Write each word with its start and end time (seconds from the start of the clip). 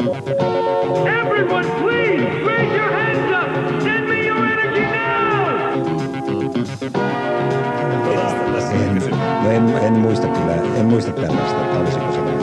Everyone, 0.00 1.68
please 1.78 2.24
raise 2.48 2.72
your 2.72 2.88
hands 2.88 3.30
up. 3.36 3.48
Send 3.82 4.08
me 4.08 4.24
your 4.24 4.38
energy 4.38 4.80
now. 4.80 5.44
En, 9.50 9.66
no 9.66 9.78
en, 9.78 9.84
en, 9.84 9.92
muista 9.92 10.26
kyllä, 10.26 10.54
en 10.54 10.86
muista 10.86 11.12
tällaista, 11.12 11.64
että 11.64 11.78
olisiko 11.78 12.12
se 12.12 12.20
näin 12.20 12.40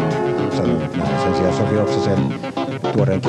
sanonut 0.51 0.95
näin. 0.95 1.21
Sen 1.21 1.35
sijaan 1.35 1.53
Sofi 1.53 1.77
Oksasen 1.77 2.33
tuoreen 2.93 3.21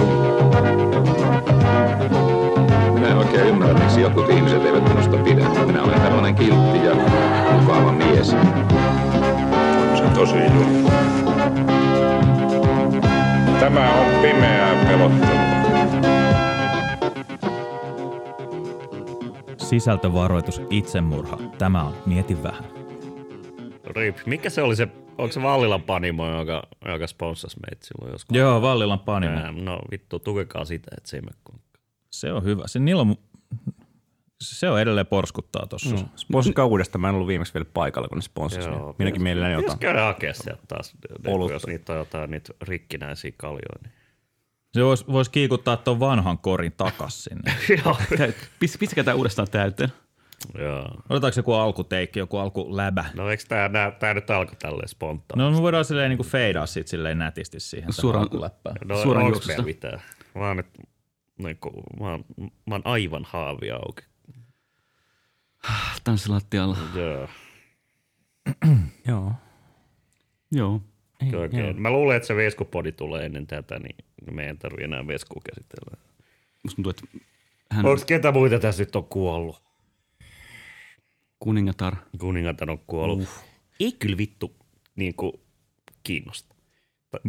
Minä 2.94 3.08
en 3.08 3.16
oikein 3.16 3.46
ymmärrä, 3.46 3.74
miksi 3.78 4.00
jotkut 4.00 4.30
ihmiset 4.30 4.66
eivät 4.66 4.88
minusta 4.88 5.16
pidä. 5.16 5.44
Minä 5.66 5.82
olen 5.82 6.00
tällainen 6.00 6.34
kiltti 6.34 6.84
ja 6.84 6.94
mukava 7.60 7.92
mies. 7.92 8.30
Se 9.96 10.04
on 10.04 10.10
tosi 10.14 10.36
juttu. 10.36 10.88
Tämä 13.60 13.94
on 14.00 14.22
pimeää 14.22 14.84
pelottelua. 14.84 15.48
Sisältövaroitus 19.56 20.62
itsemurha. 20.70 21.38
Tämä 21.58 21.82
on 21.84 21.94
Mieti 22.06 22.42
vähän. 22.42 22.64
Rip. 23.86 24.16
Mikä 24.26 24.50
se 24.50 24.62
oli 24.62 24.76
se, 24.76 24.88
onko 25.18 25.32
se 25.32 25.42
Vallilan 25.42 25.82
panimo, 25.82 26.38
joka, 26.38 26.62
joka 26.86 27.06
sponssasi 27.06 27.56
meitä 27.66 27.86
silloin 27.86 28.12
joskus? 28.12 28.36
Joo, 28.36 28.62
Vallilan 28.62 29.00
panimo. 29.00 29.36
Ää, 29.38 29.52
No 29.52 29.78
vittu, 29.90 30.18
tukekaa 30.18 30.64
sitä, 30.64 30.90
että 30.96 31.10
se 31.10 31.16
ei 31.16 31.20
mene. 31.20 31.60
Se 32.10 32.32
on 32.32 32.44
hyvä. 32.44 32.62
Se, 32.66 32.78
niillä 32.78 33.02
on, 33.02 33.16
se 34.42 34.70
on 34.70 34.80
edelleen 34.80 35.06
porskuttaa 35.06 35.66
tuossa. 35.66 35.94
Mm. 35.96 36.04
Sponssikkaa 36.16 36.64
uudestaan. 36.66 37.00
Mä 37.00 37.08
en 37.08 37.14
ollut 37.14 37.28
viimeksi 37.28 37.54
vielä 37.54 37.66
paikalla, 37.74 38.08
kun 38.08 38.18
ne 38.18 38.22
sponssasi. 38.22 38.68
Joo, 38.68 38.94
Minäkin 38.98 39.22
mielelläni 39.22 39.54
Pitäisi 39.54 39.70
otan. 39.70 39.78
käydä 39.78 40.04
hakea 40.04 40.34
sieltä 40.34 40.62
taas, 40.68 40.94
Olutta. 41.26 41.52
jos 41.52 41.66
niitä 41.66 41.92
on 41.92 41.98
jotain 41.98 42.30
niitä 42.30 42.52
rikkinäisiä 42.62 43.32
kaljoja. 43.36 43.78
Niin. 43.82 43.92
Se 44.72 44.84
voisi 44.84 45.04
vois 45.06 45.28
kiikuttaa 45.28 45.76
tuon 45.76 46.00
vanhan 46.00 46.38
korin 46.38 46.72
takas 46.76 47.24
sinne. 47.24 47.52
Joo. 47.84 47.96
Pis- 48.60 48.78
Pistäkää 48.78 49.04
tämä 49.04 49.14
uudestaan 49.14 49.48
täyteen. 49.50 49.92
Joo. 50.58 50.88
Otetaanko 51.10 51.38
joku 51.38 51.52
alkuteikki, 51.52 52.18
joku 52.18 52.36
alkuläbä? 52.36 53.04
No 53.14 53.30
eikö 53.30 53.42
tää, 53.48 53.68
nää, 53.68 53.90
tää 53.90 54.14
nyt 54.14 54.30
alkoi 54.30 54.56
tälleen 54.56 54.88
spontaan? 54.88 55.38
No 55.38 55.50
me 55.50 55.62
voidaan 55.62 55.84
silleen 55.84 56.10
niin 56.10 56.26
feidaa 56.26 56.66
sit 56.66 56.88
silleen 56.88 57.18
nätisti 57.18 57.60
siihen 57.60 57.88
Suoraan- 57.92 58.00
Suoraan, 58.00 58.22
alkuläppään. 58.22 58.76
No, 58.84 58.94
juoksusta. 59.20 59.46
meillä 59.48 59.64
mitään? 59.64 60.02
Mä 60.34 60.46
oon, 60.48 60.56
nyt, 60.56 60.66
niin 61.38 61.56
kuin, 61.56 61.74
mä, 62.00 62.10
oon, 62.10 62.24
mä 62.40 62.74
oon 62.74 62.82
aivan 62.84 63.26
haavi 63.28 63.70
auki. 63.70 64.02
Tanssilattialla. 66.04 66.76
Joo. 66.94 67.28
Joo. 69.08 69.32
Joo. 70.52 70.80
Okay. 71.22 71.72
Mä 71.72 71.90
luulen, 71.90 72.16
että 72.16 72.26
se 72.26 72.36
veskupodi 72.36 72.92
tulee 72.92 73.26
ennen 73.26 73.46
tätä, 73.46 73.78
niin 73.78 73.96
me 74.30 74.46
ei 74.46 74.56
tarvitse 74.56 74.84
enää 74.84 75.06
veskua 75.06 75.42
käsitellä. 75.44 75.96
Musta 76.62 76.76
tuntuu, 76.76 76.90
että 76.90 77.26
hän 77.70 77.86
Onko 77.86 78.02
ketä 78.06 78.32
muita 78.32 78.58
tässä 78.58 78.82
nyt 78.82 78.96
on 78.96 79.04
kuollut? 79.04 79.68
kuningatar. 81.40 81.96
Kuningatar 82.18 82.70
on 82.70 82.78
kuollut. 82.86 83.20
Uh. 83.20 83.28
Ei 83.80 83.92
kyllä 83.92 84.16
vittu 84.16 84.56
niin 84.96 85.14
kuin, 85.14 85.32
kiinnosta. 86.02 86.54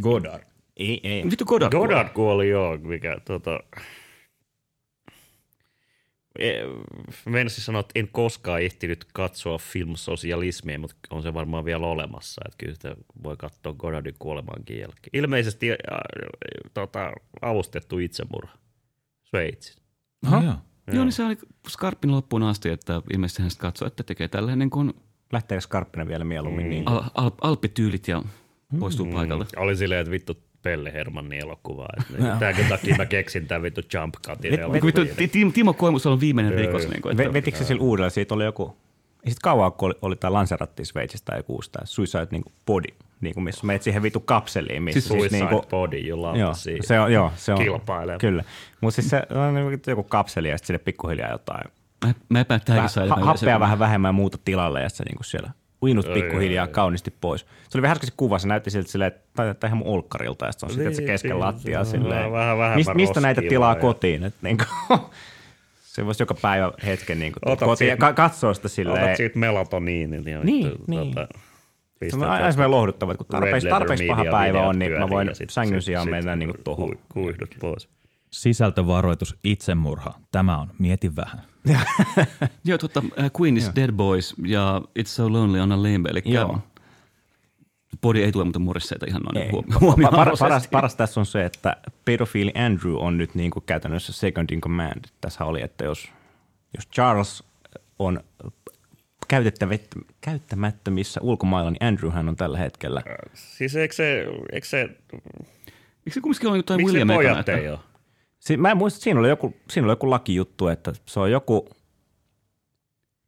Godard. 0.01 0.43
Ei, 0.77 0.99
ei. 1.03 1.23
Vittu 1.23 1.45
Godard. 1.45 1.71
kuoli. 1.71 1.87
Godard 1.87 2.09
kuoli 2.09 2.49
joo, 2.49 2.77
mikä 2.77 3.17
tota... 3.25 3.59
Meinasin 7.25 7.63
sanoa, 7.63 7.79
että 7.79 7.99
en 7.99 8.07
koskaan 8.07 8.61
ehtinyt 8.61 9.05
katsoa 9.13 9.57
filmsosialismia, 9.57 10.79
mutta 10.79 10.95
on 11.09 11.23
se 11.23 11.33
varmaan 11.33 11.65
vielä 11.65 11.87
olemassa. 11.87 12.41
Että 12.45 12.57
kyllä 12.57 12.73
sitä 12.73 12.95
voi 13.23 13.37
katsoa 13.37 13.73
Godardin 13.73 14.15
kuolemaankin 14.19 14.79
jälkeen. 14.79 15.09
Ilmeisesti 15.13 15.71
äh, 15.71 15.77
tota, 16.73 17.11
avustettu 17.41 17.99
itsemurha 17.99 18.57
Sveitsissä. 19.23 19.81
Aha. 20.25 20.43
Joo. 20.43 20.55
Joo, 20.93 21.03
niin 21.03 21.13
se 21.13 21.23
oli 21.23 21.37
skarppin 21.69 22.11
loppuun 22.11 22.43
asti, 22.43 22.69
että 22.69 23.01
ilmeisesti 23.13 23.41
hän 23.41 23.51
katsoi, 23.57 23.87
että 23.87 24.03
tekee 24.03 24.27
tällainen 24.27 24.69
kuin 24.69 24.93
Lähteekö 25.33 25.61
Skarppinen 25.61 26.07
vielä 26.07 26.23
mieluummin 26.23 26.69
niin? 26.69 26.87
al- 26.87 27.03
al- 27.15 27.31
alppityylit 27.41 28.07
ja 28.07 28.23
poistuu 28.79 29.05
mm. 29.05 29.11
paikalta. 29.11 29.45
Oli 29.57 29.75
silleen, 29.75 30.01
että 30.01 30.11
vittu 30.11 30.43
Pelle 30.63 30.93
Hermannin 30.93 31.39
elokuva. 31.39 31.87
Tämänkö 32.39 32.63
takia 32.69 32.95
mä 32.95 33.05
keksin 33.05 33.47
tämän 33.47 33.61
vittu 33.63 33.81
Jump 33.93 34.15
Cutin 34.27 34.59
elokuvan. 34.59 35.51
Timo, 35.53 35.73
Koimus 35.73 36.05
on 36.05 36.19
viimeinen 36.19 36.53
rikos. 36.53 36.87
Niin 36.87 37.01
kuin, 37.01 37.17
vetikö 37.17 37.57
se 37.57 37.63
sillä 37.63 37.81
uudella? 37.81 38.09
Siitä 38.09 38.35
oli 38.35 38.45
joku, 38.45 38.77
ei 39.25 39.31
sit 39.31 39.39
kauan, 39.39 39.73
kun 39.73 39.85
oli, 39.85 39.95
oli 40.01 40.15
tämä 40.15 40.33
Lanseratti 40.33 40.85
Sveitsissä 40.85 41.25
tai 41.25 41.39
joku 41.39 41.55
uusi, 41.55 41.71
tämä 41.71 41.85
Suicide 41.85 42.27
niin 42.31 42.43
Body, 42.65 42.87
niin 43.21 43.33
kuin 43.33 43.43
missä 43.43 43.67
menet 43.67 43.83
siihen 43.83 44.03
vitu 44.03 44.19
kapseliin. 44.19 44.83
Missä 44.83 45.01
Siis 45.01 45.07
Suicide 45.13 45.37
niin 45.37 45.49
kuin, 45.49 45.63
Body, 45.69 45.97
jolla 45.97 46.29
on 46.29 46.39
Joo, 46.39 46.53
siinä. 46.53 46.79
se 46.87 46.99
on, 46.99 47.13
joo, 47.13 47.31
se 47.35 47.53
on. 47.53 47.59
Kilpailee. 47.59 48.17
Kyllä. 48.17 48.43
Mutta 48.81 48.95
siis 48.95 49.09
se 49.09 49.23
on 49.29 49.53
niin 49.53 49.81
joku 49.87 50.03
kapseli 50.03 50.49
ja 50.49 50.57
sitten 50.57 50.67
sille 50.67 50.79
pikkuhiljaa 50.79 51.31
jotain. 51.31 51.71
mä, 52.05 52.13
mä 52.29 52.39
epään, 52.39 52.57
että 52.57 52.73
tämäkin 52.73 53.09
ha- 53.09 53.25
happea 53.25 53.59
vähän 53.59 53.79
vähemmän 53.79 54.09
ja 54.09 54.13
muuta 54.13 54.37
tilalle 54.45 54.81
ja 54.81 54.89
se 54.89 55.03
niin 55.03 55.15
kuin 55.15 55.25
siellä 55.25 55.51
uinut 55.83 56.05
Joo, 56.05 56.13
pikkuhiljaa 56.13 56.65
joo, 56.65 56.73
kauniisti 56.73 57.13
pois. 57.21 57.41
Se 57.69 57.77
oli 57.77 57.81
vähän 57.81 57.95
äsken 57.95 58.07
se 58.07 58.13
kuva, 58.17 58.39
se 58.39 58.47
näytti 58.47 58.69
siltä 58.71 58.89
silleen, 58.91 59.07
että 59.11 59.53
tämä 59.53 59.67
ihan 59.69 59.77
mun 59.77 59.87
olkkarilta 59.87 60.45
ja 60.45 60.51
sitten 60.51 60.67
on 60.69 60.73
sitten 60.73 60.95
se 60.95 61.01
Niin, 61.01 61.07
kesken 61.07 61.31
niin, 61.31 61.39
lattiaa 61.39 61.83
silleen. 61.83 62.31
vähän 62.31 62.57
vähemmän 62.57 62.75
mistä, 62.75 62.93
mistä 62.93 63.19
näitä 63.21 63.41
tilaa 63.41 63.71
ja- 63.73 63.79
kotiin? 63.79 64.23
Et 64.23 64.33
niin 64.41 64.57
kuin, 64.57 64.99
se 65.93 66.05
voisi 66.05 66.23
joka 66.23 66.33
päivä 66.41 66.71
hetken 66.85 67.19
niin 67.19 67.33
kuin, 67.33 67.57
kotiin 67.57 67.69
ja 67.69 67.75
siitä- 67.95 67.97
ka- 67.97 68.13
katsoa 68.13 68.53
sitä 68.53 68.67
silleen. 68.67 69.03
Otat 69.03 69.17
siitä 69.17 69.39
melatoniinin 69.39 70.25
ja 70.27 70.39
Niin, 70.43 70.65
vittu, 70.65 70.83
niin. 70.87 71.13
Tota, 71.13 71.27
Se 72.09 72.15
on 72.15 72.23
aina 72.23 72.51
semmoinen 72.51 72.71
lohduttava, 72.71 73.11
että 73.11 73.23
kun 73.23 73.27
tarpeeksi, 73.31 73.69
tarpeeksi 73.69 74.07
paha 74.07 74.25
päivä 74.31 74.61
on, 74.67 74.79
niin 74.79 74.91
mä 74.91 75.09
voin 75.09 75.27
ja 75.27 75.33
sängyn 75.49 75.81
sijaan 75.81 76.09
mennä 76.09 76.35
niin 76.35 76.49
kuin 76.49 76.63
tuohon. 76.63 76.89
ku- 76.89 77.01
Kuihdut 77.13 77.49
pois. 77.59 77.89
Sisältövaroitus 78.31 79.35
itsemurha. 79.43 80.13
Tämä 80.31 80.57
on 80.57 80.71
Mieti 80.79 81.15
vähän. 81.15 81.41
Joo, 82.65 82.77
totta, 82.77 83.03
äh, 83.19 83.31
Queen 83.41 83.57
is 83.57 83.71
Dead 83.75 83.91
Boys 83.91 84.35
ja 84.45 84.81
It's 84.99 85.07
So 85.07 85.33
Lonely 85.33 85.59
on 85.59 85.71
a 85.71 85.83
Limb, 85.83 86.05
eli 86.05 86.21
Joo. 86.25 86.59
Body 88.01 88.23
ei 88.23 88.31
tule 88.31 88.43
muuten 88.43 88.61
murisseita 88.61 89.05
ihan 89.09 89.21
noin 89.21 89.51
huomioon 89.79 90.15
paras, 90.15 90.39
paras, 90.39 90.67
paras 90.67 90.95
tässä 90.95 91.19
on 91.19 91.25
se, 91.25 91.45
että 91.45 91.77
pedofiili 92.05 92.53
Andrew 92.55 92.95
on 92.95 93.17
nyt 93.17 93.35
niin 93.35 93.51
kuin 93.51 93.63
käytännössä 93.65 94.13
second 94.13 94.49
in 94.49 94.61
command. 94.61 95.05
Tässä 95.21 95.45
oli, 95.45 95.61
että 95.61 95.85
jos, 95.85 96.09
jos 96.75 96.87
Charles 96.87 97.43
on 97.99 98.23
käyttämättömissä 100.21 101.21
ulkomailla, 101.23 101.71
niin 101.71 101.83
Andrewhän 101.83 102.29
on 102.29 102.35
tällä 102.35 102.57
hetkellä. 102.57 103.01
Siis 103.33 103.75
eikö 103.75 103.95
se, 103.95 104.25
eikö 104.51 104.67
se 104.67 104.89
Eikö 105.99 106.13
se 106.13 106.21
kumminkin 106.21 106.49
ole 106.49 106.57
jotain 106.57 106.77
miksi 106.77 106.97
William 106.97 107.09
ekana, 107.09 107.43
pojat 107.43 107.49
ei 107.49 107.69
ole? 107.69 107.79
Si- 108.39 108.57
mä 108.57 108.71
en 108.71 108.77
muista, 108.77 108.97
että 108.97 109.03
siinä 109.03 109.19
oli 109.19 109.29
joku, 109.29 109.55
siinä 109.69 109.85
oli 109.85 109.91
joku 109.91 110.09
lakijuttu, 110.09 110.67
että 110.67 110.93
se 111.05 111.19
on 111.19 111.31
joku, 111.31 111.69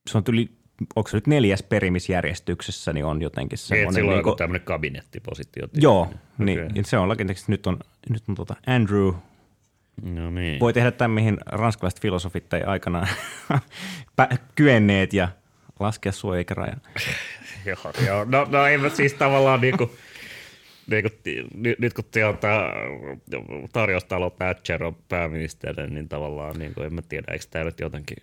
se 0.10 0.18
on 0.18 0.24
yli, 0.30 0.52
onko 0.96 1.10
se 1.10 1.18
nyt 1.18 1.28
neljäs 1.28 1.64
perimisjärjestyksessä, 1.64 2.94
niin 2.94 3.06
on 3.06 3.22
jotenkin 3.22 3.56
Niin, 3.56 3.58
semmoinen. 3.58 3.94
sillä 3.94 4.10
on 4.12 4.16
niinku- 4.16 4.30
joku 4.30 4.38
tämmöinen 4.38 4.66
kabinettipositio. 4.66 5.68
Joo, 5.74 6.02
Okei. 6.02 6.16
niin, 6.38 6.68
niin 6.74 6.86
se 6.86 6.98
on 6.98 7.10
lakiteksti. 7.10 7.52
Nyt 7.52 7.68
on, 7.68 7.80
nyt 8.10 8.24
on 8.30 8.36
tota 8.36 8.56
Andrew, 8.68 9.14
No 10.02 10.32
niin. 10.32 10.60
voi 10.60 10.74
tehdä 10.74 10.92
tämän, 10.92 11.12
mihin 11.12 11.38
ranskalaiset 11.46 12.02
filosofit 12.02 12.54
ei 12.54 12.64
aikanaan 12.64 13.08
kyenneet 14.56 15.14
ja 15.14 15.28
laskea 15.80 16.12
suojaikarajan. 16.12 16.82
Joo, 17.66 17.94
joo. 18.08 18.26
No, 18.26 18.48
no 18.50 18.66
ei 18.66 18.78
siis 18.94 19.14
tavallaan 19.14 19.62
niinku, 20.92 21.10
niinku, 21.26 21.50
nyt, 21.56 21.80
nyt 21.80 21.94
kun 21.94 22.04
sieltä 22.14 22.48
tarjoustalo 23.74 24.30
Thatcher 24.30 24.84
on 24.84 24.96
pääministeri, 25.10 25.88
niin 25.90 26.10
tavallaan 26.10 26.60
niinku, 26.60 26.82
en 26.82 26.94
mä 26.94 27.02
tiedä, 27.02 27.34
eikö 27.34 27.46
tämä 27.52 27.66
nyt 27.66 27.80
jotenkin 27.80 28.18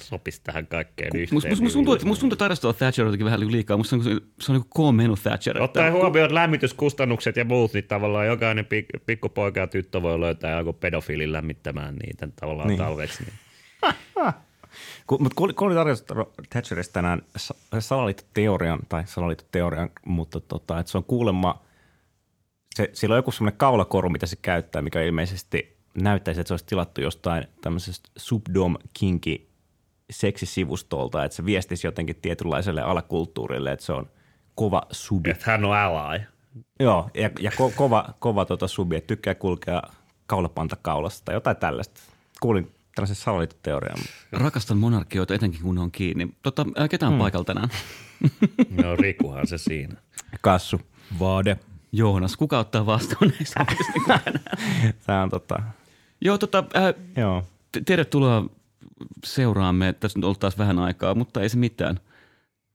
sopisi 0.00 0.40
tähän 0.44 0.66
kaikkeen 0.66 1.10
Musta 1.14 1.34
yhteen. 1.34 1.52
must, 1.52 1.62
must 1.62 1.72
tuntuu, 1.74 1.94
että 1.94 2.06
musta 2.06 2.20
tuntuu, 2.20 2.34
että 2.34 2.44
tarjostolla 2.44 2.74
Thatcher 2.74 3.04
jotenkin 3.06 3.24
vähän 3.24 3.52
liikaa. 3.52 3.76
Musta 3.76 3.96
se 4.02 4.10
on, 4.10 4.20
se 4.40 4.52
on 4.52 4.58
niin 4.58 4.70
K-menu 4.94 5.16
Thatcher. 5.16 5.56
että- 5.56 5.64
Ottaen 5.64 5.92
huomioon 5.92 6.34
lämmityskustannukset 6.34 7.36
ja 7.36 7.44
muut, 7.44 7.72
niin 7.72 7.84
tavallaan 7.84 8.26
jokainen 8.26 8.64
pik- 8.64 9.00
pikkupoika 9.06 9.60
ja 9.60 9.66
tyttö 9.66 10.02
voi 10.02 10.20
löytää 10.20 10.58
joku 10.58 10.72
pedofiilin 10.72 11.32
lämmittämään 11.32 11.96
niitä 11.96 12.28
tavallaan 12.40 12.68
niin. 12.68 12.78
Niin. 12.78 12.86
talveksi. 12.86 13.24
Niin. 13.24 13.34
Ku, 15.06 15.18
mutta 15.18 15.34
kun 15.34 15.44
oli, 15.44 15.52
kun 15.52 15.66
oli 15.66 15.74
tarjottu 15.74 16.14
Thatcherista 16.50 16.92
tänään 16.92 17.22
sa- 17.36 17.54
salaliittoteorian, 17.78 18.78
tai 18.88 19.02
salaliittoteorian, 19.06 19.90
mutta 20.06 20.40
tota, 20.40 20.78
että 20.78 20.92
se 20.92 20.98
on 20.98 21.04
kuulemma, 21.04 21.62
se, 22.74 22.90
sillä 22.92 23.12
on 23.12 23.18
joku 23.18 23.32
semmoinen 23.32 23.58
kaulakoru, 23.58 24.08
mitä 24.10 24.26
se 24.26 24.36
käyttää, 24.36 24.82
mikä 24.82 25.02
ilmeisesti 25.02 25.76
näyttäisi, 25.94 26.40
että 26.40 26.48
se 26.48 26.52
olisi 26.54 26.66
tilattu 26.66 27.00
jostain 27.00 27.46
tämmöisestä 27.60 28.10
subdom 28.16 28.76
kinki 28.94 29.50
seksisivustolta, 30.10 31.24
että 31.24 31.36
se 31.36 31.44
viestisi 31.44 31.86
jotenkin 31.86 32.16
tietynlaiselle 32.16 32.82
alakulttuurille, 32.82 33.72
että 33.72 33.84
se 33.84 33.92
on 33.92 34.10
kova 34.54 34.82
subi. 34.90 35.30
Että 35.30 35.50
hän 35.50 35.64
on 35.64 35.76
ally. 35.76 36.20
Joo, 36.80 37.10
ja, 37.14 37.30
ja 37.40 37.50
ko, 37.56 37.72
kova, 37.76 38.08
kova 38.18 38.44
tota 38.44 38.68
subi, 38.68 38.96
että 38.96 39.06
tykkää 39.08 39.34
kulkea 39.34 39.82
kaulapanta 40.26 40.76
kaulassa 40.82 41.24
tai 41.24 41.34
jotain 41.34 41.56
tällaista. 41.56 42.00
Kuulin 42.40 42.74
tällaisen 42.94 43.16
salaliittoteorian. 43.16 43.96
Rakastan 44.32 44.78
monarkioita, 44.78 45.34
etenkin 45.34 45.62
kun 45.62 45.74
ne 45.74 45.80
on 45.80 45.90
kiinni. 45.90 46.28
Tota, 46.42 46.66
ää, 46.76 46.88
ketä 46.88 47.06
on 47.06 47.12
Hmm. 47.12 47.18
paikalla 47.18 47.44
tänään? 47.44 47.68
No 48.82 48.96
Rikuhan 48.96 49.46
se 49.46 49.58
siinä. 49.58 49.96
Kassu. 50.40 50.80
Vaade. 51.18 51.58
Joonas, 51.96 52.36
kuka 52.36 52.58
ottaa 52.58 52.86
vastuun 52.86 53.32
näistä? 53.38 53.66
Tämä 55.06 55.22
on 55.22 55.30
tota, 55.30 55.62
Joo, 56.20 56.38
tota, 56.38 56.64
äh, 56.76 56.94
joo. 57.16 57.44
t- 57.72 57.84
tervetuloa 57.86 58.46
seuraamme. 59.24 59.92
Tässä 59.92 60.18
nyt 60.18 60.24
oltaisiin 60.24 60.58
vähän 60.58 60.78
aikaa, 60.78 61.14
mutta 61.14 61.40
ei 61.42 61.48
se 61.48 61.56
mitään. 61.56 62.00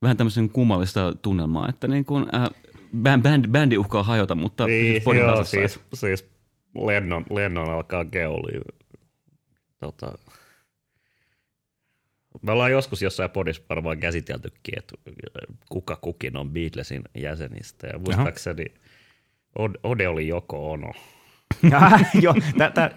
Vähän 0.01 0.17
tämmöisen 0.17 0.49
kummallista 0.49 1.13
tunnelmaa, 1.21 1.69
että 1.69 1.87
niin 1.87 2.05
kuin, 2.05 2.25
äh, 2.35 2.49
bänd, 3.01 3.23
bänd, 3.23 3.47
bändi 3.47 3.77
uhkaa 3.77 4.03
hajota, 4.03 4.35
mutta 4.35 4.65
Niin, 4.65 5.01
podin 5.01 5.21
joo, 5.21 5.43
siis, 5.43 5.79
siis 5.93 6.25
Lennon, 6.85 7.25
Lennon 7.29 7.69
alkaa 7.69 8.05
keuli. 8.05 8.61
Tota, 9.79 10.17
me 12.41 12.51
ollaan 12.51 12.71
joskus 12.71 13.01
jossain 13.01 13.29
podissa 13.29 13.61
varmaan 13.69 13.99
käsiteltykin, 13.99 14.77
että 14.77 14.95
kuka 15.69 15.95
kukin 15.95 16.37
on 16.37 16.49
Beatlesin 16.49 17.01
jäsenistä. 17.17 17.87
Ja 17.87 17.99
muistaakseni 17.99 18.65
Od- 18.65 18.88
Ode 19.83 20.07
oli 20.07 20.27
joko 20.27 20.71
ono. 20.71 20.91
Joo, 22.21 22.35
tä- 22.57 22.71
tä- 22.71 22.91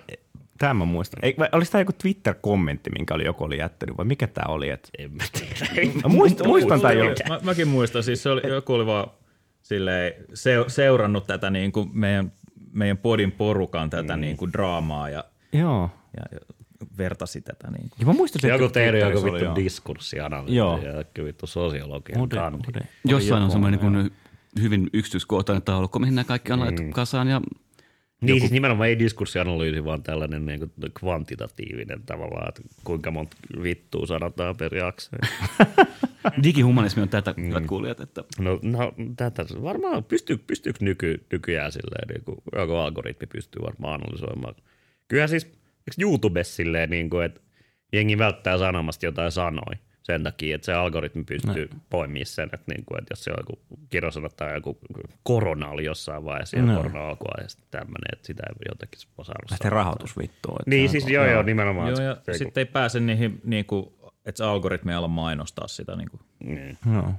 Tämä 0.58 0.74
mä 0.74 0.84
muistan. 0.84 1.24
Ei, 1.24 1.34
vai 1.38 1.48
oliko 1.52 1.70
tämä 1.70 1.82
joku 1.82 1.92
Twitter-kommentti, 1.92 2.90
minkä 2.90 3.14
oli 3.14 3.24
joku 3.24 3.44
oli 3.44 3.58
jättänyt, 3.58 3.96
vai 3.96 4.04
mikä 4.04 4.26
tämä 4.26 4.54
oli? 4.54 4.70
Et... 4.70 4.90
En 4.98 5.12
mä 5.12 5.24
tiedä. 5.32 5.92
Mä 6.02 6.08
muistan, 6.08 6.46
muistan 6.46 6.80
tämän 6.80 6.98
jo. 6.98 7.04
Mä, 7.28 7.40
mäkin 7.42 7.68
muistan, 7.68 8.02
siis 8.02 8.22
se 8.22 8.30
oli, 8.30 8.40
joku 8.48 8.72
oli 8.72 8.86
vaan 8.86 9.10
silleen, 9.62 10.12
se, 10.34 10.64
seurannut 10.68 11.26
tätä 11.26 11.50
niin 11.50 11.72
kuin 11.72 11.90
meidän, 11.92 12.32
meidän 12.72 12.98
podin 12.98 13.32
porukan 13.32 13.90
tätä 13.90 14.16
mm. 14.16 14.20
niin 14.20 14.36
kuin 14.36 14.52
draamaa 14.52 15.08
ja, 15.08 15.24
Joo. 15.52 15.90
ja, 16.16 16.22
ja 16.32 16.38
vertasi 16.98 17.40
tätä. 17.40 17.70
Niin 17.70 17.90
kuin. 17.90 18.00
Ja 18.00 18.06
mä 18.06 18.12
muistan, 18.12 18.50
Joku 18.50 18.68
teidän 18.68 19.00
joku 19.00 19.24
vittu 19.24 19.44
joo. 19.44 19.54
diskurssianalyysi 19.56 20.56
Joo. 20.56 20.78
ja 20.78 20.92
joku 20.92 21.24
vittu 21.24 21.46
sosiologian 21.46 22.28
kandi. 22.28 22.80
Jossain 23.04 23.42
on 23.42 23.50
semmoinen 23.50 23.80
joo. 23.82 23.90
niin 23.90 24.10
kuin 24.10 24.21
hyvin 24.60 24.90
yksityiskohtainen 24.92 25.62
taulukko, 25.62 25.98
mihin 25.98 26.14
nämä 26.14 26.24
kaikki 26.24 26.52
on 26.52 26.60
laitettu 26.60 26.92
kasaan. 26.92 27.28
Ja 27.28 27.40
Niin 28.20 28.40
siis 28.40 28.52
nimenomaan 28.52 28.88
ei 28.88 28.98
diskurssianalyysi, 28.98 29.84
vaan 29.84 30.02
tällainen 30.02 30.46
niin 30.46 30.58
kuin 30.58 30.72
kvantitatiivinen 31.00 32.02
tavallaan, 32.06 32.48
että 32.48 32.62
kuinka 32.84 33.10
monta 33.10 33.36
vittua 33.62 34.06
sanotaan 34.06 34.56
per 34.56 34.74
jakso. 34.74 35.10
digihumanismi 36.42 37.02
on 37.02 37.08
tätä, 37.08 37.34
hyvät 37.36 37.66
kuulijat. 37.66 38.00
Että 38.00 38.24
No, 38.38 38.58
no 38.62 38.92
tätä 39.16 39.44
varmaan 39.62 40.04
pystyy, 40.04 40.36
pystyykö 40.38 40.78
nyky, 40.84 41.26
nykyään 41.32 41.72
silleen, 41.72 42.08
niin 42.08 42.24
kuin, 42.24 42.38
joku 42.56 42.74
algoritmi 42.74 43.26
pystyy 43.26 43.62
varmaan 43.62 43.94
analysoimaan. 43.94 44.54
Kyllä 45.08 45.26
siis, 45.26 45.44
eikö 45.44 46.02
YouTubessa 46.02 46.54
silleen, 46.54 46.90
niin 46.90 47.10
kuin, 47.10 47.24
että 47.24 47.40
jengi 47.92 48.18
välttää 48.18 48.58
sanomasta 48.58 49.06
jotain 49.06 49.32
sanoi 49.32 49.74
sen 50.02 50.22
takia, 50.22 50.54
että 50.54 50.64
se 50.66 50.72
algoritmi 50.72 51.24
pystyy 51.24 51.68
no. 51.72 51.80
poimimaan 51.90 52.26
sen, 52.26 52.44
että, 52.52 52.72
niin 52.72 52.84
kuin, 52.84 52.98
että 52.98 53.12
jos 53.12 53.24
se 53.24 53.30
on 53.30 53.36
joku 53.48 53.62
kirosana 53.90 54.28
tai 54.28 54.54
joku 54.54 54.78
korona 55.22 55.68
oli 55.68 55.84
jossain 55.84 56.24
vaiheessa 56.24 56.56
ja 56.56 56.62
No. 56.62 56.76
korona 56.76 56.98
ja 57.42 57.48
sitten 57.48 57.66
tämmöinen, 57.70 58.08
että 58.12 58.26
sitä 58.26 58.42
ei 58.48 58.54
jotenkin 58.68 59.00
osannut 59.18 59.50
Lähtee 59.50 59.70
rahoitus 59.70 60.16
että 60.60 60.70
Niin 60.70 60.88
siis 60.88 61.08
joo, 61.08 61.26
joo, 61.26 61.42
nimenomaan. 61.42 61.88
Joo, 61.88 62.12
että 62.12 62.30
ja 62.30 62.34
se- 62.34 62.38
sitten 62.38 62.60
ei 62.60 62.64
pääse 62.66 63.00
niihin, 63.00 63.40
niin 63.44 63.64
kuin, 63.64 63.86
että 64.24 64.36
se 64.38 64.44
algoritmi 64.44 64.92
ei 64.92 64.96
ala 64.96 65.08
mainostaa 65.08 65.68
sitä. 65.68 65.96
Niin 65.96 66.10
kuin. 66.10 66.20
niin. 66.44 66.78
Joo. 66.94 67.12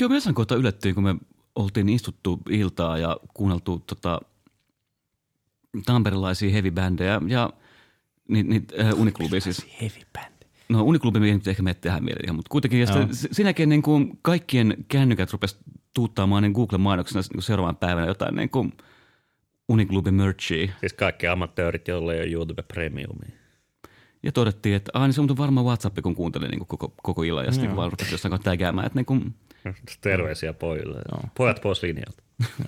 Joo, 0.00 0.08
me 0.08 0.14
jossain 0.16 0.34
kohtaa 0.34 0.58
yllättiin, 0.58 0.94
kun 0.94 1.04
me 1.04 1.14
oltiin 1.54 1.88
istuttu 1.88 2.38
iltaa 2.50 2.98
ja 2.98 3.16
kuunneltu 3.34 3.78
tota, 3.86 4.20
tamperilaisia 5.86 6.50
heavy-bändejä 6.50 7.20
ja 7.28 7.52
niitä 8.28 8.48
niit, 8.50 8.72
äh, 8.80 9.00
Uniklubi 9.00 9.40
siis. 9.40 9.66
Heavy 9.80 10.00
band. 10.12 10.37
No 10.68 10.82
Uniklubi 10.82 11.28
ei 11.28 11.34
nyt 11.34 11.48
ehkä 11.48 11.62
mene 11.62 11.74
tähän 11.74 12.04
mieleen, 12.04 12.34
mutta 12.34 12.48
kuitenkin. 12.50 12.80
Ja 12.80 12.86
sitten 12.86 13.14
s- 13.14 13.28
sen 13.32 13.44
jälkeen 13.44 13.68
niin 13.68 13.82
kuin 13.82 14.18
kaikkien 14.22 14.76
kännykät 14.88 15.32
rupesi 15.32 15.56
tuuttaamaan 15.94 16.42
niin 16.42 16.52
Google-mainoksena 16.52 17.22
niin 17.34 17.42
seuraavan 17.42 17.76
päivänä 17.76 18.06
jotain 18.06 18.34
niin 18.36 18.50
kuin 18.50 18.72
Uniklubi 19.68 20.10
merchia. 20.10 20.68
Siis 20.80 20.92
kaikki 20.92 21.26
amatöörit, 21.26 21.88
joilla 21.88 22.12
ei 22.14 22.20
ole 22.20 22.30
YouTube 22.32 22.62
Premiumia. 22.62 23.30
Ja 24.22 24.32
todettiin, 24.32 24.74
että 24.76 24.90
aina 24.94 25.12
se 25.12 25.20
on 25.20 25.36
varmaan 25.36 25.66
WhatsApp, 25.66 25.98
kun 26.02 26.14
kuuntelin 26.14 26.50
niin 26.50 26.58
kuin 26.58 26.68
koko, 26.68 26.94
koko 27.02 27.22
illan 27.22 27.44
ja 27.44 27.52
sitten 27.52 27.68
niin 27.68 27.76
vaan 27.76 27.90
rupesi 27.90 28.14
jossain 28.14 28.30
kohtaa 28.30 28.52
tägäämään, 28.52 28.86
että 28.86 28.98
niin 28.98 29.06
kuin, 29.06 29.34
Terveisiä 30.00 30.52
pojille. 30.52 31.00
Pojat 31.34 31.60
pois 31.62 31.82
linjalta. 31.82 32.22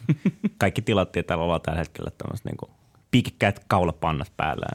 Kaikki 0.58 0.82
tilattiin, 0.82 1.20
että 1.20 1.29
täällä 1.29 1.44
ollaan 1.44 1.61
tällä 1.61 1.79
hetkellä 1.79 2.11
tämmöiset 2.19 2.44
niinku 2.47 2.70
Big 3.11 3.26
Cat 3.41 3.64
kaulapannat 3.69 4.32
päällä. 4.37 4.67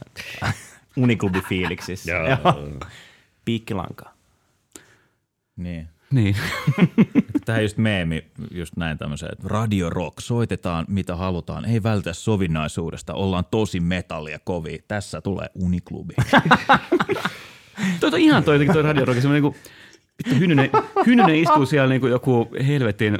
Uniklubi 0.97 1.41
fiiliksissä. 1.49 2.11
Joo. 2.11 2.79
Piikkilankaa. 3.45 4.15
Niin. 5.55 5.87
niin. 6.11 6.35
Tähän 7.45 7.63
just 7.63 7.77
meemi, 7.77 8.25
just 8.51 8.77
näin 8.77 8.97
tämmöisen, 8.97 9.29
että 9.31 9.47
Radio 9.47 9.89
Rock, 9.89 10.19
soitetaan 10.19 10.85
mitä 10.87 11.15
halutaan, 11.15 11.65
ei 11.65 11.83
vältä 11.83 12.13
sovinnaisuudesta, 12.13 13.13
ollaan 13.13 13.45
tosi 13.51 13.79
metallia 13.79 14.39
kovia, 14.43 14.77
tässä 14.87 15.21
tulee 15.21 15.47
Uniklubi. 15.55 16.13
Toi 17.99 18.09
on 18.13 18.19
ihan 18.19 18.43
toi, 18.43 18.65
toi 18.65 18.81
Radio 18.81 19.05
Rock, 19.05 19.21
semmoinen 19.21 19.43
niinku, 19.43 19.59
vittu 20.17 20.39
Hynynen, 20.39 20.69
Hynynen 21.05 21.35
istuu 21.35 21.65
siellä 21.65 21.89
niinku 21.89 22.07
joku 22.07 22.49
helvetin 22.67 23.17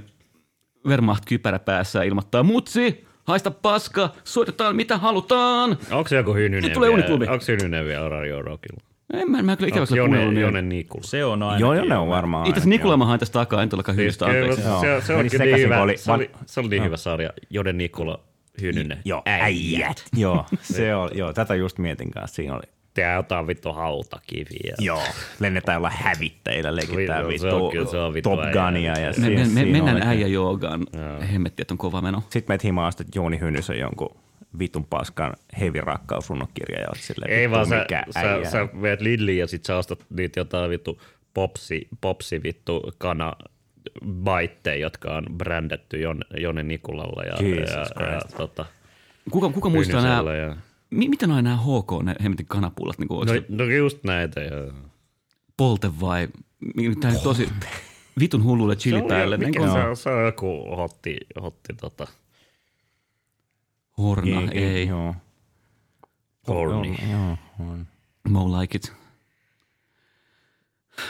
Wehrmacht-kypärä 0.87 1.59
päässä 1.59 1.99
ja 1.99 2.03
ilmoittaa, 2.03 2.43
mutsi, 2.43 3.05
haista 3.23 3.51
paska, 3.51 4.09
soitetaan 4.23 4.75
mitä 4.75 4.97
halutaan. 4.97 5.77
Onko 5.91 6.07
se 6.07 6.15
joku 6.15 6.33
hynynen 6.33 6.63
Nyt 6.63 6.73
tulee 6.73 6.89
vielä? 6.89 7.03
Uniklubi. 7.03 7.27
Onko 7.27 7.45
hynynen 7.47 7.85
vielä 7.85 8.09
Radio 8.09 8.41
Rockilla? 8.41 8.94
En 9.13 9.31
mä, 9.31 9.41
mä 9.41 9.55
kyllä 9.55 9.67
ikävä 9.69 9.85
kyllä 9.87 10.01
kuunnellut. 10.01 10.25
Jone, 10.25 10.33
Niin. 10.33 10.41
Jone 10.41 10.61
Nikula? 10.61 11.03
Se 11.03 11.25
on 11.25 11.43
aina. 11.43 11.59
Joo, 11.59 11.73
joo, 11.73 11.85
ne 11.85 11.97
on 11.97 12.07
varmaan. 12.07 12.47
Itse 12.47 12.51
asiassa 12.59 12.67
aina, 12.69 12.77
Nikula 12.77 12.97
mä 12.97 13.05
hain 13.05 13.19
tästä 13.19 13.33
takaa, 13.33 13.63
en 13.63 13.69
todellakaan 13.69 13.95
hyvistä, 13.95 14.25
anteeksi. 14.25 14.61
se, 14.61 14.67
se, 14.81 15.01
se, 15.05 15.13
on 15.15 15.27
kyllä 15.29 15.45
niin 15.45 15.57
hyvä, 15.59 15.81
oli 15.81 15.97
se, 15.97 16.11
oli, 16.11 16.31
se 16.45 16.59
oli 16.59 16.69
niin 16.69 16.83
hyvä 16.83 16.97
sarja. 16.97 17.29
Jode 17.49 17.73
Nikula 17.73 18.19
Hynynen. 18.61 18.97
Joo, 19.05 19.21
äijät. 19.25 20.05
Joo, 20.15 20.45
se 20.61 20.95
on, 20.95 21.09
joo, 21.13 21.33
tätä 21.33 21.55
just 21.55 21.77
mietin 21.77 22.11
kanssa. 22.11 22.35
Siinä 22.35 22.53
oli, 22.53 22.61
Tää 22.93 23.15
jotain 23.15 23.47
vittu 23.47 23.73
hautakiviä. 23.73 24.75
joo, 24.79 25.01
lennetään 25.39 25.75
jollain 25.75 25.93
hävittäjillä, 25.97 26.75
leikitään 26.75 27.27
Vittu, 27.27 27.41
se 27.41 27.47
vittu 27.47 27.65
on 27.65 27.71
kyllä- 27.71 27.91
se 27.91 27.97
on 27.97 28.13
vittu 28.13 28.29
Top. 28.29 28.39
Gunia. 28.39 28.99
Ja 28.99 29.13
Me, 29.17 29.29
me, 29.29 29.45
me, 29.53 29.65
mennään 29.65 29.97
oli- 29.97 30.05
äijä 30.05 30.27
joogaan. 30.27 30.85
Hemmetti, 31.33 31.61
että 31.61 31.73
on 31.73 31.77
kova 31.77 32.01
meno. 32.01 32.23
Sitten 32.29 32.43
meet 32.53 32.63
himaan 32.63 32.91
sitten 32.91 33.07
Jooni 33.15 33.39
Hynysen 33.39 33.79
jonkun 33.79 34.15
vitun 34.59 34.85
paskan 34.85 35.33
heavy 35.59 35.81
rakkausrunokirja 35.81 36.79
ja 36.79 36.87
oot 36.89 36.97
silleen, 36.97 37.31
Ei 37.31 37.51
vaan 37.51 37.67
sä, 37.67 37.79
mikä 37.79 38.03
sä, 38.11 38.51
sä 38.51 38.67
meet 38.73 39.01
Lidliin 39.01 39.37
ja 39.39 39.47
sit 39.47 39.65
sä 39.65 39.77
ostat 39.77 40.05
niitä 40.09 40.39
jotain 40.39 40.69
vittu 40.69 41.01
popsi, 41.33 41.87
popsi 42.01 42.43
vittu 42.43 42.93
kana 42.97 43.33
baitteja, 44.07 44.75
jotka 44.75 45.15
on 45.15 45.25
brändätty 45.37 45.99
Jon, 45.99 46.21
Jone 46.39 46.63
Nikulalla 46.63 47.23
ja, 47.23 47.47
Jesus 47.47 47.75
ja, 47.75 47.79
ja, 47.79 47.85
Christ. 48.19 48.37
tota, 48.37 48.65
Kuka, 49.31 49.49
kuka 49.49 49.69
muistaa 49.69 50.01
nämä, 50.01 50.35
Ja... 50.35 50.55
mi, 50.89 51.09
mitä 51.09 51.27
nämä, 51.27 51.41
nämä 51.41 51.57
HK, 51.57 52.03
ne 52.03 52.15
hemmetin 52.23 52.45
kanapullat, 52.45 52.99
niin 52.99 53.07
kuin, 53.07 53.27
No, 53.27 53.33
no, 53.49 53.63
just 53.63 54.03
näitä. 54.03 54.41
Ja... 54.41 54.73
polte 55.57 55.99
vai, 56.01 56.27
tämä 57.01 57.13
on 57.13 57.19
tosi 57.23 57.49
vitun 58.19 58.43
hullulle 58.43 58.75
chili 58.75 59.01
päälle. 59.01 59.37
mikä 59.37 59.59
Niin 59.59 59.71
se, 59.71 59.77
on, 59.79 59.97
se 59.97 60.09
on 60.09 60.25
joku 60.25 60.75
hotti, 60.75 61.17
hotti 61.41 61.73
tota, 61.81 62.07
horna, 63.97 64.41
ei, 64.51 64.63
ei. 64.63 64.87
Joo. 64.87 65.15
horni. 66.47 66.97
Joo, 67.11 67.37
on. 67.59 67.87
Mo 68.29 68.59
like 68.59 68.75
it. 68.77 68.93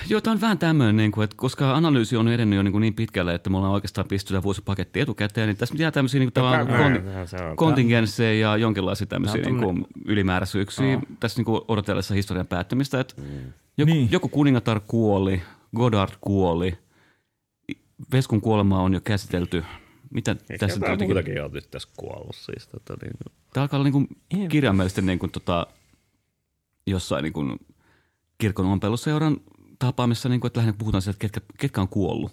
Joo, 0.10 0.22
tämä 0.22 0.32
on 0.32 0.42
vähän 0.42 0.58
tämmöinen, 0.58 0.98
niin 0.98 1.12
kuin, 1.12 1.24
että 1.24 1.36
koska 1.38 1.76
analyysi 1.76 2.18
on 2.18 2.28
edennyt 2.28 2.58
jo 2.58 2.64
niin, 2.64 2.72
kuin 2.72 2.82
niin 2.82 2.94
pitkälle, 2.94 3.34
että 3.34 3.50
me 3.50 3.58
ollaan 3.58 3.74
oikeastaan 3.74 4.08
pistetty 4.08 4.44
vuosipaketti 4.44 5.00
etukäteen, 5.00 5.48
niin 5.48 5.58
tässä 5.58 5.76
jää 5.78 5.92
tämmöisiä 5.92 6.20
niin 6.20 6.28
kuin, 6.28 6.34
tavallaan 6.34 6.68
Tämä- 6.68 6.80
konti- 6.80 7.00
tämä- 7.02 7.26
se 7.26 7.38
on- 7.38 7.56
kontingensseja 7.56 8.50
ja 8.50 8.58
jonkinlaisia 8.58 9.08
tämmöisiä 9.08 9.42
niin 9.42 9.56
on 9.56 9.60
kuin, 9.64 9.88
ylimääräisyyksiä 10.06 11.02
tässä 11.20 11.40
niin 11.40 11.46
kuin, 11.46 11.62
odotellessa 11.68 12.14
historian 12.14 12.48
päättämistä. 12.48 13.00
Että 13.00 13.16
joku, 13.78 13.94
niin. 13.94 14.12
joku 14.12 14.30
kuningatar 14.30 14.80
kuoli, 14.88 15.42
Godard 15.76 16.12
kuoli, 16.22 16.78
Veskun 18.12 18.42
kuolema 18.42 18.82
on 18.82 18.94
jo 18.94 19.02
käsitelty. 19.02 19.64
Mitä 20.14 20.32
Ehkä 20.32 20.58
tässä 20.58 20.68
nyt 20.68 20.76
jotain 20.76 20.92
jotenkin... 20.94 21.16
muutakin 21.16 21.44
on 21.44 21.52
nyt 21.52 21.72
tässä 21.72 21.90
kuollut 21.98 22.36
siis. 22.36 22.68
Tota, 22.68 22.94
niin, 23.02 23.14
Tämä 23.54 23.62
alkaa 23.64 23.78
olla 23.78 23.84
niin 23.90 23.94
kuin 23.94 24.08
kirjaimellisesti 24.50 25.02
niin 25.02 25.20
kuin, 25.20 25.32
tota, 25.32 25.68
jossain 26.88 27.24
niin 27.24 27.34
kuin 27.34 27.60
kirkon 28.38 28.66
ompeluseuran 28.66 29.38
tapaamissa, 29.80 30.30
niin 30.30 30.42
kuin, 30.42 30.50
että 30.50 30.58
lähinnä 30.60 30.76
puhutaan 30.78 31.02
siitä, 31.02 31.16
että 31.16 31.40
ketkä, 31.40 31.54
ketkä 31.58 31.82
on 31.82 31.90
kuollut. 31.90 32.32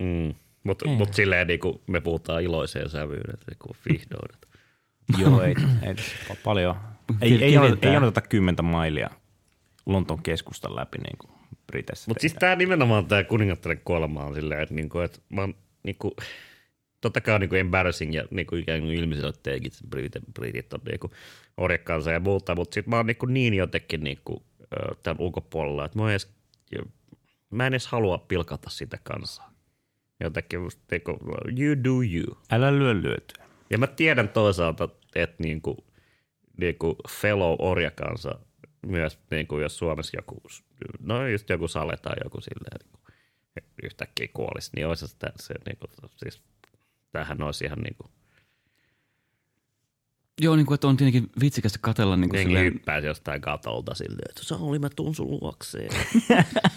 mm. 0.00 0.34
Mutta 0.64 0.88
mut 0.88 1.14
silleen 1.14 1.46
niin 1.46 1.60
kuin 1.60 1.80
me 1.86 2.00
puhutaan 2.00 2.42
iloiseen 2.42 2.90
sävyyn, 2.90 3.34
että 3.34 3.52
kun 3.58 3.76
vihdoin. 3.88 4.34
että- 4.34 4.48
Joo, 5.18 5.42
ei, 5.42 5.54
ei 5.82 5.94
paljon. 6.44 6.76
Ei, 7.20 7.32
ei, 7.32 7.42
ei, 7.44 7.52
keventää. 7.52 7.90
ei 7.90 7.96
anneta 7.96 8.20
kymmentä 8.20 8.62
mailia 8.62 9.10
Lontoon 9.86 10.22
keskustan 10.22 10.76
läpi 10.76 10.98
niin 10.98 11.18
kuin 11.18 11.30
Briteissä. 11.66 12.04
Mutta 12.10 12.20
siis 12.20 12.34
tämä 12.34 12.56
nimenomaan 12.56 13.06
tämä 13.06 13.24
kuningattaren 13.24 13.80
kuolema 13.84 14.24
on 14.24 14.34
silleen, 14.34 14.60
että, 14.62 14.74
niinku, 14.74 14.98
että 14.98 15.18
mä 15.28 15.40
oon 15.40 15.54
niinku, 15.82 16.16
totta 17.04 17.20
kai 17.20 17.34
on 17.34 17.40
niinku 17.40 17.54
embarrassing 17.54 18.14
ja 18.14 18.24
niinku 18.30 18.56
ikään 18.56 18.80
kuin 18.80 18.94
ilmiselotteekin, 18.94 19.72
että 19.72 19.88
britit, 19.88 20.22
britit 20.34 20.72
on 20.72 20.80
niinku 20.90 21.10
orjakansa 21.56 22.10
ja 22.10 22.20
muuta, 22.20 22.54
mutta 22.54 22.74
sitten 22.74 22.90
mä 22.90 22.96
oon 22.96 23.06
niinku 23.06 23.26
niin 23.26 23.54
jotenkin 23.54 24.04
niinku, 24.04 24.42
tämän 25.02 25.20
ulkopuolella, 25.20 25.84
että 25.84 25.98
mä, 25.98 26.04
en 26.04 26.10
edes, 26.10 26.34
mä 27.50 27.66
en 27.66 27.72
edes 27.72 27.86
halua 27.86 28.18
pilkata 28.18 28.70
sitä 28.70 28.98
kansaa. 29.02 29.54
Jotenkin 30.20 30.60
musta 30.60 30.82
niinku, 30.90 31.18
you 31.58 31.84
do 31.84 32.02
you. 32.16 32.38
Älä 32.50 32.78
lyö 32.78 32.94
lyötyä. 32.94 33.44
Ja 33.70 33.78
mä 33.78 33.86
tiedän 33.86 34.28
toisaalta, 34.28 34.88
että 35.14 35.42
niinku, 35.42 35.84
niinku 36.56 36.96
fellow 37.08 37.54
orjakansa 37.58 38.38
myös, 38.86 39.18
niinku, 39.30 39.58
jos 39.58 39.78
Suomessa 39.78 40.16
joku, 40.18 40.42
no 41.00 41.28
just 41.28 41.50
joku 41.50 41.68
sale 41.68 41.96
tai 41.96 42.14
joku 42.24 42.40
silleen 42.40 42.80
niinku, 42.84 42.98
yhtäkkiä 43.82 44.28
kuolisi, 44.34 44.70
niin 44.76 44.86
olisi 44.86 45.06
sitä, 45.06 45.32
se, 45.36 45.54
niinku, 45.66 45.86
siis, 46.16 46.42
tämähän 47.14 47.42
olisi 47.42 47.64
ihan 47.64 47.78
niinku, 47.78 48.04
Joo, 50.40 50.56
niin 50.56 50.66
kuin, 50.66 50.74
että 50.74 50.86
on 50.88 50.96
tietenkin 50.96 51.30
vitsikästä 51.40 51.78
katella 51.82 52.16
niin 52.16 52.30
kuin 52.30 52.38
jengi 52.38 52.50
silleen, 52.50 52.74
hyppäisi 52.74 53.06
jostain 53.06 53.40
katolta 53.40 53.94
silleen, 53.94 54.28
että 54.28 54.44
Sauli, 54.44 54.78
mä 54.78 54.88
tuun 54.96 55.14
sun 55.14 55.30
luokseen. 55.30 55.90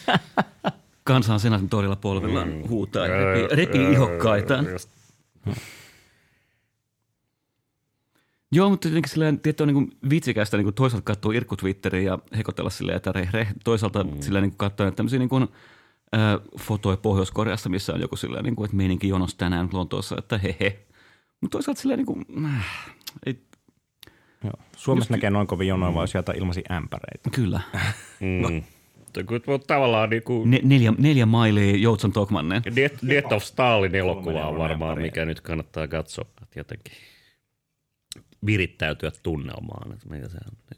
kansan 1.03 1.39
senaatin 1.39 1.69
torilla 1.69 1.95
polvillaan 1.95 2.49
mm. 2.49 2.67
huutaa 2.69 3.07
ja 3.07 3.33
repii, 3.33 3.55
repii 3.55 3.91
ihokkaitaan. 3.91 4.65
Joo, 8.51 8.69
mutta 8.69 8.87
tietenkin 8.87 9.09
silleen, 9.09 9.39
tietty 9.39 9.63
on 9.63 9.67
niin 9.67 9.73
kuin 9.73 9.91
vitsikästä 10.09 10.57
niin 10.57 10.65
kuin 10.65 10.73
toisaalta 10.73 11.05
katsoa 11.05 11.33
Irkku 11.33 11.55
Twitteriä 11.55 12.11
ja 12.11 12.19
hekotella 12.37 12.69
silleen, 12.69 12.95
että 12.95 13.11
reh, 13.11 13.31
reh. 13.33 13.53
Toisaalta 13.63 14.03
mm. 14.03 14.21
silleen 14.21 14.41
niin 14.41 14.51
kuin 14.51 14.57
katsoa 14.57 14.91
tämmöisiä 14.91 15.19
niin 15.19 15.29
kuin, 15.29 15.47
fotoja 16.59 16.97
Pohjois-Koreasta, 16.97 17.69
missä 17.69 17.93
on 17.93 18.01
joku 18.01 18.15
silleen, 18.15 18.43
niin 18.43 18.55
kuin, 18.55 18.65
että 18.65 18.77
meininki 18.77 19.07
jonos 19.07 19.35
tänään 19.35 19.69
Lontoossa, 19.73 20.15
että 20.19 20.37
hehe. 20.37 20.79
Mutta 21.41 21.55
toisaalta 21.55 21.81
silleen 21.81 21.97
niin 21.97 22.05
kuin, 22.05 22.25
äh, 22.45 22.65
ei, 23.25 23.41
Joo. 24.43 24.53
Suomessa 24.77 25.13
näkee 25.13 25.29
noin 25.29 25.47
kovin 25.47 25.67
jonoa, 25.67 25.93
vaan 25.93 26.07
sieltä 26.07 26.33
ilmasi 26.37 26.63
ämpäreitä. 26.71 27.29
kyllä. 27.29 27.61
Mm. 28.19 28.63
Mutta 29.47 29.67
tavallaan 29.67 30.09
niinku, 30.09 30.45
Ne, 30.45 30.59
neljä, 30.63 30.93
neljä 30.97 31.25
mailia 31.25 31.75
Joutsan 31.77 32.11
Tokmannen. 32.11 32.61
Death, 32.75 33.07
Death 33.07 33.33
of 33.33 33.43
Stalin 33.43 33.95
elokuva 33.95 34.47
on 34.47 34.57
varmaan, 34.57 34.79
neuvonia. 34.79 35.01
mikä 35.01 35.25
nyt 35.25 35.41
kannattaa 35.41 35.87
katsoa. 35.87 36.25
Että 36.43 36.59
jotenkin 36.59 36.93
virittäytyä 38.45 39.11
tunnelmaan. 39.23 39.91
Että 39.93 40.09
mikä 40.09 40.29
se 40.29 40.37
on. 40.47 40.77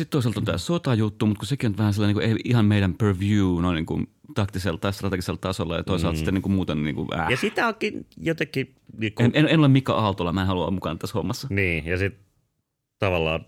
Sitten 0.00 0.12
toisaalta 0.12 0.40
on 0.40 0.44
tämä 0.44 0.58
sotajuttu, 0.58 1.26
mutta 1.26 1.38
kun 1.38 1.46
sekin 1.46 1.70
on 1.70 1.78
vähän 1.78 1.94
sellainen 1.94 2.16
niin 2.16 2.28
kuin, 2.28 2.38
ei 2.38 2.50
ihan 2.50 2.64
meidän 2.64 2.94
purview 2.94 3.62
noin 3.62 3.74
niin 3.74 3.86
kuin 3.86 4.06
taktisella 4.34 4.78
tai 4.78 4.92
strategisella 4.92 5.38
tasolla 5.40 5.76
ja 5.76 5.84
toisaalta 5.84 6.14
mm. 6.14 6.16
sitten 6.16 6.34
niin 6.34 6.42
kuin 6.42 6.52
muuten 6.52 6.84
niin 6.84 6.94
kuin, 6.94 7.08
äh. 7.20 7.30
Ja 7.30 7.36
sitä 7.36 7.66
onkin 7.66 8.06
jotenkin... 8.16 8.74
Niinku, 8.98 9.22
en, 9.22 9.30
en, 9.34 9.48
en, 9.48 9.58
ole 9.58 9.68
Mika 9.68 9.92
Aaltola, 9.92 10.32
mä 10.32 10.40
en 10.40 10.46
halua 10.46 10.62
olla 10.62 10.70
mukana 10.70 10.96
tässä 10.96 11.14
hommassa. 11.14 11.46
Niin, 11.50 11.86
ja 11.86 11.98
sitten 11.98 12.24
tavallaan... 12.98 13.44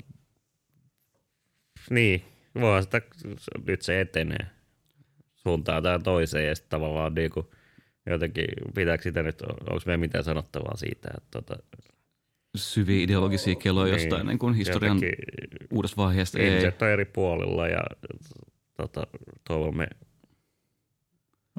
Niin, 1.91 2.25
voi 2.61 2.83
sitä, 2.83 3.03
nyt 3.67 3.83
se 3.83 4.01
etenee 4.01 4.47
suuntaan 5.35 5.83
tai 5.83 5.99
toiseen 5.99 6.49
ja 6.49 6.55
sitten 6.55 6.71
tavallaan 6.71 7.15
niinku, 7.15 7.51
jotenkin, 8.07 8.45
pitääkö 8.75 9.03
sitä 9.03 9.23
nyt, 9.23 9.43
onko 9.43 9.81
meillä 9.87 10.01
mitään 10.01 10.25
sanottavaa 10.25 10.77
siitä, 10.77 11.09
että 11.17 11.29
tota, 11.31 11.63
Syviä 12.57 13.05
ideologisia 13.05 13.55
kelloja 13.55 13.97
Niin, 13.97 14.03
jostain 14.03 14.27
niin 14.27 14.39
kuin 14.39 14.55
historian 14.55 15.01
uudesta 15.71 15.97
vaiheesta. 15.97 16.39
Ei. 16.39 16.49
ihmiset 16.49 16.83
on 16.83 16.89
eri 16.89 17.05
puolilla 17.05 17.69
ja 17.69 17.83
tota, 18.77 19.07
toivomme, 19.45 19.87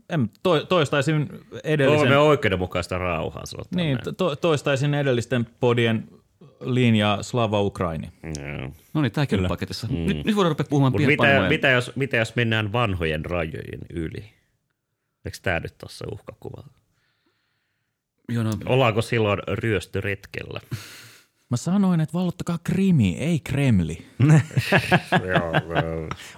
En, 0.09 0.29
to, 0.43 0.65
toistaisin 0.65 1.29
edellisen, 1.63 1.99
toivomme 1.99 2.17
oikeudenmukaista 2.17 2.97
rauhaa, 2.97 3.45
sanotaan 3.45 3.75
niin, 3.75 3.97
to, 4.17 4.35
toistaisin 4.35 4.93
edellisten 4.93 5.45
podien 5.59 6.07
linjaa 6.61 7.23
Slava 7.23 7.61
Ukraini. 7.61 8.09
Joo. 8.23 8.71
No 8.93 9.01
niin, 9.01 9.11
tämäkin 9.11 9.39
oli 9.39 9.47
paketissa. 9.47 9.87
Mm. 9.87 9.95
Nyt, 9.95 10.25
nyt 10.25 10.35
voidaan 10.35 10.51
rupea 10.51 10.65
puhumaan 10.69 10.93
Mut 10.93 11.01
mitä, 11.05 11.45
mitä, 11.49 11.69
jos, 11.69 11.91
mitä 11.95 12.17
jos 12.17 12.35
mennään 12.35 12.71
vanhojen 12.71 13.25
rajojen 13.25 13.79
yli? 13.89 14.23
Eikö 15.25 15.37
tämä 15.41 15.59
nyt 15.59 15.77
tuossa 15.77 16.05
uhkakuva? 16.11 16.63
Joo, 18.29 18.43
no, 18.43 18.51
Ollaanko 18.65 19.01
silloin 19.01 19.39
ryöstöretkellä? 19.47 20.59
Mä 21.49 21.57
sanoin, 21.57 21.99
että 21.99 22.13
vallottakaa 22.13 22.57
Krimi, 22.63 23.17
ei 23.17 23.39
Kremli. 23.39 24.07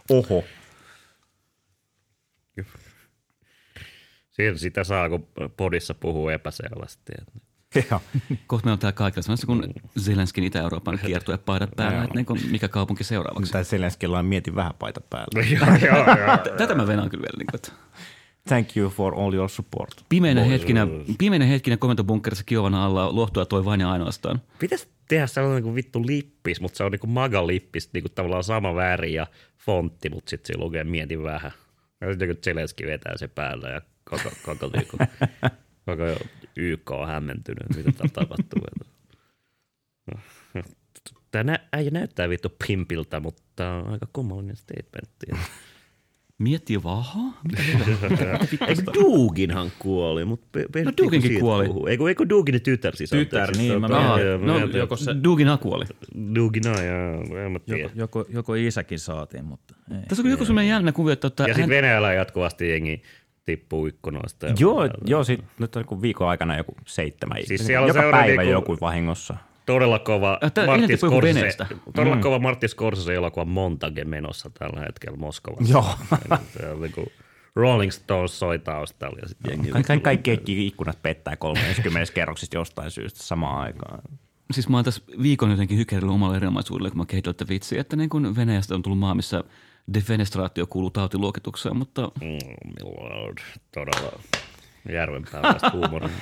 Oho. 0.10 0.44
Siitä 4.32 4.58
sitä 4.58 4.84
saa, 4.84 5.10
kun 5.10 5.27
podissa 5.58 5.94
puhuu 5.94 6.30
epäselvästi. 6.30 7.13
Joo. 7.92 8.01
kohta 8.48 8.65
meillä 8.65 8.74
on 8.74 8.80
täällä 8.80 8.96
kaikilla 8.96 9.22
semmoista 9.24 9.48
kuin 9.48 9.74
Zelenskin 10.00 10.44
Itä-Euroopan 10.44 11.00
kiertue 11.06 11.38
paidat 11.38 11.70
päällä, 11.75 12.04
että 12.04 12.15
niin 12.15 12.51
mikä 12.51 12.68
kaupunki 12.68 13.04
seuraavaksi. 13.04 13.51
Tai 13.51 13.65
Zelenskillä 13.65 14.20
on 14.20 14.25
mieti 14.25 14.56
vähän 14.56 14.74
paita 14.80 15.01
päällä. 15.01 15.42
joo, 15.56 15.68
joo, 15.68 16.18
joo. 16.18 16.38
T- 16.38 16.58
Tätä 16.58 16.75
mä 16.75 16.88
venaan 16.88 17.10
kyllä 17.10 17.22
vielä. 17.22 17.38
Niin 17.38 17.48
kuin, 17.51 17.56
että 17.56 17.72
Thank 18.48 18.78
you 18.78 18.90
for 18.90 19.20
all 19.20 19.34
your 19.34 19.50
support. 19.50 20.06
pimeinä 20.10 20.44
hetkinä, 20.44 20.88
pimeinä 21.18 21.46
hetkinä 21.46 21.78
komentobunkkerissa 21.78 22.44
Kiovana 22.44 22.86
alla 22.86 23.16
lohtua 23.16 23.46
toi 23.46 23.66
vain 23.66 23.82
ja 23.82 23.92
ainoastaan. 23.92 24.42
Pitäisi 24.60 24.88
tehdä 25.08 25.28
sellainen 25.28 25.64
kuin 25.64 25.75
vittu 25.75 26.06
lippis, 26.06 26.62
mutta 26.62 26.78
se 26.78 26.84
on 26.84 26.92
niinku 26.92 27.08
maga-lippis, 27.08 27.90
niinku 27.94 28.10
tavallaan 28.10 28.44
sama 28.44 28.75
väri 28.75 29.14
ja 29.14 29.28
fontti, 29.58 30.10
mutta 30.10 30.30
sitten 30.30 30.56
se 30.56 30.60
lukee 30.60 30.84
mieti 30.84 31.24
vähän. 31.24 31.52
Ja 32.02 32.10
sitten 32.10 32.28
kun 32.28 32.38
Zelenski 32.44 32.86
vetää 32.86 33.18
se 33.18 33.28
päällä 33.28 33.70
ja 33.70 33.82
koko, 34.10 34.30
koko, 34.46 34.70
niinku, 34.74 34.98
koko 35.86 36.25
YK 36.56 36.92
on 36.92 37.08
hämmentynyt, 37.08 37.75
mitä 37.75 37.92
täällä 37.92 38.14
tapahtuu. 38.14 38.62
Tämä 41.32 41.60
äijä 41.74 41.92
näyttää 41.92 42.30
vittu 42.30 42.54
pimpiltä, 42.68 43.20
mutta 43.20 43.44
tämä 43.56 43.75
on 43.75 43.92
aika 43.92 44.08
kummallinen 44.14 44.56
statementti. 44.56 45.25
Miettii 46.39 46.84
vaha? 46.84 47.20
Eikö 48.68 48.82
Duginhan 48.94 49.72
kuoli, 49.80 50.25
mutta 50.25 50.60
No 50.86 50.92
Duginkin 51.04 51.39
kuoli. 51.39 51.89
Eikö, 51.89 52.08
eikö 52.10 52.25
Duginin 52.30 52.62
tytär 52.62 52.96
siis 52.96 53.10
Tytär, 53.10 53.42
anteeksi, 53.42 53.62
niin, 53.62 53.82
mä 53.82 53.88
tota, 53.88 54.18
no, 54.42 54.60
joko 54.77 54.96
se, 54.96 55.15
Dugin 55.24 55.50
akuoli. 55.50 55.86
Dugina, 56.36 56.70
joo, 56.84 57.38
en 57.46 57.51
mä 57.51 57.60
tiedä. 57.60 57.80
joko, 57.82 57.92
joko, 57.96 58.25
joko 58.30 58.56
isäkin 58.56 59.00
saatiin, 59.00 59.46
mutta 59.46 59.75
ei. 59.92 59.98
Tässä 60.08 60.24
on 60.24 60.30
joku 60.30 60.46
semmoinen 60.46 60.70
jännä 60.70 60.92
kuvio, 60.92 61.13
että 61.13 61.27
Ja 61.27 61.44
hän, 61.44 61.56
sitten 61.56 61.70
Venäjällä 61.70 62.13
jatkuvasti 62.13 62.70
jengi 62.70 63.01
tippuu 63.46 63.86
ikkunoista. 63.88 64.46
ja- 64.48 64.54
Joo, 64.60 64.89
joo 65.06 65.24
sit, 65.24 65.44
nyt 65.60 65.75
on 65.75 65.80
joku 65.80 66.01
viikon 66.01 66.27
aikana 66.30 66.58
joku 66.58 66.75
seitsemän 66.86 67.38
Siis 67.44 67.65
siellä 67.68 67.84
on 67.84 67.88
Joka 67.88 68.00
sellainen 68.01 68.27
päivä 68.27 68.42
niinku- 68.42 68.51
joku 68.72 68.77
vahingossa. 68.82 69.38
Todella 69.66 70.00
kova 70.00 70.40
tää 70.54 70.66
Martti 70.66 70.98
Scorsese, 70.98 71.58
todella 71.96 72.18
kova 72.18 72.40
Martti 72.40 72.68
Scorsese 72.68 73.14
elokuva 73.16 73.46
Montage 73.46 74.04
menossa 74.06 74.50
tällä 74.60 74.80
hetkellä 74.80 75.18
Moskovassa. 75.18 75.72
Joo. 75.74 75.96
Se 76.60 76.70
on 76.70 76.82
niinku 76.82 77.06
Rolling 77.56 77.92
Stones 77.92 78.40
soi 78.40 78.60
taustalla 78.60 79.20
ja 79.22 79.28
sitten 79.28 79.52
jengi. 79.52 79.72
Kaikki, 80.04 80.24
kaikki 80.30 80.68
ikkunat 80.68 81.02
pettää 81.02 81.36
30 81.36 82.14
kerroksista 82.14 82.58
jostain 82.58 82.92
syystä 82.92 83.24
samaan 83.24 83.62
aikaan. 83.62 84.00
siis 84.52 84.70
mä 84.70 84.78
oon 84.78 84.86
tässä 84.86 85.02
viikon 85.22 85.52
jotenkin 85.52 85.78
hykerillä 85.78 86.12
omalle 86.14 86.36
erinomaisuudelle, 86.36 86.90
kun 86.90 86.98
mä 86.98 87.06
kehitän 87.06 87.36
tätä 87.36 87.50
vitsiä, 87.50 87.82
että 87.82 87.96
niin 87.96 88.10
kuin 88.10 88.36
Venäjästä 88.36 88.76
on 88.76 88.82
tullut 88.82 89.00
maa, 89.00 89.16
missä 89.16 89.44
defenestraatio 89.94 90.68
kuuluu 90.68 90.92
tautiluokitukseen, 90.92 91.78
mutta 91.78 92.12
Mm, 92.22 92.38
Lord, 92.84 93.38
todella 93.72 94.20
järvenpääväistä 94.92 95.72
huumoria. 95.74 96.10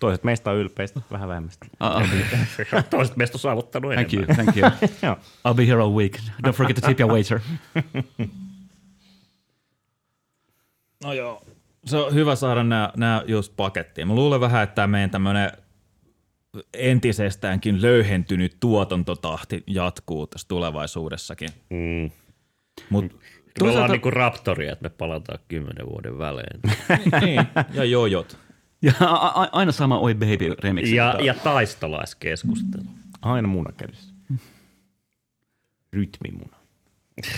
Toiset 0.00 0.24
meistä 0.24 0.50
on 0.50 0.56
ylpeistä, 0.56 1.00
vähän 1.10 1.28
vähemmästä. 1.28 1.66
uh, 1.82 2.84
Toiset 2.90 3.16
meistä 3.16 3.36
on 3.36 3.40
saavuttanut 3.40 3.92
thank 3.92 4.14
enemmän. 4.14 4.36
you, 4.36 4.44
thank 4.52 4.56
you. 5.02 5.16
I'll 5.48 5.54
be 5.56 5.66
here 5.66 5.80
all 5.82 5.94
week. 5.94 6.18
Don't 6.46 6.52
forget 6.52 6.76
to 6.76 6.86
tip 6.86 7.00
your 7.00 7.12
waiter. 7.12 7.40
No 11.04 11.12
joo. 11.12 11.42
Se 11.84 11.96
on 11.96 12.14
hyvä 12.14 12.34
saada 12.36 12.64
nämä, 12.64 12.92
nämä 12.96 13.22
just 13.26 13.52
pakettiin. 13.56 14.08
Mä 14.08 14.14
luulen 14.14 14.40
vähän, 14.40 14.62
että 14.62 14.74
tämä 14.74 14.86
meidän 14.86 15.10
tämmöinen 15.10 15.52
entisestäänkin 16.74 17.82
löyhentynyt 17.82 18.56
tuotantotahti 18.60 19.62
jatkuu 19.66 20.26
tässä 20.26 20.48
tulevaisuudessakin. 20.48 21.48
Mm. 21.70 22.10
Mut, 22.90 23.04
Me 23.04 23.10
ollaan 23.10 23.58
Toisaalta- 23.58 23.92
niinku 23.92 24.10
raptoria, 24.10 24.72
että 24.72 24.82
me 24.82 24.88
palataan 24.88 25.38
kymmenen 25.48 25.86
vuoden 25.86 26.18
välein. 26.18 26.60
niin, 27.24 27.40
ja 27.72 27.84
jojot. 27.84 28.38
Ja 28.82 28.92
a- 29.00 29.42
a- 29.42 29.48
aina 29.52 29.72
sama 29.72 29.98
Oi 29.98 30.14
Baby 30.14 30.54
remix. 30.62 30.88
ja, 30.88 31.14
ja 31.22 31.34
taistolaiskeskustelu. 31.34 32.84
Aina 33.22 33.48
muna 33.48 33.72
kädessä. 33.72 34.14
Rytmimuna. 35.92 36.56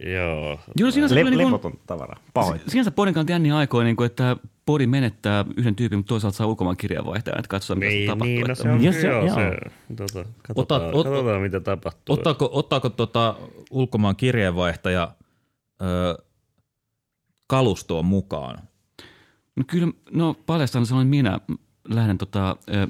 Joo. 0.00 0.60
Joo, 0.76 0.90
sinänsä, 0.90 1.14
Le- 1.14 1.22
niin 1.24 1.34
kuin, 1.34 1.46
lepoton 1.46 1.78
tavara. 1.86 2.16
Pahoin. 2.34 2.60
sinänsä 2.68 2.90
podin 2.90 3.14
kannalta 3.14 3.32
jänniä 3.32 3.56
aikoja, 3.56 3.84
niin 3.84 3.96
kuin, 3.96 4.06
että 4.06 4.36
podi 4.66 4.86
menettää 4.86 5.44
yhden 5.56 5.74
tyypin, 5.76 5.98
mutta 5.98 6.08
toisaalta 6.08 6.36
saa 6.36 6.46
ulkomaan 6.46 6.76
kirjavaihtajan, 6.76 7.38
että 7.38 7.48
katsotaan, 7.48 7.78
mitä 7.78 7.88
Niin, 7.90 8.06
se 8.06 8.12
tapahtuu. 8.12 8.26
niin 8.34 8.46
no 8.46 8.54
se 8.54 8.68
on 8.70 8.82
Ja 8.84 8.92
se, 8.92 9.06
joo, 9.06 9.26
joo. 9.26 9.34
se, 9.34 9.50
tota, 9.96 10.28
katsotaan, 10.42 10.82
Ota- 10.82 10.84
ot- 10.94 11.04
katsotaan, 11.04 11.40
mitä 11.42 11.60
tapahtuu. 11.60 12.12
Ottaako, 12.14 12.48
ottaako 12.52 12.88
tota 12.88 13.34
ulkomaan 13.70 14.16
kirjeenvaihtaja 14.16 15.14
ö, 15.82 16.22
kalustoon 17.46 18.04
mukaan? 18.04 18.58
No 19.56 19.64
kyllä, 19.66 19.92
no 20.10 20.34
paljastan 20.34 20.86
sanoin 20.86 21.06
minä 21.08 21.40
lähden 21.88 22.18
tota, 22.18 22.56
ö, 22.74 22.88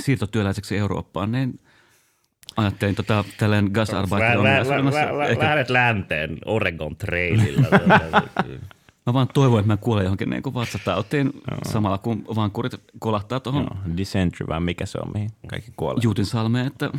siirtotyöläiseksi 0.00 0.76
Eurooppaan. 0.76 1.32
Ne, 1.32 1.48
ajattelin 2.56 2.94
tota, 2.94 3.24
tälleen 3.38 3.70
gasarbeiter 3.72 4.42
Lä, 4.42 4.44
lä, 4.44 4.84
lä, 4.84 5.18
lä, 5.18 5.38
lähdet 5.38 5.70
länteen 5.70 6.38
Oregon 6.44 6.96
traililla. 6.96 7.66
Mä 9.06 9.12
vaan 9.12 9.28
toivon, 9.34 9.60
että 9.60 9.72
mä 9.72 9.76
kuolen 9.76 10.04
johonkin 10.04 10.30
niin 10.30 10.42
kuin 10.42 10.54
vatsatautiin 10.54 11.32
samalla 11.72 11.98
kun 11.98 12.24
vankurit 12.36 12.72
kolahtaa 12.98 13.40
tuohon 13.40 13.62
Joo, 13.62 13.96
Dysentry 13.96 14.46
vai 14.48 14.60
mikä 14.60 14.86
se 14.86 14.98
on, 14.98 15.12
mihin 15.14 15.30
kaikki 15.46 15.72
kuolee. 15.76 16.00
Juutin 16.02 16.26
salmeen, 16.26 16.66
että 16.66 16.90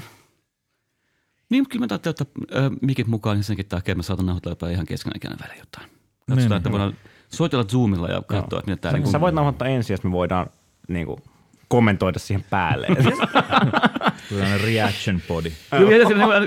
niin, 1.49 1.61
mutta 1.61 1.71
kyllä 1.71 1.83
mä 1.83 1.87
täytyy 1.87 2.09
ottaa 2.09 2.27
äh, 2.55 2.71
mikit 2.81 3.07
mukaan, 3.07 3.37
niin 3.37 3.43
senkin 3.43 3.65
takia 3.65 3.95
mä 3.95 4.03
saatan 4.03 4.25
nauhoitella 4.25 4.69
ihan 4.69 4.85
keskenäkään 4.85 5.37
välillä 5.41 5.59
jotain. 5.59 5.89
Katsotaan, 6.29 6.57
että 6.57 6.71
voidaan 6.71 6.93
soitella 7.29 7.63
Zoomilla 7.63 8.07
ja 8.07 8.21
katsoa, 8.21 8.59
että 8.59 8.71
mitä 8.71 8.81
tää 8.81 8.91
Sä, 8.91 8.97
niin 8.97 9.07
sä 9.07 9.21
voit 9.21 9.35
nauhoittaa 9.35 9.67
ensin, 9.67 9.93
jos 9.93 10.03
me 10.03 10.11
voidaan 10.11 10.47
niin 10.87 11.05
kuin, 11.05 11.23
kommentoida 11.67 12.19
siihen 12.19 12.45
päälle. 12.49 12.87
Tällainen 14.29 14.61
reaction 14.61 15.21
body. 15.27 15.51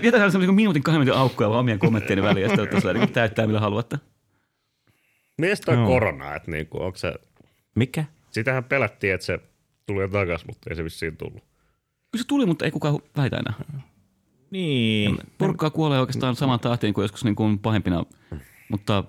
Jätä 0.02 0.18
semmoisen 0.18 0.40
niin 0.40 0.54
minuutin 0.54 0.82
kahden 0.82 1.00
minuutin 1.00 1.20
aukkoja 1.20 1.50
vaan 1.50 1.60
omien 1.60 1.78
kommenttien 1.78 2.22
väliin 2.22 2.42
ja 2.42 2.48
sitten 2.48 2.76
ottaa 2.76 2.92
niin 2.92 3.12
täyttää 3.12 3.46
millä 3.46 3.60
haluatte. 3.60 3.98
Mies 5.38 5.60
toi 5.60 5.76
korona, 5.76 6.34
että 6.34 6.50
niinku, 6.50 6.82
onko 6.82 6.98
se, 6.98 7.14
mikä? 7.74 8.04
sitähän 8.30 8.64
pelättiin, 8.64 9.14
että 9.14 9.26
se 9.26 9.40
tulee 9.86 10.08
takas, 10.08 10.46
mutta 10.46 10.70
ei 10.70 10.76
se 10.76 10.84
vissiin 10.84 11.16
tullut. 11.16 11.42
Kyllä 12.10 12.22
se 12.22 12.26
tuli, 12.26 12.46
mutta 12.46 12.64
ei 12.64 12.70
kukaan 12.70 12.98
väitä 13.16 13.36
enää. 13.36 13.54
Niin. 14.50 15.18
Porukkaa 15.38 15.70
kuolee 15.70 16.00
oikeastaan 16.00 16.36
samaan 16.36 16.60
tahtiin 16.60 16.94
kuin 16.94 17.02
joskus 17.02 17.24
niin 17.24 17.36
kuin 17.36 17.58
pahimpina, 17.58 18.04
mutta 18.68 19.04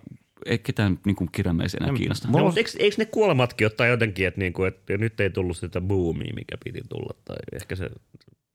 ei 0.47 0.59
ketään 0.59 0.99
niin 1.05 1.15
kuin 1.15 1.29
kirjaimellisiä 1.31 1.79
enää 1.83 1.95
Kiinasta. 1.97 2.27
No, 2.31 2.53
eikö, 2.55 2.69
eikö 2.79 2.95
ne 2.97 3.05
kuolematkin 3.05 3.67
ottaa 3.67 3.87
jotenkin, 3.87 4.27
että, 4.27 4.39
niinku, 4.39 4.63
että 4.63 4.97
nyt 4.97 5.19
ei 5.19 5.29
tullut 5.29 5.57
sitä 5.57 5.81
boomia, 5.81 6.33
mikä 6.35 6.57
piti 6.63 6.81
tulla, 6.89 7.13
tai 7.25 7.37
ehkä 7.53 7.75
se 7.75 7.89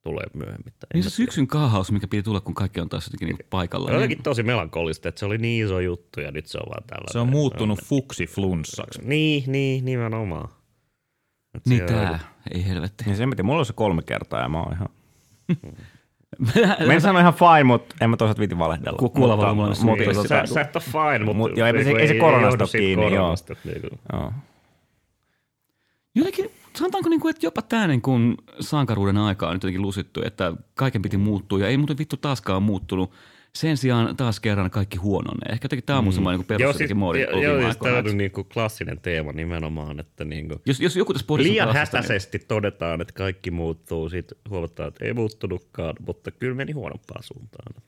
tulee 0.02 0.26
myöhemmin. 0.34 0.72
Tai 0.78 0.88
Niin 0.94 1.04
se 1.04 1.10
syksyn 1.10 1.46
kaahaus, 1.46 1.92
mikä 1.92 2.08
piti 2.08 2.22
tulla, 2.22 2.40
kun 2.40 2.54
kaikki 2.54 2.80
on 2.80 2.88
taas 2.88 3.06
jotenkin 3.06 3.28
niin 3.28 3.46
paikalla. 3.50 3.86
tiedä. 3.86 3.98
Niin, 3.98 4.02
Jotenkin 4.02 4.22
tosi 4.22 4.42
melankolista, 4.42 5.08
että 5.08 5.18
se 5.18 5.26
oli 5.26 5.38
niin 5.38 5.66
iso 5.66 5.80
juttu 5.80 6.20
ja 6.20 6.30
nyt 6.30 6.46
se 6.46 6.58
on 6.58 6.70
vaan 6.70 6.84
tällä. 6.86 7.12
Se 7.12 7.18
on 7.18 7.28
muuttunut 7.28 7.78
fuksi-flunssaksi. 7.84 9.00
Niin, 9.02 9.44
niin, 9.46 9.84
nimenomaan. 9.84 10.48
Et 11.54 11.66
niin 11.66 11.82
on 11.82 11.88
tää, 11.88 12.18
ei 12.54 12.66
helvetti. 12.66 13.04
Niin 13.04 13.16
se, 13.16 13.26
miten, 13.26 13.46
mulla 13.46 13.58
on 13.58 13.66
se 13.66 13.72
kolme 13.72 14.02
kertaa 14.02 14.40
ja 14.40 14.48
mä 14.48 14.62
oon 14.62 14.72
ihan... 14.72 14.88
Mä 16.86 16.92
en 16.92 17.00
sano 17.00 17.18
ihan 17.18 17.34
fine, 17.34 17.64
mutta 17.64 17.94
en 18.00 18.10
mä 18.10 18.16
toisaalta 18.16 18.38
viiti 18.38 18.58
valehdella. 18.58 18.98
Ku- 18.98 19.08
kuolla 19.10 19.36
Mutta- 19.36 19.54
mulla 19.54 19.68
mutta 19.68 20.04
sopii. 20.04 20.06
tota- 20.22 20.28
Sä, 20.28 20.54
sä 20.54 20.60
et 20.60 20.76
ole 20.76 20.84
fine, 20.84 21.18
mutta 21.24 21.36
Mut 21.36 21.56
joo, 21.56 21.66
ei 21.66 21.72
se- 21.72 21.78
niinku 21.78 21.96
ei 22.00 22.08
se 22.08 22.14
koronasta 22.14 22.46
johdu 22.62 22.62
ole 22.64 22.70
kiinni, 22.80 23.02
joo. 23.04 23.10
koronasta, 23.10 23.52
että 23.52 23.68
niinku- 23.68 23.98
Joo. 24.12 24.32
Jotenkin, 26.14 26.50
sanotaanko 26.76 27.08
niin 27.08 27.20
kuin, 27.20 27.30
että 27.30 27.46
jopa 27.46 27.62
tämä 27.62 27.86
niin 27.86 28.02
kuin 28.02 28.36
sankaruuden 28.60 29.16
aika 29.16 29.46
on 29.48 29.52
nyt 29.52 29.62
jotenkin 29.62 29.82
lusittu, 29.82 30.22
että 30.24 30.52
kaiken 30.74 31.02
piti 31.02 31.16
muuttua 31.16 31.58
ja 31.58 31.68
ei 31.68 31.76
muuten 31.76 31.98
vittu 31.98 32.16
taaskaan 32.16 32.62
muuttunut. 32.62 33.10
Sen 33.58 33.76
sijaan 33.76 34.16
taas 34.16 34.40
kerran 34.40 34.70
kaikki 34.70 34.96
huononee. 34.96 35.52
Ehkä 35.52 35.64
jotenkin 35.64 35.86
tämä 35.86 35.98
on 35.98 36.04
mun 36.04 36.12
semmoinen 36.12 36.40
niin 36.40 36.46
Joo, 36.48 36.58
perus 36.58 36.76
siis, 36.76 36.90
joo, 36.90 36.98
ollut 37.08 37.42
joo, 37.42 37.60
siis 37.62 37.76
tämä 37.76 37.98
on 37.98 38.16
niinku 38.16 38.44
klassinen 38.44 39.00
teema 39.00 39.32
nimenomaan, 39.32 40.00
että 40.00 40.24
niinku, 40.24 40.60
Jos, 40.66 40.80
jos 40.80 40.96
joku 40.96 41.12
tässä 41.12 41.26
liian 41.36 41.68
niin- 41.68 41.76
hätäisesti 41.76 42.38
todetaan, 42.38 43.00
että 43.00 43.14
kaikki 43.14 43.50
muuttuu, 43.50 44.08
sitten 44.10 44.38
huomataan, 44.50 44.88
että 44.88 45.04
ei 45.04 45.12
muuttunutkaan, 45.14 45.94
mutta 46.06 46.30
kyllä 46.30 46.54
meni 46.54 46.72
huonompaan 46.72 47.22
suuntaan. 47.22 47.82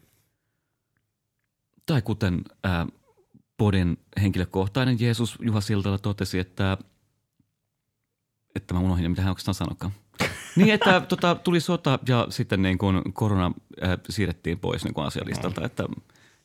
Tai 1.87 2.03
kuten 2.03 2.41
ää, 2.65 2.87
Podin 3.57 3.97
henkilökohtainen 4.23 4.97
Jeesus 5.01 5.39
Juha 5.41 5.61
Siltala 5.61 5.99
totesi, 5.99 6.39
että, 6.39 6.79
että 8.55 8.75
mä 8.75 8.81
unohdin, 8.81 9.11
mitä 9.11 9.23
hän 9.23 9.31
oikeastaan 9.31 9.55
sanokaan. 9.55 9.93
Niin, 10.57 10.75
että 10.75 11.01
tota, 11.01 11.35
tuli 11.35 11.61
sota 11.61 11.99
ja 12.09 12.27
sitten 12.31 12.63
niin 12.63 12.79
kuin 12.79 13.13
korona 13.13 13.53
ää, 13.81 13.99
siirrettiin 14.11 14.59
pois 14.59 14.85
niin 14.85 14.95
kuin 14.95 15.07
asialistalta, 15.07 15.65
että 15.65 15.85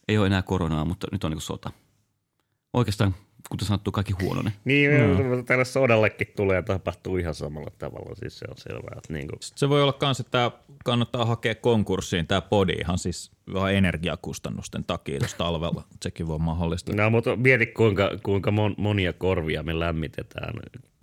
ei 0.08 0.18
ole 0.18 0.28
enää 0.28 0.42
koronaa, 0.42 0.86
mutta 0.86 1.08
nyt 1.12 1.24
on 1.24 1.32
niin 1.32 1.36
kuin 1.36 1.42
sota. 1.42 1.72
Oikeastaan, 2.74 3.16
kuten 3.50 3.68
sanottu, 3.68 3.92
kaikki 3.92 4.14
huonone. 4.22 4.54
Niin, 4.66 4.92
mm. 4.92 5.46
tälle 5.46 5.66
sodallekin 5.66 6.28
tulee 6.36 6.56
ja 6.56 6.64
tapahtuu 6.64 7.18
ihan 7.18 7.36
samalla 7.36 7.72
tavalla, 7.78 8.16
siis 8.16 8.40
se 8.40 8.46
on 8.50 8.58
selvää. 8.58 8.96
Että 8.98 9.14
niinku, 9.14 9.36
Se 9.42 9.70
voi 9.70 9.82
olla 9.84 9.98
myös, 10.02 10.20
että 10.20 10.52
kannattaa 10.86 11.26
hakea 11.26 11.56
konkurssiin 11.56 12.28
tämä 12.28 12.42
podi 12.42 12.74
ihan 12.74 12.98
siis 12.98 13.32
vähän 13.54 13.74
energiakustannusten 13.74 14.84
takia 14.84 15.20
tuossa 15.20 15.38
talvella. 15.38 15.84
Sekin 16.04 16.28
voi 16.28 16.40
mahdollista. 16.40 16.96
no, 16.96 17.10
mutta 17.10 17.36
mieti 17.36 17.66
kuinka, 17.66 18.12
kuinka 18.24 18.52
mon, 18.52 18.76
monia 18.78 19.14
korvia 19.14 19.64
me 19.64 19.80
lämmitetään, 19.80 20.54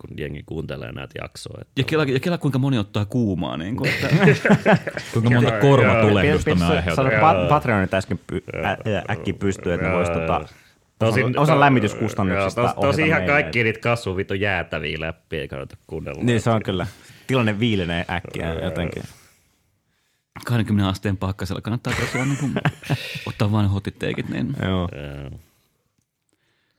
kun 0.01 0.09
jengi 0.17 0.43
kuuntelee 0.45 0.91
näitä 0.91 1.13
jaksoja. 1.21 1.61
Että 1.61 1.73
Ja 1.81 1.83
kela, 1.83 2.03
ja 2.03 2.19
kela 2.19 2.37
kuinka 2.37 2.59
moni 2.59 2.77
ottaa 2.77 3.05
kuumaa. 3.05 3.57
Niin 3.57 3.75
kuin, 3.75 3.89
että, 3.89 4.07
Kuinka 5.13 5.29
monta 5.29 5.51
korvatulehdusta 5.59 6.55
me 6.55 6.65
aiheutetaan. 6.65 7.45
pa- 7.45 7.49
Patreonit 7.49 7.93
äsken 7.93 8.19
py- 8.31 8.65
ä, 8.65 8.69
ä, 8.71 8.77
äkkiä 9.09 9.33
pystyy, 9.33 9.73
että 9.73 9.87
ne 9.87 9.93
vois 9.95 10.09
tota, 10.09 10.45
Tosin, 10.99 11.39
osan 11.39 11.59
lämmityskustannuksista 11.59 12.61
Joo, 12.61 12.67
tos, 12.73 12.81
tosi 12.81 13.01
ihan 13.01 13.21
meille. 13.21 13.33
kaikki 13.33 13.63
niitä 13.63 13.79
kasvun 13.79 14.17
vittu 14.17 14.33
jäätäviä 14.33 14.99
läppiä 14.99 15.41
ei 15.41 15.47
kannata 15.47 15.77
kuunnella. 15.87 16.23
Niin 16.23 16.41
se 16.41 16.49
on 16.49 16.63
kyllä. 16.63 16.87
Tilanne 17.27 17.59
viilenee 17.59 18.05
äkkiä 18.09 18.53
jotenkin. 18.53 19.03
20 20.45 20.89
asteen 20.89 21.17
pakkasella 21.17 21.61
kannattaa 21.61 21.93
tosiaan 21.99 22.29
niin 22.29 22.39
kuin, 22.39 22.53
ottaa 23.27 23.51
vain 23.51 23.69
hotiteikit. 23.69 24.29
Niin. 24.29 24.53
Joo. 24.61 24.89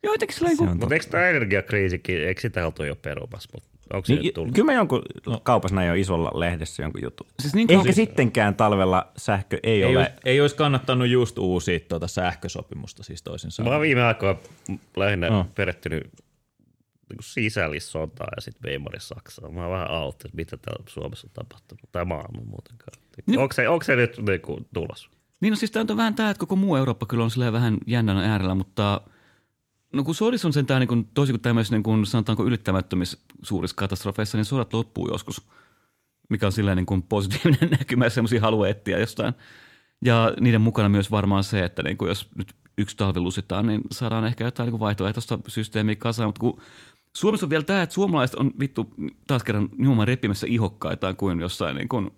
Joo. 0.02 0.12
Jotenkin 0.12 0.37
sillä 0.37 0.48
niin 0.48 0.59
kuin, 0.59 0.70
Mutta 0.70 0.94
eikö 0.94 1.07
tämä 1.07 1.28
energiakriisikin, 1.28 2.28
eikö 2.28 2.40
sitä 2.40 2.66
oltu 2.66 2.85
jo 2.85 2.96
perumassa? 2.96 3.48
Mutta 3.54 3.68
onko 3.92 4.07
se 4.07 4.14
Niin, 4.14 4.35
tullut? 4.35 4.55
kyllä 4.55 4.66
mä 4.66 4.72
jonkun 4.72 5.03
kaupassa 5.42 5.74
näin 5.74 5.88
jo 5.88 5.94
isolla 5.94 6.40
lehdessä 6.40 6.83
jonkun 6.83 7.03
jutun. 7.03 7.27
Siis 7.42 7.55
niin 7.55 7.70
Ehkä 7.70 7.83
kauan- 7.83 7.94
sittenkään 7.94 8.55
talvella 8.55 9.12
sähkö 9.16 9.59
ei, 9.62 9.72
Ei, 9.83 9.85
ole. 9.85 9.98
olisi, 9.98 10.12
ei 10.24 10.40
olisi 10.40 10.57
kannattanut 10.57 11.09
just 11.09 11.38
uusia 11.38 11.81
tuota 11.88 12.09
sähkösopimusta 12.09 13.03
siis 13.03 13.22
toisin 13.22 13.48
Mä 13.48 13.51
sanoen. 13.51 13.72
oon 13.72 13.83
viime 13.83 14.03
aikoina 14.03 14.38
lähinnä 14.96 15.29
No. 15.31 15.37
no. 15.37 15.46
perehtynyt 15.55 16.03
niin 17.11 17.18
sisällissotaan 17.20 18.33
ja 18.37 18.40
sitten 18.42 18.70
Weimari 18.70 19.01
Saksaan. 19.01 19.55
Mä 19.55 19.61
oon 19.62 19.70
vähän 19.72 19.88
että 20.11 20.29
mitä 20.37 20.57
täällä 20.57 20.85
Suomessa 20.88 21.27
on 21.27 21.31
tapahtunut, 21.35 21.92
tai 21.92 22.05
maailman 22.05 22.46
muutenkaan. 22.48 22.98
Niin- 23.27 23.38
Onko, 23.40 23.53
se, 23.55 23.68
onko 23.68 23.85
se 23.85 23.96
nyt 23.96 24.18
niin 24.29 24.40
kuin, 24.40 24.66
tulos? 24.74 25.11
Niin 25.40 25.51
no 25.51 25.57
siis 25.57 25.70
tämä 25.70 25.87
on 25.90 25.96
vähän 25.96 26.14
tämä, 26.14 26.31
että 26.31 26.40
koko 26.40 26.57
muu 26.57 26.77
Eurooppa 26.77 27.07
kyllä 27.07 27.24
on 27.24 27.31
silleen 27.31 27.53
vähän 27.53 27.79
jännän 27.87 28.16
äärellä, 28.16 28.55
mutta 28.55 29.01
no 29.92 30.05
kun 30.05 30.14
sodissa 30.14 30.48
on 30.48 30.53
sentään 30.53 30.81
niin 30.81 30.88
kuin, 30.88 31.09
toisin 31.14 31.33
kuin 31.33 31.42
tämmöisissä 31.42 31.74
niin 31.77 31.83
kuin, 31.83 32.07
sanotaanko 32.07 32.44
ylittämättömissä 32.44 33.18
suurissa 33.42 33.77
katastrofeissa, 33.77 34.38
niin 34.38 34.44
sodat 34.44 34.74
loppuu 34.74 35.09
joskus, 35.09 35.48
mikä 36.29 36.46
on 36.46 36.53
silleen 36.53 36.77
niin 36.77 36.87
kuin 36.87 37.03
positiivinen 37.03 37.70
näkymä 37.79 38.07
ja 38.07 38.11
semmoisia 38.11 38.40
haluaa 38.40 38.68
etsiä 38.68 38.98
jostain. 38.98 39.35
Ja 40.05 40.33
niiden 40.40 40.61
mukana 40.61 40.88
myös 40.88 41.11
varmaan 41.11 41.44
se, 41.44 41.64
että 41.64 41.83
niin 41.83 41.96
kuin 41.96 42.09
jos 42.09 42.29
nyt 42.35 42.55
yksi 42.79 42.96
talvi 42.96 43.20
lusitaan, 43.20 43.66
niin 43.66 43.81
saadaan 43.90 44.27
ehkä 44.27 44.44
jotain 44.44 44.64
niin 44.66 44.72
kuin 44.72 44.81
vaihtoehtoista 44.81 45.38
systeemiä 45.48 45.96
kasaan, 45.96 46.29
mutta 46.29 46.40
kun 46.40 46.61
Suomessa 47.16 47.46
on 47.46 47.51
vielä 47.51 47.64
tämä, 47.64 47.83
että 47.83 47.94
suomalaiset 47.94 48.37
on 48.37 48.51
vittu 48.61 48.90
taas 49.27 49.44
kerran 49.44 49.68
nimenomaan 49.77 50.09
repimässä 50.09 50.46
ihokkaitaan 50.51 51.16
kuin 51.16 51.40
jossain 51.40 51.77
niin 51.77 51.88
kuin, 51.88 52.11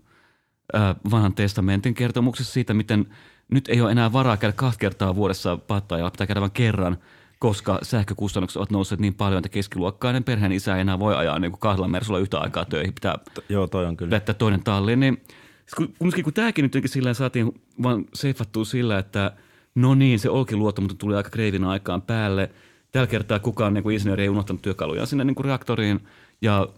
ää, 0.72 0.94
vanhan 1.10 1.34
testamentin 1.34 1.94
kertomuksessa 1.94 2.52
siitä, 2.52 2.74
miten 2.74 3.06
nyt 3.50 3.68
ei 3.68 3.80
ole 3.80 3.92
enää 3.92 4.12
varaa 4.12 4.36
käydä 4.36 4.52
kahta 4.52 4.78
kertaa 4.78 5.16
vuodessa 5.16 5.56
pattaa 5.56 6.10
pitää 6.10 6.26
käydä 6.26 6.40
vain 6.40 6.52
kerran, 6.52 6.98
koska 7.40 7.78
sähkökustannukset 7.82 8.56
ovat 8.56 8.70
nousseet 8.70 9.00
niin 9.00 9.14
paljon, 9.14 9.38
että 9.38 9.48
keskiluokkainen 9.48 10.24
perheen 10.24 10.52
isä 10.52 10.74
ei 10.74 10.80
enää 10.80 10.98
voi 10.98 11.16
ajaa 11.16 11.38
niin 11.38 11.52
kuin 11.52 11.60
kahdella 11.60 11.88
mersulla 11.88 12.18
yhtä 12.18 12.38
aikaa 12.38 12.64
töihin. 12.64 12.94
Pitää 12.94 13.18
Joo, 13.48 13.66
toi 13.66 13.86
on 13.86 13.96
kyllä. 13.96 14.10
vettää 14.10 14.34
toinen 14.34 14.62
talli. 14.62 14.96
Niin, 14.96 15.22
kun, 15.76 15.94
kumminkin 15.98 16.24
kun 16.24 16.32
tämäkin 16.32 16.62
nyt 16.62 16.84
sillä 16.86 17.14
saatiin 17.14 17.60
vaan 17.82 18.04
seifattua 18.14 18.64
sillä, 18.64 18.98
että 18.98 19.32
no 19.74 19.94
niin, 19.94 20.18
se 20.18 20.30
Olkiluoto, 20.30 20.80
mutta 20.80 20.94
tuli 20.94 21.14
aika 21.14 21.30
kreivin 21.30 21.64
aikaan 21.64 22.02
päälle. 22.02 22.50
Tällä 22.92 23.06
kertaa 23.06 23.38
kukaan 23.38 23.74
niin 23.74 23.82
kuin 23.82 23.94
insinööri 23.94 24.22
ei 24.22 24.28
unohtanut 24.28 24.62
työkaluja 24.62 25.06
sinne 25.06 25.24
niin 25.24 25.34
kuin 25.34 25.44
reaktoriin 25.44 26.00
ja 26.42 26.68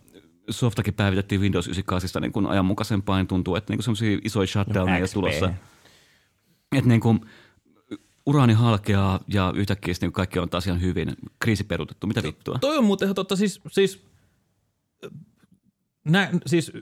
softakin 0.50 0.94
päivitettiin 0.94 1.40
Windows 1.40 1.66
98 1.66 2.22
niin 2.22 2.32
kuin 2.32 2.46
ajanmukaisempaan, 2.46 3.26
tuntuu, 3.26 3.56
että 3.56 3.72
niin 3.72 3.78
kuin 3.78 3.96
sellaisia 3.96 4.18
isoja 4.24 4.46
shutdowneja 4.46 4.98
ole 4.98 5.06
XP. 5.06 5.14
tulossa. 5.14 5.50
Että 6.72 6.88
niin 6.88 7.00
kuin 7.00 7.20
uraani 8.26 8.52
halkeaa 8.52 9.20
ja 9.28 9.52
yhtäkkiä 9.56 9.94
niin 10.00 10.12
kaikki 10.12 10.38
on 10.38 10.48
taas 10.48 10.66
ihan 10.66 10.80
hyvin. 10.80 11.12
Kriisi 11.38 11.64
peruutettu. 11.64 12.06
Mitä 12.06 12.22
vittua? 12.22 12.58
Toi 12.60 12.78
on 12.78 12.84
muuten 12.84 13.06
ihan 13.06 13.14
totta, 13.14 13.36
siis, 13.36 13.60
siis, 13.70 14.04
nä, 16.04 16.30
siis 16.46 16.72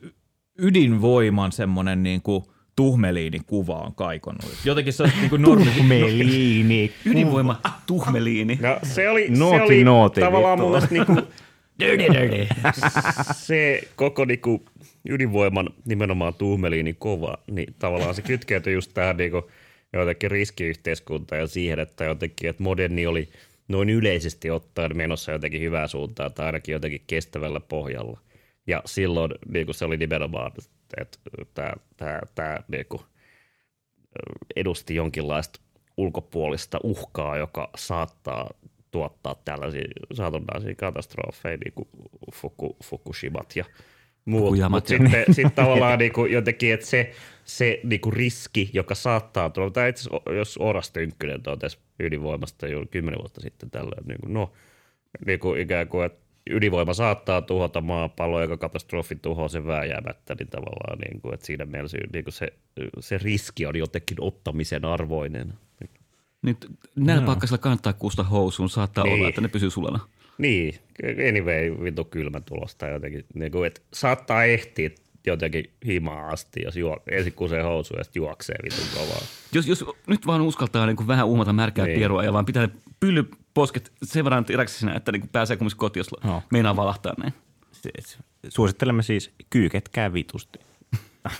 ydinvoiman 0.59 1.53
semmoinen 1.53 2.03
niin 2.03 2.23
kuin 2.23 2.45
tuhmeliinin 2.77 3.45
kuva 3.45 3.75
on 3.75 3.95
kaikonnut. 3.95 4.45
Jotenkin 4.65 4.93
se 4.93 5.03
on 5.03 5.11
niin 5.21 5.31
kuin 5.31 5.43
normi. 5.43 5.83
Meliini. 5.83 6.93
Ydinvoima, 7.11 7.61
tuhmeliini. 7.87 8.59
No, 8.63 8.79
se 8.83 9.11
oli, 9.11 9.27
se 9.27 9.39
Nooti, 9.39 9.61
oli 9.61 9.85
nooti, 9.85 10.21
tavallaan 10.21 10.59
mun 10.61 10.71
mielestä 10.71 10.95
Dirty, 11.81 12.05
dirty. 12.13 12.55
se 13.47 13.83
koko 13.97 14.25
niinku 14.25 14.65
ydinvoiman 15.09 15.71
nimenomaan 15.85 16.35
tuumeliini 16.35 16.95
kova, 16.95 17.39
niin 17.51 17.75
tavallaan 17.79 18.15
se 18.15 18.23
kytkeytyi 18.23 18.75
just 18.75 18.95
tähän 18.95 19.17
niinku 19.17 19.51
jotenkin 19.93 20.31
riskiyhteiskuntaan 20.31 21.41
ja 21.41 21.47
siihen, 21.47 21.79
että 21.79 22.05
jotenkin, 22.05 22.51
että 22.51 22.63
moderni 22.63 23.07
oli 23.07 23.29
noin 23.69 23.91
yleisesti 23.91 24.51
ottaen 24.51 24.97
menossa 24.97 25.33
jotenkin 25.33 25.61
hyvää 25.61 25.87
suuntaan 25.87 26.35
tai 26.35 26.47
ainakin 26.47 26.73
jotenkin 26.73 27.05
kestävällä 27.07 27.61
pohjalla. 27.61 28.21
Ja 28.67 28.83
silloin 28.87 29.33
niinku 29.49 29.73
se 29.73 29.85
oli 29.85 29.97
nimenomaan, 29.97 30.53
että 30.97 31.19
tämä 31.55 31.73
tää, 31.97 32.21
tää, 32.35 32.63
niinku, 32.69 33.05
edusti 34.57 34.95
jonkinlaista 34.95 35.61
ulkopuolista 35.97 36.79
uhkaa, 36.83 37.37
joka 37.37 37.71
saattaa 37.77 38.51
tuottaa 38.91 39.35
tällaisia 39.45 39.85
satunnaisia 40.13 40.75
katastrofeja, 40.75 41.57
niin 41.57 41.73
kuin 41.75 41.89
Fuku, 42.35 42.77
Fukushimat 42.85 43.57
ja 43.57 43.65
muut. 44.31 44.59
Mutta 44.71 44.89
sitten 44.89 45.25
sit 45.35 45.55
tavallaan 45.55 45.99
niin 45.99 46.13
kuin 46.13 46.33
jotenkin, 46.33 46.75
että 46.75 46.87
se, 46.87 47.13
se 47.45 47.81
niin 47.85 48.01
kuin 48.01 48.13
riski, 48.13 48.71
joka 48.73 48.95
saattaa 48.95 49.51
tulla, 49.51 49.71
tai 49.71 49.89
itse 49.91 50.01
asiassa 50.09 50.33
jos 50.33 50.59
Oras 50.59 50.91
Tynkkynen 50.91 51.43
totesi 51.43 51.79
ydinvoimasta 52.01 52.69
jo 52.69 52.85
kymmenen 52.91 53.21
vuotta 53.21 53.41
sitten 53.41 53.71
tällöin, 53.71 54.07
niin 54.09 54.19
kuin, 54.21 54.35
no, 54.35 54.53
niin 55.27 55.41
kuin 55.41 55.61
ikään 55.61 55.89
kuin, 55.89 56.07
että 56.07 56.21
ydinvoima 56.51 56.95
saattaa 56.95 57.43
tuhota 57.43 57.81
maapalloa, 57.81 58.43
joka 58.43 58.57
katastrofi 58.57 59.17
tuhoaa 59.17 59.49
sen 59.49 59.67
vääjäämättä, 59.67 60.35
niin 60.39 60.49
tavallaan 60.49 60.99
niin 60.99 61.21
kuin, 61.21 61.35
että 61.35 61.47
siinä 61.47 61.65
mielessä 61.65 61.99
niin 62.13 62.25
kuin 62.25 62.35
se, 62.35 62.49
se 63.01 63.19
riski 63.19 63.67
on 63.67 63.77
jotenkin 63.77 64.17
ottamisen 64.21 64.85
arvoinen. 64.85 65.55
Niin 66.43 66.57
t- 66.57 66.67
näillä 66.97 67.27
pakkasilla 67.27 67.59
kannattaa 67.59 67.93
kuusta 67.93 68.23
housuun, 68.25 68.71
saattaa 68.71 69.05
Niin. 69.05 69.15
olla, 69.15 69.29
että 69.29 69.41
ne 69.41 69.49
pysyy 69.49 69.71
sulana. 69.71 70.01
Niin, 70.41 70.75
anyway, 71.29 71.85
vittu 71.85 72.05
kylmä 72.05 72.41
tulosta 72.41 72.87
jotenkin, 72.87 73.25
niin 73.35 73.53
kuin, 73.53 73.67
että 73.67 73.81
saattaa 73.95 74.45
ehtiä 74.45 74.91
jotenkin 75.27 75.71
himaa 75.87 76.29
asti, 76.29 76.63
jos 76.65 76.77
juo, 76.77 77.03
ensin 77.11 77.33
kusee 77.33 77.63
housuun 77.63 78.01
ja 78.01 78.05
sitten 78.05 78.21
juoksee 78.21 78.57
vitun 78.65 78.85
kovaa. 78.95 79.21
Jos, 79.53 79.67
jos 79.67 79.85
nyt 80.07 80.27
vaan 80.27 80.41
uskaltaa 80.41 80.87
niin 80.87 80.97
kuin 80.97 81.07
vähän 81.07 81.27
uumata 81.27 81.53
märkää 81.53 81.87
Niin. 81.87 81.99
pierua 81.99 82.25
ja 82.25 82.33
vaan 82.33 82.45
pitää 82.47 82.67
ne 82.67 82.73
pyllyposket 83.01 83.93
sen 84.03 84.25
verran 84.25 84.45
tiraksisena, 84.45 84.95
että 84.97 85.13
niin 85.13 85.21
kuin 85.21 85.31
pääsee 85.31 85.57
kumminkin 85.57 85.79
kotiin, 85.79 86.01
jos 86.01 86.11
Joo. 86.25 86.43
meinaa 86.53 86.77
valahtaa 86.77 87.15
näin. 87.19 87.33
Suosittelemme 88.49 89.03
siis 89.03 89.31
kyyketkää 89.51 90.13
vitusti. 90.13 90.59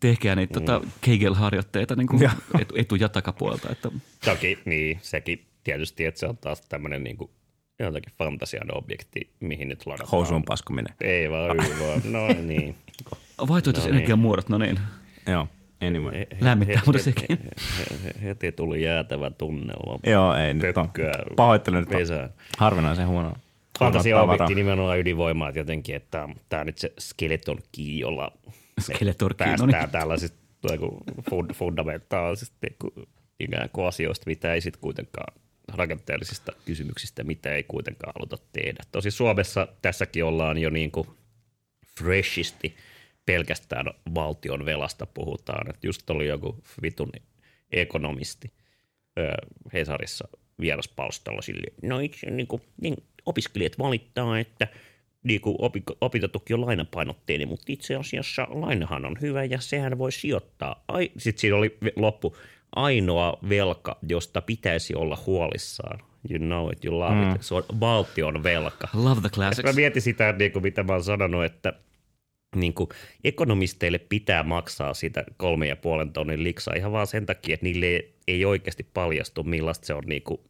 Tehkää 0.00 0.34
niitä 0.34 0.60
tota, 0.60 0.80
Kegel-harjoitteita 1.00 1.96
niin 1.96 2.06
kuin 2.08 2.30
etu, 2.60 2.74
etu- 2.76 2.94
ja 2.94 3.08
takapuolta. 3.08 3.68
Että 3.72 3.90
Toki 4.24 4.58
niin, 4.64 4.98
sekin 5.02 5.46
tietysti, 5.64 6.04
että 6.04 6.20
se 6.20 6.26
on 6.26 6.36
taas 6.38 6.60
tämmöinen 6.60 7.04
niin 7.04 7.16
kuin, 7.16 7.30
jotenkin 7.78 8.12
fantasian 8.18 8.76
objekti, 8.76 9.30
mihin 9.40 9.68
nyt 9.68 9.86
ladataan. 9.86 10.10
Housuun 10.10 10.44
paskuminen. 10.44 10.94
Ei 11.00 11.30
vaan 11.30 11.56
yli 11.56 11.74
vaan, 11.80 12.00
no 12.12 12.28
niin. 12.42 12.74
vaihtoehtoiset 13.48 13.74
No 13.90 13.94
niin. 13.94 13.94
energiamuodot, 13.94 14.48
no 14.48 14.58
niin. 14.58 14.78
Joo, 15.26 15.48
anyway. 15.82 16.12
He- 16.12 16.26
he- 16.32 16.44
Lämmittää, 16.44 16.76
he- 16.76 16.82
mutta 16.86 16.98
he- 16.98 17.02
sekin. 17.02 17.38
he- 17.38 17.96
he- 18.04 18.26
Heti 18.28 18.52
tuli 18.52 18.82
jäätävä 18.82 19.30
tunnelma. 19.30 19.98
Joo, 20.06 20.34
ei 20.34 20.54
nyt 20.54 20.76
on. 20.76 20.90
Pahoittelen 21.36 21.80
nyt 21.80 21.88
pesään. 21.88 22.30
harvinaisen 22.58 23.06
huono. 23.08 23.32
Fantasia-objekti 23.78 24.54
nimenomaan 24.54 24.98
ydinvoimaa 24.98 25.50
jotenkin, 25.50 25.94
että 25.96 26.28
tämä 26.48 26.60
on 26.60 26.66
nyt 26.66 26.78
se 26.78 26.92
skeleton 26.98 27.58
key, 27.76 27.84
jolla 27.84 28.32
Skeletor 28.80 29.34
key, 29.34 29.46
no 29.46 29.56
päästään 29.56 29.82
niin. 29.82 29.90
tällaisista 29.90 30.38
fund- 31.30 31.54
fundamentaalisista 31.54 32.56
ikään 33.40 33.70
kuin 33.72 33.86
asioista, 33.86 34.24
mitä 34.26 34.54
ei 34.54 34.60
sitten 34.60 34.80
kuitenkaan 34.80 35.34
rakenteellisista 35.72 36.52
kysymyksistä, 36.64 37.24
mitä 37.24 37.54
ei 37.54 37.62
kuitenkaan 37.62 38.12
haluta 38.16 38.38
tehdä. 38.52 38.82
Tosi 38.92 39.10
Suomessa 39.10 39.68
tässäkin 39.82 40.24
ollaan 40.24 40.58
jo 40.58 40.70
niin 40.70 40.90
kuin 40.90 41.08
freshisti 41.98 42.76
pelkästään 43.26 43.86
valtion 44.14 44.64
velasta 44.64 45.06
puhutaan. 45.06 45.70
Et 45.70 45.84
just 45.84 46.10
oli 46.10 46.26
joku 46.26 46.62
vitun 46.82 47.12
ekonomisti 47.72 48.52
Hesarissa 49.72 50.28
vieraspalstalla 50.60 51.42
sille, 51.42 51.66
no 51.82 52.00
itse 52.00 52.30
niin 52.30 52.46
kuin, 52.46 52.62
niin 52.80 52.96
opiskelijat 53.26 53.78
valittaa, 53.78 54.38
että 54.38 54.68
niin 55.22 55.40
kuin 55.40 55.56
opi, 55.58 55.82
opintotuki 56.00 56.54
on 56.54 56.60
lainapainotteinen, 56.60 57.48
mutta 57.48 57.64
itse 57.68 57.94
asiassa 57.94 58.46
lainahan 58.50 59.04
on 59.04 59.16
hyvä 59.20 59.44
ja 59.44 59.60
sehän 59.60 59.98
voi 59.98 60.12
sijoittaa. 60.12 60.84
Ai, 60.88 61.10
sitten 61.18 61.40
siinä 61.40 61.56
oli 61.56 61.78
loppu, 61.96 62.36
ainoa 62.76 63.38
velka, 63.48 63.98
josta 64.08 64.40
pitäisi 64.40 64.94
olla 64.94 65.18
huolissaan. 65.26 65.98
You 66.30 66.38
know 66.38 66.72
it, 66.72 66.84
you 66.84 66.98
love 66.98 67.14
mm. 67.14 67.34
it. 67.34 67.42
Se 67.42 67.54
on 67.54 67.64
valtion 67.80 68.42
velka. 68.42 68.88
Love 68.94 69.20
the 69.20 69.28
classics. 69.28 69.66
Mä 69.66 69.72
mietin 69.72 70.02
sitä, 70.02 70.32
niin 70.32 70.52
kuin 70.52 70.62
mitä 70.62 70.82
mä 70.82 70.92
oon 70.92 71.04
sanonut, 71.04 71.44
että 71.44 71.72
niin 72.56 72.74
kuin 72.74 72.88
ekonomisteille 73.24 73.98
pitää 73.98 74.42
maksaa 74.42 74.94
sitä 74.94 75.24
kolme 75.36 75.66
ja 75.66 75.76
puolen 75.76 76.12
tonnin 76.12 76.44
liksaa 76.44 76.74
ihan 76.74 76.92
vaan 76.92 77.06
sen 77.06 77.26
takia, 77.26 77.54
että 77.54 77.64
niille 77.64 78.04
ei 78.28 78.44
oikeasti 78.44 78.86
paljastu, 78.94 79.42
millaista 79.42 79.86
se 79.86 79.94
on 79.94 80.02
niin 80.06 80.22
kuin 80.22 80.40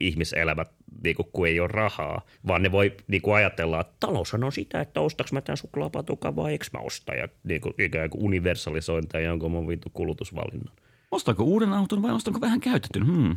ihmiselämä, 0.00 0.64
niin 1.04 1.16
kuin, 1.16 1.28
kun 1.32 1.46
ei 1.46 1.60
ole 1.60 1.68
rahaa, 1.68 2.26
vaan 2.46 2.62
ne 2.62 2.72
voi 2.72 2.96
niin 3.06 3.22
kuin 3.22 3.34
ajatella, 3.34 3.80
että 3.80 3.94
taloushan 4.00 4.44
on 4.44 4.52
sitä, 4.52 4.80
että 4.80 5.00
ostaks 5.00 5.32
mä 5.32 5.40
tämän 5.40 5.56
suklaapatukan 5.56 6.36
vai 6.36 6.52
eikö 6.52 6.66
mä 6.72 6.78
osta, 6.78 7.14
ja 7.14 7.28
niin 7.44 7.60
kuin, 7.60 7.74
ikään 7.78 8.10
kuin 8.10 8.24
universalisointia 8.24 9.20
jonkun 9.20 9.50
mun 9.50 9.68
vittu 9.68 9.90
kulutusvalinnan. 9.90 10.74
Ostanko 11.14 11.42
uuden 11.42 11.72
auton 11.72 12.02
vai 12.02 12.12
ostanko 12.12 12.40
vähän 12.40 12.60
käytetyn? 12.60 13.06
Hmm. 13.06 13.36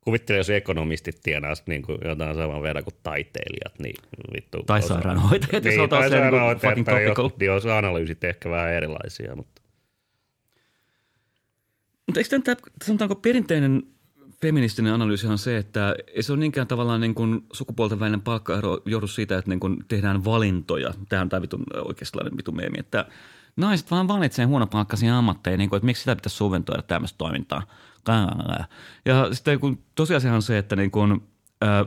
Kuvittele, 0.00 0.38
jos 0.38 0.50
ekonomistit 0.50 1.20
tienaisi 1.22 1.62
niin 1.66 1.82
kuin 1.82 1.98
jotain 2.04 2.36
saman 2.36 2.62
verran 2.62 2.84
kuin 2.84 2.94
taiteilijat, 3.02 3.78
niin 3.78 3.94
vittu. 4.34 4.62
Tai 4.62 4.82
sairaanhoitajat, 4.82 5.64
jos 5.64 5.72
niin, 5.72 5.78
halutaan 5.78 6.02
tai 6.02 6.10
se 6.10 6.16
niin 6.16 6.30
kuin 6.30 6.40
sairaanhoitajat, 6.40 6.76
fucking 6.76 7.14
topical. 7.14 7.30
niin 7.40 7.52
olisi 7.52 7.70
analyysit 7.70 8.24
ehkä 8.24 8.50
vähän 8.50 8.72
erilaisia, 8.72 9.36
mutta 9.36 9.62
Mutta 12.06 12.20
eikö 12.20 12.40
tämä, 12.40 12.56
sanotaanko 12.84 13.14
perinteinen 13.14 13.82
feministinen 14.42 14.94
analyysi 14.94 15.26
on 15.26 15.38
se, 15.38 15.56
että 15.56 15.94
ei 16.14 16.22
se 16.22 16.32
ole 16.32 16.40
niinkään 16.40 16.66
tavallaan 16.66 17.00
niin 17.00 17.14
kuin 17.14 17.40
sukupuolten 17.52 18.00
välinen 18.00 18.20
palkkaero 18.20 18.82
johdu 18.84 19.06
siitä, 19.06 19.38
että 19.38 19.50
niin 19.50 19.60
kuin 19.60 19.76
tehdään 19.88 20.24
valintoja. 20.24 20.94
Tämä 21.08 21.22
on 21.22 21.28
tämä 21.28 21.42
vitun 21.42 21.64
oikeastaan 21.84 22.36
vitun 22.36 22.56
meemi, 22.56 22.78
että 22.78 23.04
naiset 23.56 23.90
vaan 23.90 24.08
valitsee 24.08 24.44
huonopalkkaisia 24.44 25.18
ammatteja, 25.18 25.56
niin 25.56 25.70
kuin, 25.70 25.76
että 25.76 25.86
miksi 25.86 26.00
sitä 26.00 26.16
pitäisi 26.16 26.36
subventoida 26.36 26.82
tämmöistä 26.82 27.18
toimintaa. 27.18 27.62
Ja 29.04 29.34
sitten 29.34 29.60
kun 29.60 29.78
tosiasiahan 29.94 30.36
on 30.36 30.42
se, 30.42 30.58
että 30.58 30.76
niin 30.76 30.90
kuin, 30.90 31.12
äh, 31.64 31.86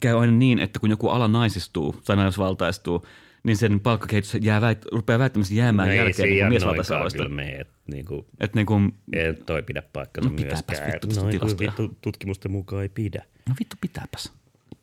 käy 0.00 0.18
aina 0.20 0.32
niin, 0.32 0.58
että 0.58 0.80
kun 0.80 0.90
joku 0.90 1.08
ala 1.08 1.28
naisistuu 1.28 1.96
tai 2.04 2.16
naisvaltaistuu, 2.16 3.06
niin 3.44 3.56
sen 3.56 3.80
palkkakehitys 3.80 4.36
jää 4.40 4.60
väit, 4.60 4.84
rupeaa 4.92 5.18
välttämättä 5.18 5.54
jäämään 5.54 5.88
No 5.88 5.94
jälkeen 5.94 6.28
niin 6.28 6.48
miesvaltaisista 6.48 6.96
aloista. 6.98 7.22
että 7.60 7.72
niin 7.92 8.04
kuin, 8.04 8.26
Että 8.40 8.58
niin 8.58 8.66
kuin, 8.66 8.94
ei 9.12 9.34
toi 9.34 9.62
pidä 9.62 9.82
paikkansa 9.92 10.30
No 10.30 10.36
myöskään. 10.36 10.92
vittu 10.92 11.20
Noin 11.20 11.58
vittu 11.58 11.98
tutkimusten 12.00 12.52
mukaan 12.52 12.82
ei 12.82 12.88
pidä. 12.88 13.22
no 13.48 13.54
vittu 13.60 13.76
pitääpäs. 13.80 14.32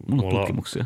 Mulla 0.09 0.21
on 0.23 0.25
Mulla 0.27 0.29
on- 0.39 0.45
tutkimuksia. 0.45 0.85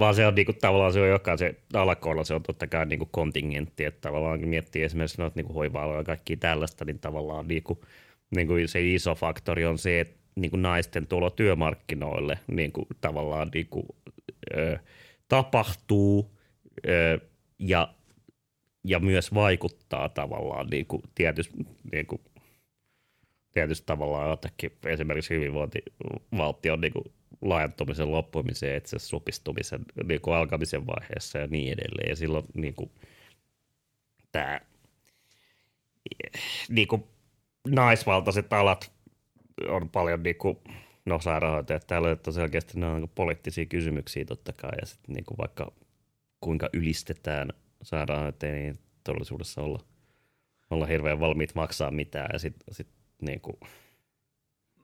Vaan 0.00 0.14
se 0.14 0.26
on 0.26 0.34
niinku, 0.34 0.52
tavallaan 0.52 0.92
se 0.92 1.00
on 1.00 1.08
joka 1.08 1.36
se 1.36 1.54
alakoilla 1.74 2.24
se 2.24 2.34
on 2.34 2.42
totta 2.42 2.66
kai 2.66 2.86
niinku 2.86 3.08
kontingentti, 3.10 3.84
että 3.84 4.00
tavallaan 4.00 4.48
miettii 4.48 4.82
esimerkiksi 4.82 5.20
noita 5.20 5.36
niinku 5.36 5.52
hoiva 5.52 5.96
ja 5.96 6.04
kaikki 6.04 6.36
tällaista, 6.36 6.84
niin 6.84 6.98
tavallaan 6.98 7.48
niinku, 7.48 7.84
niinku 8.36 8.52
se 8.66 8.94
iso 8.94 9.14
faktori 9.14 9.64
on 9.64 9.78
se, 9.78 10.00
että 10.00 10.14
niinku 10.36 10.56
naisten 10.56 11.06
tulo 11.06 11.30
työmarkkinoille 11.30 12.38
niinku, 12.46 12.86
tavallaan 13.00 13.50
niinku, 13.54 13.86
ö, 14.56 14.78
tapahtuu 15.28 16.30
ö, 16.88 17.18
ja, 17.58 17.94
ja 18.84 18.98
myös 19.00 19.34
vaikuttaa 19.34 20.08
tavallaan 20.08 20.66
niinku, 20.66 21.02
tietysti 21.14 21.54
niinku, 21.92 22.20
tietysti 23.54 23.86
tavallaan 23.86 24.30
jotakin 24.30 24.72
esimerkiksi 24.86 25.34
hyvinvointivaltion 25.34 26.80
niin 26.80 26.92
kuin 26.92 27.04
laajentumisen 27.42 28.12
loppumiseen, 28.12 28.76
itse 28.76 28.98
supistumisen 28.98 29.80
niin 30.04 30.20
kuin 30.20 30.36
alkamisen 30.36 30.86
vaiheessa 30.86 31.38
ja 31.38 31.46
niin 31.46 31.72
edelleen. 31.72 32.08
Ja 32.08 32.16
silloin 32.16 32.44
niin 32.54 32.74
kuin, 32.74 32.90
tämä 34.32 34.60
niin 36.68 36.88
kuin, 36.88 37.04
naisvaltaiset 37.68 38.52
alat 38.52 38.92
on 39.68 39.88
paljon 39.88 40.22
niin 40.22 40.36
kuin, 40.36 40.58
no 41.04 41.20
sairaanhoitajat 41.20 41.86
täällä 41.86 42.16
on 42.26 42.32
selkeästi 42.32 42.80
nämä 42.80 42.92
on 42.92 43.00
niin 43.00 43.10
poliittisia 43.14 43.66
kysymyksiä 43.66 44.24
totta 44.24 44.52
kai 44.52 44.72
ja 44.80 44.86
sitten 44.86 45.14
niin 45.14 45.24
kuin 45.24 45.38
vaikka 45.38 45.72
kuinka 46.40 46.68
ylistetään 46.72 47.52
sairaanhoitajia, 47.82 48.54
niin 48.54 48.78
todellisuudessa 49.04 49.62
olla, 49.62 49.84
olla 50.70 50.86
hirveän 50.86 51.20
valmiit 51.20 51.54
maksaa 51.54 51.90
mitään 51.90 52.28
ja 52.32 52.38
sitten 52.38 52.74
sit, 52.74 52.88
niin 53.22 53.40
kuin, 53.40 53.56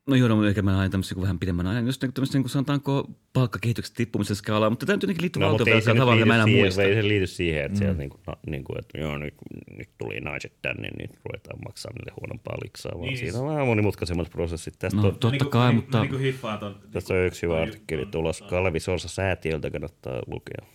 No 0.06 0.16
joo, 0.16 0.28
no, 0.28 0.44
ehkä 0.46 0.62
mä 0.62 0.78
ajan 0.78 0.90
tämmöisen 0.90 1.20
vähän 1.22 1.38
pidemmän 1.38 1.66
ajan, 1.66 1.86
just 1.86 2.00
tämmöisen, 2.14 2.40
niin 2.42 2.48
sanotaanko 2.50 3.10
palkkakehityksen 3.32 3.96
tippumisen 3.96 4.36
skaalaa, 4.36 4.70
mutta 4.70 4.86
tämä 4.86 4.96
nyt 4.96 5.02
jotenkin 5.02 5.22
liittyy 5.22 5.40
No, 5.42 5.48
mutta 5.48 5.62
ei 5.62 5.66
se, 5.66 5.72
valtiovelkaan 5.74 5.96
tavalla, 5.96 6.16
mitä 6.16 6.26
mä 6.26 6.34
enää 6.34 6.44
siihen, 6.46 6.64
muista. 6.64 6.82
ei 6.82 6.94
se 6.94 7.08
liity 7.08 7.26
siihen, 7.26 7.60
että 7.64 7.72
mm. 7.72 7.78
siellä 7.78 7.94
niinku, 7.94 8.20
no, 8.26 8.34
niinku, 8.46 8.74
että 8.78 8.98
joo, 8.98 9.18
nyt, 9.18 9.34
nyt 9.78 9.88
tuli 9.98 10.20
naiset 10.20 10.52
tänne, 10.62 10.88
niin 10.98 11.10
ruvetaan 11.24 11.58
maksaa 11.66 11.92
niille 11.92 12.12
huonompaa 12.20 12.56
liksaa, 12.64 12.92
vaan 12.94 13.02
niin. 13.06 13.18
siinä 13.18 13.38
on 13.38 13.46
vähän 13.48 13.66
monimutkaisemmat 13.66 14.30
prosessit. 14.30 14.74
Tästä, 14.78 15.00
No 15.00 15.08
on, 15.08 15.16
totta 15.16 15.44
kai, 15.44 15.72
mutta 15.72 16.00
Niin 16.00 16.10
kuin 16.10 16.22
hiffaan 16.22 16.58
ton, 16.58 16.80
tästä 16.90 17.14
on 17.14 17.26
yksi 17.26 17.42
hyvä 17.42 17.62
artikkeli 17.62 18.06
tulossa 18.06 18.44
Kalevi 18.44 18.80
Sorsa 18.80 19.08
säätiöltä, 19.08 19.70
kannattaa 19.70 20.22
lukea. 20.26 20.66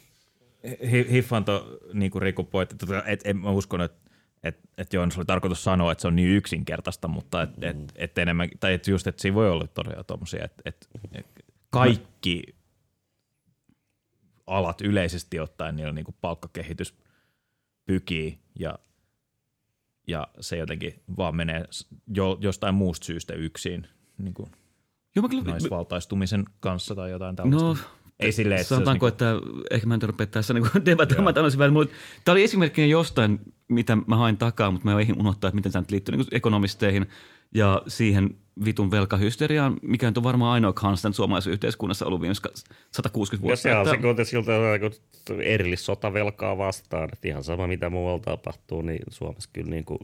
hi- 0.91 1.07
hiffaan 1.11 1.45
to, 1.45 1.79
niin 1.93 2.11
kuin 2.11 2.21
Riku 2.21 2.43
pointti, 2.43 2.75
tota, 2.75 3.03
et, 3.05 3.21
en 3.25 3.37
mä 3.37 3.51
uskon, 3.51 3.81
että 3.81 4.10
et, 4.43 4.59
et 4.77 4.93
joo, 4.93 5.09
se 5.09 5.19
oli 5.19 5.25
tarkoitus 5.25 5.63
sanoa, 5.63 5.91
että 5.91 6.01
se 6.01 6.07
on 6.07 6.15
niin 6.15 6.29
yksinkertaista, 6.29 7.07
mutta 7.07 7.41
et, 7.41 7.63
et, 7.63 7.77
et 7.95 8.17
enemmän, 8.17 8.49
tai 8.59 8.73
et 8.73 8.87
just, 8.87 9.07
että 9.07 9.21
siinä 9.21 9.35
voi 9.35 9.51
olla 9.51 9.67
todella 9.67 10.03
tuommoisia, 10.03 10.45
että 10.45 10.61
et, 10.65 10.87
et 11.11 11.45
kaikki 11.69 12.43
alat 14.47 14.81
yleisesti 14.81 15.39
ottaen, 15.39 15.75
niillä 15.75 15.93
niin 15.93 16.05
kuin 16.05 16.15
palkkakehitys 16.21 16.95
pykii 17.85 18.39
ja, 18.59 18.79
ja 20.07 20.27
se 20.39 20.57
jotenkin 20.57 21.03
vaan 21.17 21.35
menee 21.35 21.65
jo, 22.15 22.37
jostain 22.41 22.75
muusta 22.75 23.05
syystä 23.05 23.33
yksin 23.33 23.87
niin 24.17 24.33
kuin 24.33 24.51
Joo, 25.15 25.23
mä 25.23 25.29
kyllä, 25.29 25.43
naisvaltaistumisen 25.43 26.45
kanssa 26.59 26.95
tai 26.95 27.11
jotain 27.11 27.35
tällaista. 27.35 27.67
No, 27.67 27.77
Ei 28.19 28.31
silleen, 28.31 28.61
että 28.61 28.69
Sanotaanko, 28.69 29.05
olisi 29.05 29.13
että 29.13 29.35
ehkä 29.71 29.87
mä 29.87 29.93
en 29.93 30.01
rupea 30.01 30.27
tässä 30.27 30.53
niin 30.53 30.85
debatoimaan 30.85 31.33
tällaisen 31.33 31.59
välillä, 31.59 31.73
mutta 31.73 31.95
tämä 32.25 32.33
oli 32.33 32.43
esimerkkinä 32.43 32.87
jostain, 32.87 33.39
mitä 33.73 33.95
mä 34.07 34.15
hain 34.17 34.37
takaa, 34.37 34.71
mutta 34.71 34.85
mä 34.89 34.99
eihin 34.99 35.19
unohtaa, 35.19 35.47
että 35.47 35.55
miten 35.55 35.71
tämä 35.71 35.81
nyt 35.81 35.91
liittyy 35.91 36.17
niin 36.17 36.27
ekonomisteihin 36.31 37.05
ja 37.55 37.81
siihen 37.87 38.29
vitun 38.65 38.91
velkahysteriaan, 38.91 39.77
mikä 39.81 40.07
nyt 40.07 40.17
on 40.17 40.23
varmaan 40.23 40.53
ainoa 40.53 40.73
constant 40.73 41.15
suomalaisessa 41.15 41.51
yhteiskunnassa 41.51 42.05
ollut 42.05 42.21
viimeiset 42.21 42.43
160 42.91 43.43
Ja 43.43 43.47
vuotta. 43.47 43.61
se 43.61 43.75
on 43.75 43.85
se 43.85 43.89
Että- 43.91 44.01
kuitenkin 44.01 44.25
siltä 44.25 44.51
kun 45.29 45.41
erillissotavelkaa 45.43 46.57
vastaan, 46.57 47.09
että 47.13 47.27
ihan 47.27 47.43
sama 47.43 47.67
mitä 47.67 47.89
muualla 47.89 48.19
tapahtuu, 48.19 48.81
niin 48.81 48.99
Suomessa 49.09 49.49
kyllä 49.53 49.69
niin 49.69 49.85
kuin, 49.85 49.99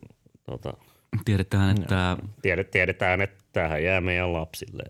tota, 0.50 0.74
Tiedetään, 1.26 1.78
että 1.82 2.18
tiedet, 2.42 2.72
tiedetään, 2.72 3.22
että 3.22 3.44
tähän 3.54 3.84
jää 3.84 4.02
meidän 4.02 4.34
lapsille. 4.34 4.84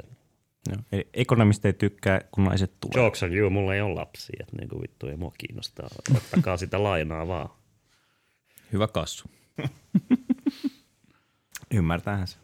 Joo. 0.70 0.78
Eli 0.92 1.08
ekonomistit 1.14 1.66
ei 1.66 1.74
tykkää, 1.74 2.22
kun 2.32 2.44
naiset 2.44 2.74
tulee. 2.80 3.06
Jokes 3.06 3.24
on 3.24 3.34
you, 3.34 3.50
mulla 3.50 3.76
ei 3.76 3.82
ole 3.82 3.94
lapsia, 3.94 4.38
että 4.40 4.58
niin 4.58 4.70
kuin 4.70 4.82
vittu 4.82 5.08
ei 5.08 5.16
mua 5.18 5.32
kiinnostaa. 5.38 5.88
Ottakaa 6.16 6.58
sitä 6.58 6.84
lainaa 6.84 7.28
vaan. 7.28 7.50
Hyvä 8.74 8.88
kassu. 8.88 9.30
Ymmärtäähän 11.72 12.28
se. 12.28 12.38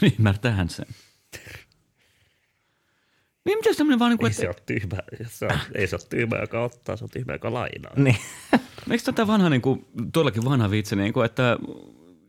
ymmärtäähän 0.18 0.68
sen. 0.68 0.86
Niin 3.44 3.58
mitä 3.58 3.74
tämmöinen 3.76 3.98
vaan, 3.98 4.10
niin 4.10 4.18
kuin, 4.18 4.26
Ei 4.26 4.30
että 4.30 4.40
se 4.40 4.48
ole 4.48 4.56
tyhmä, 4.66 4.96
se 5.28 5.46
on, 5.46 5.58
ei 5.74 5.86
se 5.86 5.96
ole 5.96 6.06
tyhmä, 6.10 6.36
joka 6.36 6.64
ottaa, 6.64 6.96
se 6.96 7.04
on 7.04 7.10
tyhmä, 7.10 7.32
joka 7.32 7.52
lainaa. 7.52 7.92
Niin. 7.96 8.16
Eikö 8.90 9.04
tätä 9.04 9.26
vanha, 9.26 9.48
niin 9.48 9.62
kuin, 9.62 9.86
todellakin 10.12 10.44
vanha 10.44 10.70
vitsi, 10.70 10.96
niin 10.96 11.12
kuin, 11.12 11.26
että 11.26 11.58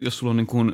jos 0.02 0.18
sulla 0.18 0.32
on 0.32 0.38
niin 0.38 0.48
kuin, 0.48 0.74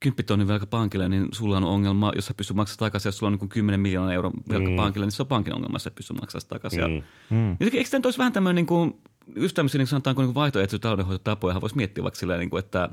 10 0.00 0.24
tonnin 0.26 0.48
velka 0.48 0.66
pankille, 0.66 1.08
niin 1.08 1.28
sulla 1.32 1.56
on 1.56 1.64
ongelma, 1.64 2.12
jos 2.16 2.26
sä 2.26 2.34
pystyt 2.34 2.56
maksamaan 2.56 2.78
takaisin, 2.78 3.08
jos 3.08 3.18
sulla 3.18 3.28
on 3.28 3.32
niin 3.32 3.38
kuin 3.38 3.48
10 3.48 3.80
miljoonaa 3.80 4.12
euron 4.12 4.32
velka 4.48 4.68
Mm. 4.70 4.76
pankille, 4.76 5.06
niin 5.06 5.12
se 5.12 5.22
on 5.22 5.26
pankin 5.26 5.54
ongelma, 5.54 5.74
jos 5.74 5.82
sä 5.82 5.90
pystyt 5.90 6.20
maksamaan 6.20 6.48
takaisin. 6.48 7.04
Mm. 7.30 7.36
Mm. 7.36 7.56
Eikö 7.60 7.90
tämä 7.90 8.00
olisi 8.04 8.18
vähän 8.18 8.32
tämmöinen, 8.32 8.54
niin 8.56 8.66
kuin, 8.66 8.94
just 9.36 9.54
tämmöisiä 9.54 9.78
niin 9.78 9.86
sanotaanko 9.86 10.22
niin 10.22 10.34
vaihtoehtoisia 10.34 10.78
taloudenhoitotapoja, 10.78 11.60
voisi 11.60 11.76
miettiä 11.76 12.04
vaikka 12.04 12.20
silleen, 12.20 12.40
niin 12.40 12.50
kuin, 12.50 12.58
että 12.58 12.88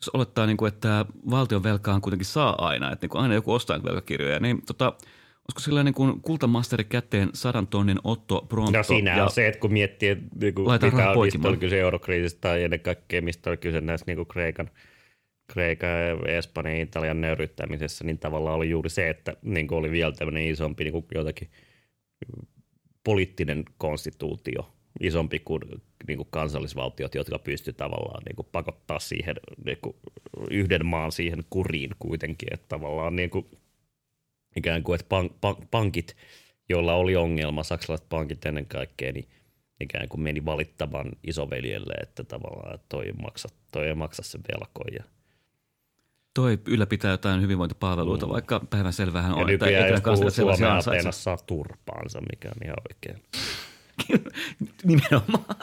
jos 0.00 0.10
olettaa, 0.12 0.46
niin 0.46 0.56
kuin, 0.56 0.68
että 0.68 1.04
valtion 1.30 1.62
velkaan 1.62 2.00
kuitenkin 2.00 2.26
saa 2.26 2.66
aina, 2.66 2.92
että 2.92 3.04
niin 3.04 3.10
kuin 3.10 3.22
aina 3.22 3.34
joku 3.34 3.52
ostaa 3.52 3.82
velkakirjoja, 3.84 4.40
niin 4.40 4.62
tota, 4.66 4.86
olisiko 4.86 5.60
sillä 5.60 5.82
niin 5.82 5.94
kuin 5.94 6.20
kultamasteri 6.20 6.84
käteen 6.84 7.30
sadan 7.34 7.66
tonnin 7.66 7.98
Otto 8.04 8.46
Pronto? 8.48 8.78
No 8.78 8.82
siinä 8.82 9.16
ja 9.16 9.24
on 9.24 9.30
se, 9.30 9.48
että 9.48 9.60
kun 9.60 9.72
miettii, 9.72 10.08
että 10.08 10.24
niinku, 10.40 10.66
Laitetaan 10.66 10.96
mitä 10.96 11.10
on, 11.10 11.24
mistä 11.24 11.48
oli 11.48 11.56
kyse 11.56 11.80
eurokriisistä 11.80 12.40
tai 12.40 12.64
ennen 12.64 12.80
kaikkea, 12.80 13.22
mistä 13.22 13.50
oli 13.50 13.56
kyse 13.56 13.80
näissä 13.80 14.04
niinku 14.06 14.24
Kreikan, 14.24 14.70
Kreikan, 15.52 15.90
Espanjan 16.26 16.76
ja 16.76 16.82
Italian 16.82 17.20
nöyryttämisessä, 17.20 18.04
niin 18.04 18.18
tavallaan 18.18 18.56
oli 18.56 18.70
juuri 18.70 18.90
se, 18.90 19.10
että 19.10 19.36
niinku 19.42 19.76
oli 19.76 19.90
vielä 19.90 20.12
tämmöinen 20.12 20.46
isompi 20.46 20.84
niinku 20.84 21.06
jotakin 21.14 21.50
poliittinen 23.04 23.64
konstituutio, 23.78 24.75
isompi 25.00 25.38
kuin 25.38 25.62
niinku 26.08 26.24
kansallisvaltiot, 26.24 27.14
jotka 27.14 27.38
pysty 27.38 27.72
tavallaan 27.72 28.22
niinku 28.22 28.42
pakottaa 28.42 28.98
siihen 28.98 29.36
niinku 29.64 29.96
yhden 30.50 30.86
maan 30.86 31.12
siihen 31.12 31.44
kuriin 31.50 31.90
kuitenkin, 31.98 32.48
että 32.54 32.66
tavallaan 32.68 33.16
niinku, 33.16 33.50
ikään 34.56 34.82
kuin, 34.82 34.94
että 34.94 35.08
pank, 35.08 35.32
pank, 35.40 35.58
pankit, 35.70 36.16
joilla 36.68 36.94
oli 36.94 37.16
ongelma, 37.16 37.62
saksalaiset 37.62 38.08
pankit 38.08 38.46
ennen 38.46 38.66
kaikkea, 38.66 39.12
niin 39.12 39.28
ikään 39.80 40.08
kuin 40.08 40.20
meni 40.20 40.44
valittamaan 40.44 41.12
isoveljelle, 41.24 41.94
että 42.02 42.24
tavallaan 42.24 42.74
että 42.74 42.86
toi, 42.88 43.12
maksa, 43.22 43.48
toi 43.72 43.86
ei 43.86 43.94
maksa 43.94 44.22
sen 44.22 44.40
velkoja. 44.52 45.04
toi 46.34 46.58
ylläpitää 46.66 47.10
jotain 47.10 47.42
hyvinvointipalveluita, 47.42 48.26
mm. 48.26 48.32
vaikka 48.32 48.60
päivänselvähän 48.70 49.30
Ja 49.30 49.36
on, 49.36 49.50
että 49.50 49.66
nykyään 49.66 49.90
jos 49.90 50.02
puhuu 50.02 50.30
Suomen. 50.30 50.72
Ateenassa 50.72 51.22
saa 51.22 51.36
turpaansa, 51.46 52.20
mikä 52.20 52.48
on 52.48 52.64
ihan 52.64 52.76
oikein. 52.90 53.22
Nimenomaan. 54.84 55.56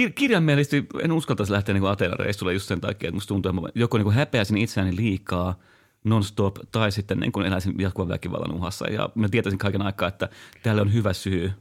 Kir- 0.00 0.12
kirjaimellisesti 0.14 0.86
en 1.02 1.12
uskaltaisi 1.12 1.52
lähteä 1.52 1.72
niin 1.72 1.86
Ateenan 1.86 2.18
reissulle 2.18 2.52
just 2.52 2.68
sen 2.68 2.80
takia, 2.80 3.08
että 3.08 3.16
musta 3.16 3.28
tuntuu, 3.28 3.50
että 3.50 3.60
mä 3.60 3.68
joko 3.74 3.98
niin 3.98 4.10
häpeäisin 4.12 4.58
itseäni 4.58 4.96
liikaa 4.96 5.58
non-stop 6.04 6.56
tai 6.72 6.92
sitten 6.92 7.20
niin 7.20 7.32
kuin 7.32 7.46
eläisin 7.46 7.74
jatkuvan 7.78 8.08
väkivallan 8.08 8.52
uhassa. 8.54 8.88
Ja 8.90 9.10
mä 9.14 9.28
tietäisin 9.28 9.58
kaiken 9.58 9.82
aikaa, 9.82 10.08
että 10.08 10.28
tälle 10.62 10.82
on 10.82 10.92
hyvä 10.92 11.12
syy, 11.12 11.52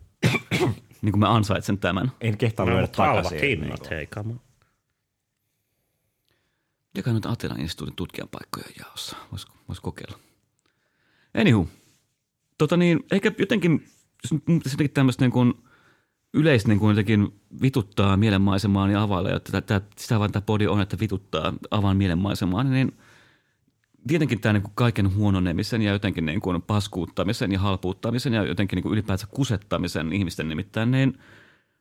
niin 1.01 1.11
kuin 1.11 1.19
mä 1.19 1.35
ansaitsen 1.35 1.77
tämän. 1.77 2.11
En 2.21 2.37
kehtaa 2.37 2.65
No, 2.65 2.71
lyödä 2.71 2.87
takaisin. 2.87 3.39
hinnat, 3.39 3.89
hei, 3.89 4.07
come 4.07 4.31
on. 4.31 4.41
Joka 6.95 7.13
nyt 7.13 7.25
Ateenan 7.25 7.59
instituutin 7.59 7.95
tutkijan 7.95 8.29
paikkoja 8.29 8.65
jaossa. 8.79 9.17
Voisi 9.31 9.47
vois 9.67 9.79
kokeilla. 9.79 10.19
Anywho. 11.33 11.67
Tota 12.57 12.77
niin, 12.77 12.99
ehkä 13.11 13.31
jotenkin, 13.37 13.87
jotenkin 14.47 14.91
tämmöistä 14.93 15.25
niin 15.25 15.31
kuin 15.31 15.53
yleistä 16.33 16.69
niin 16.69 16.79
kuin 16.79 16.89
jotenkin 16.89 17.41
vituttaa 17.61 18.17
mielenmaisemaan 18.17 18.91
ja 18.91 19.01
availla, 19.01 19.29
ja 19.29 19.39
tätä, 19.39 19.61
tätä, 19.61 19.87
sitä 19.97 20.19
vaan 20.19 20.31
tämä 20.31 20.43
podi 20.45 20.67
on, 20.67 20.81
että 20.81 20.97
vituttaa 20.99 21.53
avaan 21.71 21.97
mielenmaisemaan, 21.97 22.71
niin 22.71 22.97
tietenkin 24.07 24.41
tämä 24.41 24.53
niin 24.53 24.63
kuin 24.63 24.75
kaiken 24.75 25.15
huononemisen 25.15 25.81
ja 25.81 25.91
jotenkin 25.91 26.25
niin 26.25 26.41
kuin 26.41 26.61
paskuuttamisen 26.61 27.51
ja 27.51 27.59
halpuuttamisen 27.59 28.33
ja 28.33 28.43
jotenkin 28.43 28.77
niin 28.77 28.83
kuin 28.83 28.93
ylipäänsä 28.93 29.27
kusettamisen 29.27 30.13
ihmisten 30.13 30.49
nimittäin 30.49 30.91
niin 30.91 31.19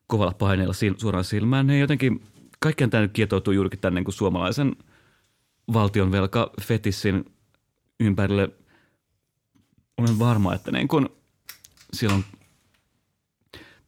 kovalla 0.06 0.34
paineella 0.38 0.74
sil, 0.80 0.94
suoraan 0.96 1.24
silmään, 1.24 1.66
niin 1.66 1.80
jotenkin 1.80 2.22
kaikkeen 2.60 2.90
tämä 2.90 3.00
nyt 3.00 3.12
kietoutuu 3.12 3.52
juurikin 3.52 3.80
tämän 3.80 3.94
niin 3.94 4.04
kuin 4.04 4.14
suomalaisen 4.14 4.76
valtion 5.72 6.12
velka 6.12 6.52
fetissin 6.60 7.24
ympärille. 8.00 8.50
Olen 9.96 10.18
varma, 10.18 10.54
että 10.54 10.72
niin 10.72 10.88
kuin 10.88 11.08
siellä 11.92 12.16
on 12.16 12.24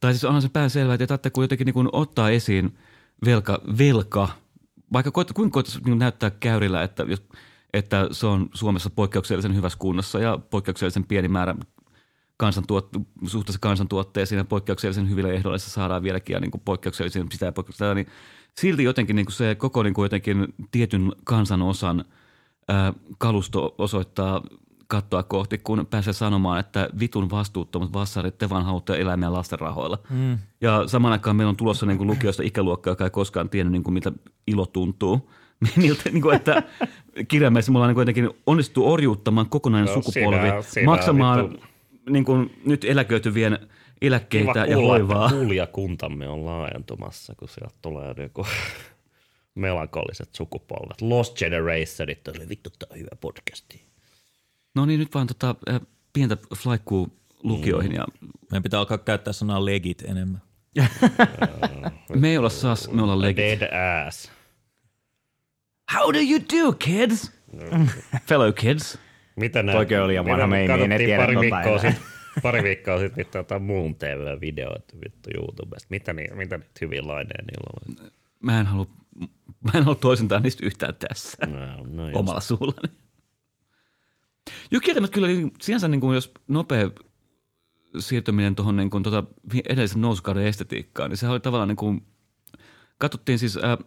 tai 0.01 0.13
siis 0.13 0.25
onhan 0.25 0.41
se 0.41 0.49
pääselvä, 0.49 0.93
että 0.93 1.07
tarvitsee 1.07 1.31
kun 1.31 1.43
jotenkin 1.43 1.65
niin 1.65 1.73
kuin 1.73 1.89
ottaa 1.91 2.29
esiin 2.29 2.77
velka, 3.25 3.61
velka 3.77 4.27
vaikka 4.93 5.11
koet, 5.11 5.31
kuinka 5.33 5.53
koettaisi 5.53 5.79
niin 5.85 5.99
näyttää 5.99 6.29
käyrillä, 6.29 6.83
että, 6.83 7.05
että 7.73 8.07
se 8.11 8.27
on 8.27 8.49
Suomessa 8.53 8.89
poikkeuksellisen 8.89 9.55
hyvässä 9.55 9.79
kunnossa 9.79 10.19
ja 10.19 10.39
poikkeuksellisen 10.49 11.03
pieni 11.03 11.27
määrä 11.27 11.55
kansantuot, 12.37 12.89
suhteessa 13.25 13.59
kansantuotteeseen 13.59 14.37
ja 14.37 14.45
poikkeuksellisen 14.45 15.09
hyvillä 15.09 15.33
ehdoilla 15.33 15.57
se 15.57 15.69
saadaan 15.69 16.03
vieläkin 16.03 16.33
ja 16.33 16.39
niin 16.39 16.51
kuin 16.51 16.61
poikkeuksellisen 16.65 17.27
sitä 17.31 17.45
ja 17.45 17.51
poikkeuksellisen, 17.51 17.95
niin 17.95 18.07
silti 18.57 18.83
jotenkin 18.83 19.15
niin 19.15 19.25
kuin 19.25 19.33
se 19.33 19.55
koko 19.55 19.83
niin 19.83 19.93
kuin 19.93 20.05
jotenkin 20.05 20.53
tietyn 20.71 21.11
kansanosan 21.23 22.05
ää, 22.67 22.93
kalusto 23.17 23.75
osoittaa 23.77 24.41
kattoa 24.91 25.23
kohti, 25.23 25.57
kun 25.57 25.87
pääsee 25.89 26.13
sanomaan, 26.13 26.59
että 26.59 26.89
vitun 26.99 27.29
vastuuttomat 27.29 27.93
vassarit, 27.93 28.37
te 28.37 28.49
vaan 28.49 28.65
haluatte 28.65 29.01
eläimiä 29.01 29.33
lasten 29.33 29.59
rahoilla. 29.59 29.97
Mm. 30.09 30.37
Ja 30.61 30.87
saman 30.87 31.11
aikaan 31.11 31.35
meillä 31.35 31.49
on 31.49 31.55
tulossa 31.57 31.85
niin 31.85 31.97
kuin 31.97 32.07
lukiosta 32.07 32.43
ikäluokka, 32.43 32.89
joka 32.89 33.03
ei 33.03 33.09
koskaan 33.09 33.49
tiennyt, 33.49 33.71
niin 33.71 33.83
kuin, 33.83 33.93
miltä 33.93 34.11
ilo 34.47 34.65
tuntuu. 34.65 35.31
Miltä, 35.77 36.09
niin 36.09 36.21
kuin, 36.21 36.35
että 36.35 36.63
kirjaimellisesti 37.27 37.71
me 37.71 37.77
ollaan 37.77 37.89
niin 37.89 37.95
kuin 37.95 38.01
jotenkin 38.01 38.29
onnistuttu 38.47 38.91
orjuuttamaan 38.91 39.49
kokonainen 39.49 39.95
No, 39.95 40.01
sukupolvi, 40.01 40.37
siinä- 40.39 40.61
siinä 40.61 40.85
maksamaan 40.85 41.49
vittu- 41.49 41.65
niin 42.09 42.25
kuin, 42.25 42.55
nyt 42.65 42.83
eläköityvien 42.85 43.59
eläkkeitä 44.01 44.51
Kiva 44.53 44.65
ja 44.65 44.75
kuulla, 44.75 44.93
hoivaa. 44.93 45.25
että 45.25 45.37
kuulijakuntamme 45.37 46.27
on 46.29 46.45
laajentumassa, 46.45 47.33
kun 47.39 47.49
sieltä 47.49 47.75
tulee 47.81 48.13
joku 48.17 48.45
melankoliset 49.55 50.29
sukupolvet. 50.35 51.01
Lost 51.01 51.37
Generationit 51.37 52.27
oli 52.27 52.49
vittu, 52.49 52.69
tää 52.69 52.87
on 52.91 52.97
hyvä 52.99 53.09
podcasti. 53.21 53.81
No 54.75 54.85
niin, 54.85 54.99
nyt 54.99 55.13
vaan 55.13 55.27
tota, 55.27 55.55
äh, 55.69 55.81
pientä 56.13 56.37
flaikkuu 56.55 57.17
lukioihin 57.43 57.93
ja 57.93 58.05
Meidän 58.51 58.63
pitää 58.63 58.79
alkaa 58.79 58.97
käyttää 58.97 59.33
sanaa 59.33 59.65
legit 59.65 60.01
enemmän. 60.01 60.41
me 62.15 62.29
ei 62.29 62.37
olla 62.37 62.49
sas, 62.49 62.91
me 62.91 63.01
ollaan 63.01 63.21
legit. 63.21 63.37
Dead 63.37 63.69
ass. 64.07 64.31
How 65.93 66.13
do 66.13 66.19
you 66.19 66.39
do, 66.39 66.73
kids? 66.73 67.31
Fellow 68.27 68.53
kids. 68.53 68.97
Mitä 69.35 69.63
nää, 69.63 69.75
Toikin 69.75 70.01
oli 70.01 70.13
mitä 70.19 70.31
vanha 70.31 70.47
me 70.47 70.67
meimi, 70.67 70.93
en 70.93 70.97
tiedä 70.97 71.21
pari 71.23 71.33
tota 71.35 71.41
viikkoa 71.41 71.77
sitten, 71.79 72.03
pari 72.41 72.63
viikkoa 72.63 72.97
sitten 72.99 73.17
vittu 73.17 73.37
jotain 73.37 73.61
muun 73.63 73.95
TV-videoita 73.95 74.95
vittu 75.05 75.29
YouTubesta. 75.35 75.87
Mitä, 75.89 76.13
ni, 76.13 76.27
mitä 76.33 76.57
niitä 76.57 76.71
hyvin 76.81 77.07
laineja 77.07 77.43
niillä 77.43 78.03
on? 78.05 78.11
Mä 78.39 78.59
en 78.59 78.65
halua, 78.65 78.87
mä 79.63 79.71
en 79.73 79.83
halua 79.83 79.95
toisentaa 79.95 80.39
niistä 80.39 80.65
yhtään 80.65 80.93
tässä 80.95 81.37
No, 81.45 81.83
no 81.83 82.05
just. 82.05 82.15
omalla 82.15 82.39
suullani. 82.39 82.93
Joo, 84.71 84.79
kieltämättä 84.81 85.15
kyllä 85.15 85.27
sinänsä 85.61 85.87
niin 85.87 86.01
kuin 86.01 86.15
jos 86.15 86.31
nopea 86.47 86.89
siirtyminen 87.99 88.55
tuohon 88.55 88.75
niin 88.77 88.89
kuin, 88.89 89.03
tota, 89.03 89.23
edellisen 89.69 90.01
nousukauden 90.01 90.45
estetiikkaan, 90.45 91.09
niin 91.09 91.17
sehän 91.17 91.31
oli 91.31 91.39
tavallaan 91.39 91.67
niin 91.69 91.75
kuin, 91.75 92.05
katsottiin 92.97 93.39
siis 93.39 93.57
äh, 93.57 93.77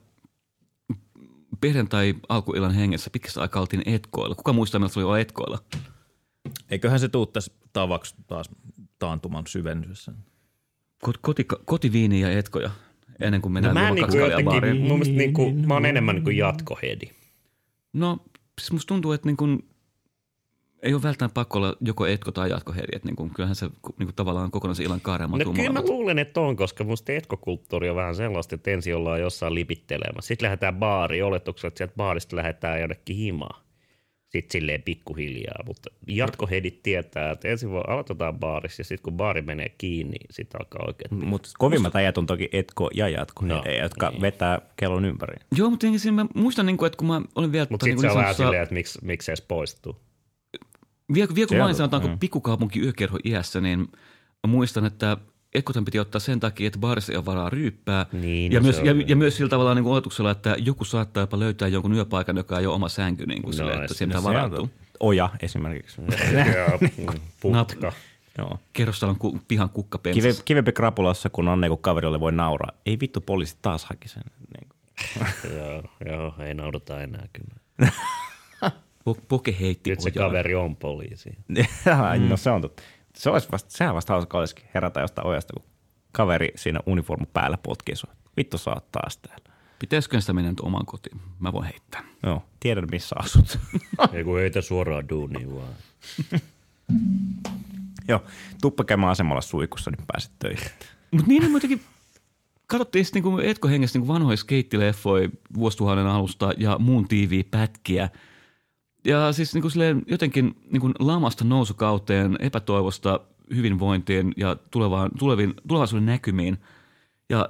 perjantai 1.60 2.14
alkuillan 2.28 2.74
hengessä 2.74 3.10
pitkästä 3.10 3.40
aikaa 3.40 3.60
oltiin 3.60 3.82
etkoilla. 3.86 4.34
Kuka 4.34 4.52
muistaa, 4.52 4.78
miltä 4.78 4.94
se 4.94 5.00
oli 5.00 5.04
olla 5.04 5.18
etkoilla? 5.18 5.58
Eiköhän 6.70 7.00
se 7.00 7.08
tuu 7.08 7.26
tässä 7.26 7.52
tavaksi 7.72 8.14
taas 8.26 8.50
taantuman 8.98 9.46
syvennyssä. 9.46 10.12
Kot, 11.02 11.18
koti, 11.18 11.46
kotiviini 11.64 12.20
ja 12.20 12.30
etkoja. 12.38 12.70
ennen 13.20 13.42
kuin 13.42 13.50
No 13.50 13.54
mennään 13.54 13.74
mä, 13.74 13.88
no, 13.88 13.94
niinku 13.94 14.00
kaksi 14.06 14.18
jotenkin, 14.18 14.44
baariin. 14.44 14.80
mun 14.80 14.88
mielestä 14.98 15.14
niinku, 15.14 15.52
mä 15.52 15.74
oon 15.74 15.86
enemmän 15.86 16.14
niinku 16.14 16.30
jatkohedi. 16.30 17.10
No 17.92 18.18
siis 18.60 18.72
musta 18.72 18.88
tuntuu, 18.88 19.12
että 19.12 19.28
niin 19.28 19.36
kuin, 19.36 19.68
ei 20.84 20.94
ole 20.94 21.02
välttämättä 21.02 21.34
pakko 21.34 21.58
olla 21.58 21.76
joko 21.80 22.06
etko 22.06 22.32
tai 22.32 22.50
jatkoheri. 22.50 22.96
Että 22.96 23.08
niin 23.08 23.16
kuin, 23.16 23.30
kyllähän 23.30 23.56
se 23.56 23.66
niin 23.66 24.06
kuin, 24.06 24.14
tavallaan 24.14 24.50
kokonaisen 24.50 24.86
illan 24.86 25.00
kaaren 25.00 25.30
No 25.30 25.52
kyllä 25.52 25.72
mä 25.72 25.82
luulen, 25.82 26.18
että 26.18 26.40
on, 26.40 26.56
koska 26.56 26.84
musta 26.84 27.12
etkokulttuuri 27.12 27.90
on 27.90 27.96
vähän 27.96 28.14
sellaista, 28.14 28.54
että 28.54 28.70
ensin 28.70 28.96
ollaan 28.96 29.20
jossain 29.20 29.54
lipittelemässä. 29.54 30.28
Sitten 30.28 30.46
lähdetään 30.46 30.76
baariin, 30.76 31.24
oletuksella, 31.24 31.68
että 31.68 31.78
sieltä 31.78 31.94
baarista 31.96 32.36
lähdetään 32.36 32.80
jonnekin 32.80 33.16
himaan. 33.16 33.64
Sitten 34.28 34.52
silleen 34.60 34.82
pikkuhiljaa, 34.82 35.64
mutta 35.66 35.90
jatkohedit 36.08 36.82
tietää, 36.82 37.30
että 37.30 37.48
ensin 37.48 37.70
voi 37.70 37.82
aloitetaan 37.88 38.38
baarissa 38.38 38.80
ja 38.80 38.84
sitten 38.84 39.02
kun 39.02 39.12
baari 39.12 39.42
menee 39.42 39.68
kiinni, 39.78 40.16
sitten 40.30 40.60
alkaa 40.60 40.84
oikein. 40.86 41.24
Mutta 41.24 41.48
kovimmat 41.58 41.96
ajat 41.96 42.18
on 42.18 42.26
toki 42.26 42.48
Etko 42.52 42.90
ja 42.94 43.08
Jatko, 43.08 43.46
No, 43.46 43.54
no, 43.54 43.62
jotka 43.82 44.10
niin. 44.10 44.20
vetää 44.20 44.60
kellon 44.76 45.04
ympäri. 45.04 45.34
Joo, 45.56 45.70
mutta 45.70 45.86
siinä 45.96 46.22
mä 46.22 46.26
muistan, 46.34 46.66
niin 46.66 46.76
kuin, 46.76 46.86
että 46.86 46.96
kun 46.96 47.06
mä 47.06 47.22
olin 47.34 47.52
vielä... 47.52 47.66
Mutta 47.70 47.86
tota, 47.86 48.00
sitten 48.00 48.00
se 48.00 48.06
on 48.06 48.16
niin 48.16 48.22
vähän 48.22 48.34
silleen, 48.34 48.62
että 48.62 48.74
miksi, 48.74 48.98
miksi 49.02 49.26
se 49.26 49.32
edes 49.32 49.42
poistuu. 49.42 49.96
Vielä, 51.14 51.34
vielä 51.34 51.48
kun 51.48 51.58
totta, 51.58 51.74
sanotaanko 51.74 52.08
mm. 52.08 52.18
pikkukaupunki 52.18 52.80
yökerho 52.80 53.18
iässä, 53.24 53.60
niin 53.60 53.88
muistan, 54.46 54.84
että 54.84 55.16
Ekkotan 55.54 55.84
piti 55.84 55.98
ottaa 55.98 56.20
sen 56.20 56.40
takia, 56.40 56.66
että 56.66 56.78
baarissa 56.78 57.12
ei 57.12 57.16
ole 57.16 57.24
varaa 57.24 57.50
ryyppää. 57.50 58.06
Niin, 58.12 58.52
ja, 58.52 58.60
no 58.60 58.64
myös, 58.64 58.76
se 58.76 58.82
on 58.82 58.86
ja, 58.86 59.04
ja, 59.06 59.16
myös 59.16 59.36
sillä 59.36 59.48
tavalla 59.48 59.74
niin 59.74 59.82
kuin 59.82 59.92
oletuksella, 59.92 60.30
että 60.30 60.56
joku 60.58 60.84
saattaa 60.84 61.22
jopa 61.22 61.38
löytää 61.38 61.68
jonkun 61.68 61.94
yöpaikan, 61.94 62.36
joka 62.36 62.58
ei 62.58 62.66
ole 62.66 62.74
oma 62.74 62.88
sänky, 62.88 63.26
niin 63.26 63.42
kuin 63.42 63.50
No, 63.50 63.56
sille, 63.56 63.72
että 63.72 63.94
siihen 63.94 64.08
pitää 64.08 64.48
Se 64.48 64.56
on. 64.60 64.70
Oja 65.00 65.30
esimerkiksi. 65.42 66.00
Mm, 66.80 67.20
putka. 67.42 67.92
Joo. 68.38 68.58
Kerrostalon 68.72 69.18
ku, 69.18 69.38
pihan 69.48 69.68
Kive, 69.68 69.74
kukkapensas. 69.74 70.42
kivempi 70.42 70.72
krapulassa, 70.72 71.30
kun 71.30 71.48
on 71.48 71.60
niin 71.60 71.78
kaverille 71.78 72.20
voi 72.20 72.32
nauraa. 72.32 72.72
Ei 72.86 73.00
vittu, 73.00 73.20
poliisi 73.20 73.56
taas 73.62 73.84
haki 73.84 74.08
sen. 74.08 74.22
Niin 74.56 74.68
joo, 75.56 75.82
joo, 76.06 76.34
ei 76.38 76.54
naudata 76.54 77.02
enää 77.02 77.26
kyllä. 77.32 77.92
Po, 79.04 79.16
poke 79.28 79.56
heitti 79.60 79.90
Nyt 79.90 80.00
se 80.00 80.10
ojaa. 80.14 80.28
kaveri 80.28 80.54
on 80.54 80.76
poliisi. 80.76 81.30
mm. 81.48 82.28
No 82.28 82.36
se 82.36 82.50
on 82.50 82.62
totta. 82.62 82.82
Se 83.16 83.30
olisi 83.30 83.48
vasta, 83.52 83.70
sehän 83.70 83.94
vasta 83.94 84.12
hauska 84.12 84.38
olisikin 84.38 84.64
herätä 84.74 85.00
jostain 85.00 85.26
ojasta, 85.26 85.52
kun 85.52 85.64
kaveri 86.12 86.48
siinä 86.56 86.80
uniformu 86.86 87.26
päällä 87.32 87.58
potkii 87.62 87.96
sua. 87.96 88.12
Vittu 88.36 88.58
sä 88.58 88.70
oot 88.70 88.92
taas 88.92 89.16
täällä. 89.16 89.44
Pitäisikö 89.78 90.20
sitä 90.20 90.32
mennä 90.32 90.50
nyt 90.50 90.60
omaan 90.60 90.86
kotiin? 90.86 91.20
Mä 91.38 91.52
voin 91.52 91.64
heittää. 91.64 92.04
Joo, 92.22 92.42
tiedän 92.60 92.84
missä 92.90 93.16
asut. 93.18 93.58
Ei 94.12 94.24
kun 94.24 94.38
heitä 94.38 94.60
suoraan 94.60 95.08
duuniin 95.08 95.54
vaan. 95.56 95.72
Joo, 98.08 98.22
tuppa 98.60 98.84
käymään 98.84 99.12
asemalla 99.12 99.40
suikussa, 99.40 99.90
niin 99.90 100.06
pääset 100.12 100.32
töihin. 100.38 100.68
Mutta 101.10 101.28
niin 101.28 101.50
muutenkin 101.50 101.80
katsottiin 102.66 103.04
sitten 103.04 103.22
niinku 103.22 103.40
Etko 103.42 103.68
hengessä 103.68 103.98
niinku 103.98 104.12
vanhoja 104.12 104.36
skeittileffoja 104.36 105.28
vuosituhannen 105.54 106.06
alusta 106.06 106.52
ja 106.56 106.78
muun 106.78 107.08
tiiviä 107.08 107.44
pätkiä. 107.50 108.08
Ja 109.04 109.32
siis 109.32 109.54
niinku 109.54 109.70
silleen 109.70 110.02
jotenkin 110.06 110.56
niinku 110.70 110.90
lamasta 110.98 111.44
nousukauteen, 111.44 112.36
epätoivosta 112.40 113.20
hyvinvointiin 113.54 114.32
ja 114.36 114.56
tulevaan, 114.70 115.10
tuleviin, 115.18 115.54
tulevaisuuden 115.68 116.06
näkymiin. 116.06 116.58
Ja 117.30 117.48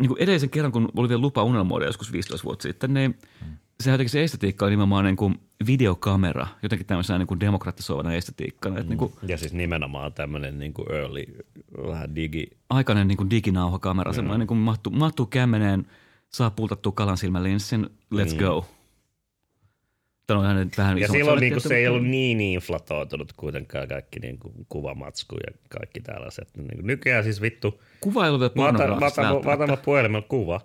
niinku 0.00 0.16
edellisen 0.18 0.50
kerran, 0.50 0.72
kun 0.72 0.88
oli 0.96 1.08
vielä 1.08 1.20
lupa 1.22 1.42
unelmoida 1.42 1.86
joskus 1.86 2.12
15 2.12 2.44
vuotta 2.44 2.62
sitten, 2.62 2.94
niin 2.94 3.18
se 3.82 3.90
jotenkin 3.90 4.10
se 4.10 4.24
estetiikka 4.24 4.64
on 4.64 4.70
nimenomaan 4.70 5.04
niinku 5.04 5.32
videokamera, 5.66 6.46
jotenkin 6.62 6.86
tämmöisenä 6.86 7.18
niinku 7.18 7.40
demokratisoivana 7.40 8.12
estetiikkana. 8.14 8.82
Mm. 8.82 8.88
Niinku 8.88 9.12
Ja 9.28 9.38
siis 9.38 9.52
nimenomaan 9.52 10.12
tämmöinen 10.12 10.58
niin 10.58 10.72
kuin 10.74 10.92
early, 10.92 11.24
vähän 11.86 12.14
digi. 12.14 12.46
aikainen 12.70 13.08
niin 13.08 13.30
diginauhakamera, 13.30 14.12
semmoinen 14.12 14.38
niin 14.40 14.46
kuin 14.48 14.58
mahtuu, 14.58 14.92
mahtuu 14.92 15.26
kämmeneen, 15.26 15.86
saa 16.28 16.50
pultattua 16.50 16.92
kalan 16.92 17.16
silmälinssin, 17.16 17.86
let's 18.14 18.32
Mm. 18.32 18.38
go. 18.38 18.66
Tämä 20.26 20.40
on 20.40 20.70
vähän, 20.78 20.98
Ja 20.98 21.08
silloin 21.08 21.40
niin 21.40 21.52
kuin, 21.52 21.62
se 21.62 21.76
ei 21.76 21.88
ollut 21.88 22.06
niin 22.06 22.40
inflatoitunut 22.40 23.32
kuitenkaan 23.32 23.88
kaikki 23.88 24.20
niin 24.20 24.38
kuin 24.38 24.66
kuvamatsku 24.68 25.36
ja 25.46 25.58
kaikki 25.68 26.00
tällaiset. 26.00 26.48
Niin 26.56 26.76
kuin, 26.76 26.86
nykyään 26.86 27.24
siis 27.24 27.40
vittu, 27.42 27.82
Kuva 28.00 28.24
ei 28.24 28.30
ole 28.30 28.40
vielä 28.40 28.52
mä 28.54 28.68
otan, 28.68 28.98
mä 29.00 29.06
otan, 29.06 29.44
mä 29.44 29.64
otan 29.64 29.78
puhelimella 29.84 30.26
kuva, 30.28 30.60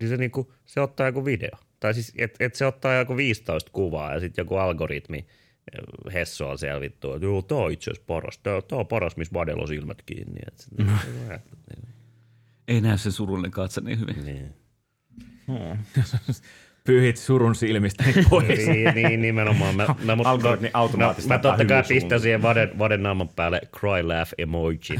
niin 0.00 0.08
se, 0.08 0.16
niin 0.16 0.30
kuin, 0.30 0.48
se 0.64 0.80
ottaa 0.80 1.06
joku 1.06 1.24
video. 1.24 1.50
Tai 1.80 1.94
siis, 1.94 2.12
että 2.18 2.44
et 2.44 2.54
se 2.54 2.66
ottaa 2.66 2.94
joku 2.94 3.16
15 3.16 3.70
kuvaa 3.72 4.14
ja 4.14 4.20
sitten 4.20 4.42
joku 4.42 4.56
algoritmi 4.56 5.18
eh, 5.18 6.12
Hesso 6.14 6.50
on 6.50 6.58
siellä 6.58 6.80
vittu, 6.80 7.12
että 7.14 7.26
joo, 7.26 7.42
tää 7.42 7.58
on 7.58 7.72
itse 7.72 7.90
asiassa 7.90 8.06
paras. 8.06 8.38
Tää, 8.38 8.62
tää 8.62 8.78
on 8.78 8.86
paras, 8.86 9.16
missä 9.16 9.34
Vadella 9.34 9.62
on 9.62 9.68
silmät 9.68 10.02
kiinni. 10.06 10.40
Et, 10.46 10.58
sit- 10.58 10.86
Ei 12.68 12.80
näy 12.80 12.98
sen 12.98 13.12
surullinen 13.12 13.50
katse 13.50 13.80
niin 13.80 14.00
hyvin. 14.00 14.24
niin. 14.24 14.54
Pyyhit 16.84 17.16
surun 17.16 17.54
silmistä 17.54 18.04
pois. 18.30 18.66
niin, 18.66 18.94
niin, 18.94 19.22
nimenomaan. 19.22 19.76
Mä, 19.76 19.86
mä, 20.04 20.16
mut, 20.16 20.26
Algoritmi 20.26 20.68
mä, 20.68 20.78
automaattisesti 20.80 21.28
mä, 21.28 21.34
mä 21.34 21.38
totta 21.38 21.64
kai 21.64 21.82
pistän 21.88 22.20
siihen 22.20 22.42
vaden, 22.42 22.78
vaden 22.78 23.02
naaman 23.02 23.28
päälle 23.28 23.60
cry 23.76 24.02
laugh 24.02 24.32
emoji. 24.38 24.78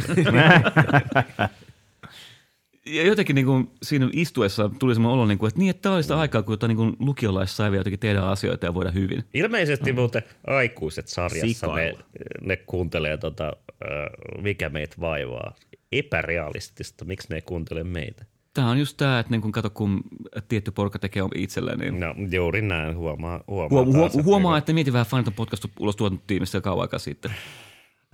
Ja 2.87 3.07
jotenkin 3.07 3.35
niin 3.35 3.47
kuin 3.47 3.71
siinä 3.83 4.09
istuessa 4.13 4.71
tuli 4.79 4.95
semmoinen 4.95 5.15
olo, 5.15 5.27
niin 5.27 5.39
kuin, 5.39 5.49
että 5.49 5.59
niin, 5.61 5.71
että 5.71 5.83
tämä 5.83 5.95
oli 5.95 6.03
sitä 6.03 6.19
aikaa, 6.19 6.43
kun 6.43 6.53
jotain 6.53 6.77
niin 6.77 6.97
lukiolais 6.99 7.57
sai 7.57 7.71
vielä 7.71 7.81
jotenkin 7.81 8.01
tehdä 8.01 8.21
asioita 8.21 8.67
ja 8.67 8.75
voida 8.75 8.91
hyvin. 8.91 9.25
Ilmeisesti 9.35 9.93
muuten 9.93 10.23
aikuiset 10.47 11.09
sarjassa 11.09 11.75
ne, 11.75 11.95
ne 12.41 12.57
kuuntelee 12.57 13.17
tota, 13.17 13.47
äh, 13.47 14.43
mikä 14.43 14.69
meitä 14.69 14.97
vaivaa. 15.01 15.55
Epärealistista, 15.93 17.05
miksi 17.05 17.29
ne 17.31 17.37
ei 17.37 17.43
kuuntele 17.43 17.85
meitä? 17.85 18.25
Tämä 18.55 18.71
on 18.71 18.79
just 18.79 18.97
tämä, 18.97 19.19
että 19.19 19.31
niin 19.31 19.41
kun 19.41 19.53
kato, 19.53 19.71
kun 19.71 20.01
tietty 20.49 20.71
porukka 20.71 20.99
tekee 20.99 21.23
itselleen, 21.35 21.79
niin 21.79 22.01
No 22.01 22.15
juuri 22.31 22.63
näin, 22.63 22.97
huomaa. 22.97 23.45
Huomaa, 23.49 23.69
Huom- 23.85 23.93
taas, 23.93 24.13
huom- 24.15 24.25
huomaa, 24.25 24.51
niinku- 24.53 24.59
että 24.59 24.73
mietin 24.73 24.93
vähän 24.93 25.07
Faniton 25.07 25.33
podcast 25.35 25.65
ulos 25.81 25.97
tuotantotiimistä 25.97 26.61
kauan 26.61 26.83
aikaa 26.83 26.99
sitten. 26.99 27.35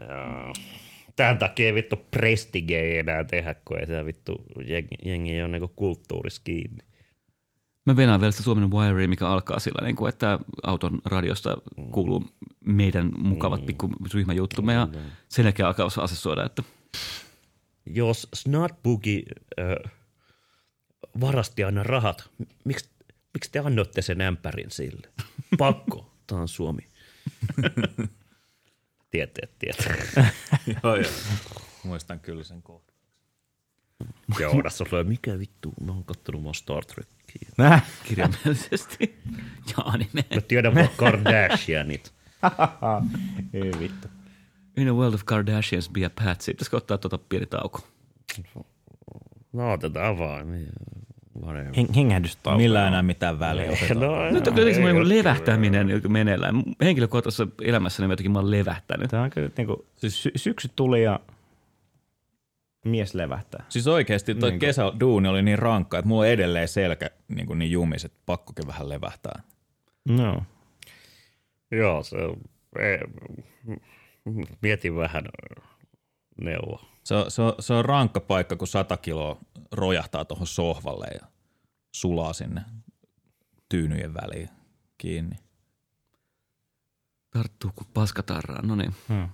Joo. 0.08 0.52
Tämän 1.16 1.38
takia 1.38 1.66
ei 1.66 1.74
vittu 1.74 1.96
prestige 2.10 2.80
ei 2.80 2.98
enää 2.98 3.24
tehdä, 3.24 3.54
kun 3.64 3.78
ei 3.80 3.86
se 3.86 4.04
vittu 4.04 4.44
jengi, 4.66 4.94
jengi 5.04 5.32
ei 5.32 5.42
ole 5.42 5.48
niinku 5.48 5.68
kulttuurissa 5.76 6.42
kiinni. 6.44 6.78
Mä 7.86 7.96
venään 7.96 8.20
vielä 8.20 8.30
sitä 8.30 8.42
Suomen 8.42 8.70
Wirea, 8.70 9.08
mikä 9.08 9.28
alkaa 9.28 9.58
sillä, 9.58 9.86
niin 9.86 9.96
kuin, 9.96 10.08
että 10.08 10.38
auton 10.62 10.98
radiosta 11.04 11.56
kuuluu 11.90 12.24
meidän 12.64 13.10
mukavat 13.18 13.66
pikku 13.66 13.90
ryhmäjuttumme 14.14 14.72
ja 14.72 14.88
sen 15.28 15.44
jälkeen 15.44 15.66
alkaa 15.66 15.86
osaa 15.86 16.04
asessoida, 16.04 16.44
että 16.44 16.62
Jos 17.86 18.28
Snartboogie 18.34 19.22
äh, 19.60 19.92
varasti 21.20 21.64
aina 21.64 21.82
rahat, 21.82 22.30
miksi, 22.64 22.90
miksi 23.34 23.50
te 23.52 23.58
annoitte 23.58 24.02
sen 24.02 24.20
ämpärin 24.20 24.70
sille? 24.70 25.08
Pakko, 25.58 26.10
tämä 26.26 26.40
on 26.40 26.48
Suomi. 26.48 26.82
Tieteet, 29.10 29.58
tieteet. 29.58 30.10
joo, 30.82 30.96
joo. 30.96 31.12
Muistan 31.84 32.20
kyllä 32.20 32.44
sen 32.44 32.62
kohdan. 32.62 32.94
Joonas 34.40 34.80
on 34.80 35.06
mikä 35.06 35.38
vittu, 35.38 35.72
mä 35.80 35.92
oon 35.92 36.04
kattonut 36.04 36.44
vaan 36.44 36.54
Star 36.54 36.84
Trekia. 36.84 37.48
Näh. 37.58 37.84
kirjaimellisesti. 38.04 39.18
ja 39.66 39.84
anime. 39.84 40.24
Mä 40.34 40.40
tiedän 40.40 40.74
vaan 40.74 40.88
Kardashianit. 40.96 42.14
Ei 43.52 43.72
vittu. 43.78 44.08
In 44.76 44.88
a 44.88 44.92
world 44.92 45.14
of 45.14 45.24
Kardashians 45.24 45.88
be 45.88 46.04
a 46.04 46.10
patsy. 46.24 46.52
Pitäisikö 46.52 46.76
ottaa 46.76 46.98
tuota 46.98 47.18
pieni 47.18 47.46
tauko? 47.46 47.88
No 49.52 49.72
otetaan 49.72 50.18
vaan. 50.18 50.52
niin, 50.52 50.68
whatever. 51.42 51.72
Heng- 51.74 51.94
hengähdystauko. 51.96 52.58
Millä 52.58 52.88
enää 52.88 53.02
mitään 53.02 53.38
väliä 53.38 53.70
otetaan. 53.72 54.00
No, 54.00 54.30
Nyt 54.30 54.46
on 54.46 54.54
kyllä 54.54 54.72
semmoinen 54.72 55.02
niin 55.02 55.18
levähtäminen 55.18 55.88
meneillään. 56.08 56.62
Henkilökohtaisessa 56.82 57.46
elämässäni 57.62 58.12
jotenkin 58.12 58.32
mä 58.32 58.38
oon 58.38 58.50
levähtänyt. 58.50 59.10
Tämä 59.10 59.22
on 59.22 59.30
kyllä 59.30 59.50
niinku, 59.56 59.86
siis 59.96 60.22
sy- 60.22 60.32
syksy 60.36 60.68
tuli 60.76 61.02
ja 61.02 61.20
mies 62.84 63.14
levähtää. 63.14 63.64
Siis 63.68 63.86
oikeasti 63.86 64.34
toi 64.34 64.50
niin 64.50 64.58
kesäduuni 64.60 65.28
oli 65.28 65.42
niin 65.42 65.58
rankka, 65.58 65.98
että 65.98 66.08
mulla 66.08 66.20
on 66.22 66.28
edelleen 66.28 66.68
selkä 66.68 67.10
niin, 67.28 67.46
kuin 67.46 67.58
niin 67.58 67.70
jumis, 67.70 68.04
että 68.04 68.18
pakkokin 68.26 68.66
vähän 68.66 68.88
levähtää. 68.88 69.42
No. 70.08 70.42
Joo, 71.70 72.02
se 72.02 72.16
ei, 72.78 72.98
mietin 74.62 74.96
vähän 74.96 75.24
neuvoa. 76.40 76.84
Se 77.04 77.14
on, 77.14 77.30
se, 77.30 77.42
se 77.60 77.74
on 77.74 77.84
rankka 77.84 78.20
paikka, 78.20 78.56
kun 78.56 78.68
100 78.68 78.96
kiloa 78.96 79.38
rojahtaa 79.72 80.24
tuohon 80.24 80.46
sohvalle 80.46 81.06
ja 81.22 81.26
sulaa 81.92 82.32
sinne 82.32 82.60
tyynyjen 83.68 84.14
väliin 84.14 84.48
kiinni. 84.98 85.36
Tarttuu 87.30 87.70
kuin 87.74 87.88
paskatarraan, 87.94 88.68
no 88.68 88.76
niin. 88.76 88.94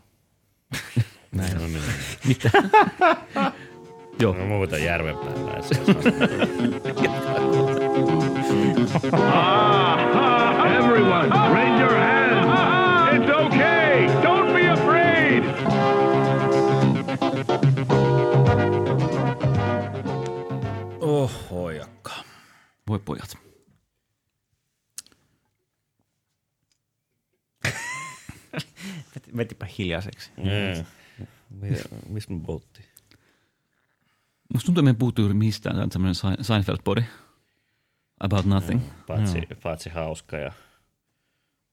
Näin 1.33 1.59
on. 1.59 1.73
Niin. 1.73 1.83
Mitä? 2.29 2.51
Joo. 4.21 4.35
No 4.35 4.47
muuta 4.47 4.79
järven 4.79 5.17
päällä. 5.17 5.55
Everyone, 10.79 11.54
Oh, 21.25 21.31
pojat. 23.05 23.39
Vetipä 29.37 29.67
hiljaiseksi. 29.79 30.31
Mm. 30.37 30.85
Mistä 32.09 32.33
me 32.35 32.41
puhuttiin? 32.47 32.87
Musta 34.55 34.67
tuntuu, 34.67 34.81
että 34.83 34.93
me 34.93 34.99
puhuttu 34.99 35.23
juuri 35.23 35.35
mistään. 35.35 35.75
Tämä 35.75 35.83
on 35.85 35.91
tämmöinen 35.91 36.15
Sein- 36.15 36.45
Seinfeld-podi. 36.45 37.05
About 38.21 38.45
nothing. 38.47 38.81
Paitsi, 39.07 39.41
paitsi 39.63 39.91
hauska 39.91 40.37
ja 40.37 40.53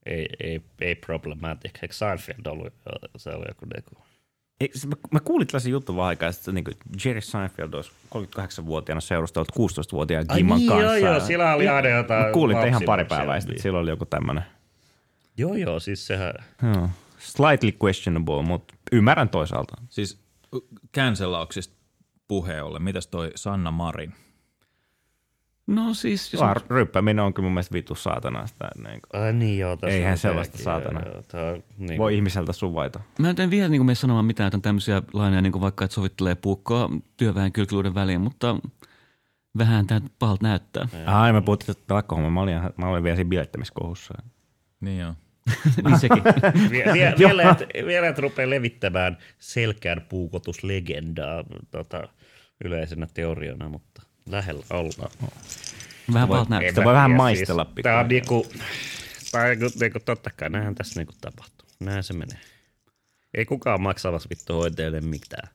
ei, 0.06 0.28
ei, 0.40 0.60
ei 0.80 0.94
problematic. 0.94 1.78
Eikö 1.82 1.94
Seinfeld 1.94 2.46
ollut, 2.46 2.72
se 3.16 3.30
oli 3.30 3.44
joku 3.48 3.66
niinku. 3.74 4.11
Mä, 4.86 4.94
mä 5.10 5.20
kuulin 5.20 5.46
tällaisen 5.46 5.72
jutun 5.72 5.96
vaan 5.96 6.08
aikaa, 6.08 6.28
että 6.28 6.52
niin 6.52 6.64
Jerry 7.04 7.20
Seinfeld 7.20 7.72
olisi 7.72 7.92
38-vuotiaana 8.14 9.00
seurustellut 9.00 9.52
16-vuotiaan 9.52 10.26
Gimman 10.34 10.58
niin, 10.58 10.68
kanssa. 10.68 10.96
joo, 10.96 11.12
joo, 11.12 11.20
sillä 11.20 11.54
oli 11.54 11.68
aina 11.68 11.88
jotain 11.88 12.26
Mä 12.26 12.32
kuulin 12.32 12.56
että 12.56 12.68
ihan 12.68 12.82
pari 12.86 13.04
päivää 13.04 13.40
sitten, 13.40 13.54
että 13.54 13.62
sillä 13.62 13.78
oli 13.78 13.90
joku 13.90 14.06
tämmöinen. 14.06 14.44
Joo, 15.36 15.54
joo, 15.54 15.80
siis 15.80 16.06
sehän, 16.06 16.34
Joo. 16.62 16.88
Slightly 17.18 17.72
questionable, 17.84 18.42
mutta 18.42 18.74
ymmärrän 18.92 19.28
toisaalta. 19.28 19.74
Siis 19.88 20.20
cancelauksista 20.94 21.74
puheen 22.28 22.64
ollen, 22.64 22.82
mitäs 22.82 23.06
toi 23.06 23.30
Sanna 23.34 23.70
Marin? 23.70 24.14
No 25.66 25.94
siis, 25.94 26.32
jos 26.32 26.42
Vaan 26.42 26.56
ryppääminen 26.70 27.24
on 27.24 27.34
kyllä 27.34 27.46
mun 27.46 27.52
mielestä 27.52 27.72
vittu 27.72 27.94
saatana. 27.94 28.46
Sitä, 28.46 28.70
niin 28.76 29.00
kuin, 29.10 29.22
ai 29.22 29.32
niin 29.32 29.58
joo. 29.58 29.76
tässä 29.76 29.96
Eihän 29.96 30.12
on 30.12 30.18
sellaista 30.18 30.58
saatana. 30.58 31.00
joo, 31.00 31.12
joo, 31.12 31.22
tää 31.22 31.50
on 31.50 31.62
niin 31.78 31.98
voi 31.98 32.14
ihmiseltä 32.14 32.52
suvaita. 32.52 33.00
Mä 33.18 33.34
en 33.38 33.50
vielä 33.50 33.68
niin 33.68 33.86
mene 33.86 33.94
sanomaan 33.94 34.24
mitään, 34.24 34.46
että 34.46 34.56
on 34.56 34.62
tämmöisiä 34.62 35.02
laineja, 35.12 35.42
niin 35.42 35.52
kuin 35.52 35.62
vaikka, 35.62 35.84
että 35.84 35.94
sovittelee 35.94 36.34
puukkoa 36.34 36.90
työväen 37.16 37.52
kylkiluiden 37.52 37.94
väliin, 37.94 38.20
mutta 38.20 38.56
vähän 39.58 39.86
tämä 39.86 40.00
pahalta 40.18 40.46
näyttää. 40.46 40.88
Ai, 41.06 41.32
mä 41.32 41.42
puhuttiin 41.42 41.66
tästä 41.66 41.94
lakkohommaa. 41.94 42.30
Mä 42.30 42.40
olin, 42.40 42.60
mä 42.76 42.88
olin 42.88 43.04
vielä 43.04 43.16
siinä 43.16 43.28
bilettämiskohussa. 43.28 44.14
Niin 44.80 44.98
joo. 44.98 45.14
niin 45.84 45.98
sekin. 45.98 46.22
Vie, 46.70 46.92
vie, 46.92 47.14
vielä, 47.18 47.50
et, 47.50 47.86
vielä 47.86 48.08
et 48.08 48.18
rupeaa 48.18 48.50
levittämään 48.50 49.18
selkään 49.38 50.06
puukotuslegendaa 50.08 51.44
tota, 51.70 52.08
yleisenä 52.64 53.06
teoriana, 53.14 53.68
mutta 53.68 54.01
lähellä 54.26 54.64
ollaan. 54.70 55.10
Vähän 56.12 56.28
pahalta 56.28 56.50
näyttää. 56.50 56.84
Voi 56.84 56.94
vähän 56.94 57.10
maistella 57.10 57.64
Siis, 57.64 57.82
Tämä 57.82 58.00
on 58.00 58.08
pikkuinen. 58.08 58.50
niinku, 58.50 58.68
tää 59.32 59.42
on 59.42 59.48
niinku, 59.48 59.78
niinku, 59.80 59.98
totta 60.04 60.30
kai, 60.30 60.50
näinhän 60.50 60.74
tässä 60.74 61.00
niinku 61.00 61.12
tapahtuu. 61.20 61.68
Näin 61.80 62.02
se 62.02 62.12
menee. 62.12 62.38
Ei 63.34 63.44
kukaan 63.44 63.82
maksamassa 63.82 64.28
vittu 64.30 64.54
hoitajille 64.54 65.00
mitään. 65.00 65.48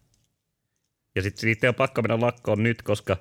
Ja 1.16 1.22
sitten 1.22 1.42
siitä 1.42 1.70
on 1.70 1.76
pakko 1.76 2.02
mennä 2.02 2.26
lakkoon 2.26 2.64
nyt, 2.64 2.82
koska 2.82 3.18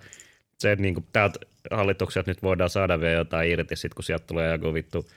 se 0.58 0.76
niinku, 0.76 1.04
täältä 1.12 1.38
hallitukselta 1.70 2.30
nyt 2.30 2.42
voidaan 2.42 2.70
saada 2.70 3.00
vielä 3.00 3.18
jotain 3.18 3.50
irti, 3.50 3.76
sit 3.76 3.94
kun 3.94 4.04
sieltä 4.04 4.26
tulee 4.26 4.52
joku 4.52 4.74
vittu 4.74 5.10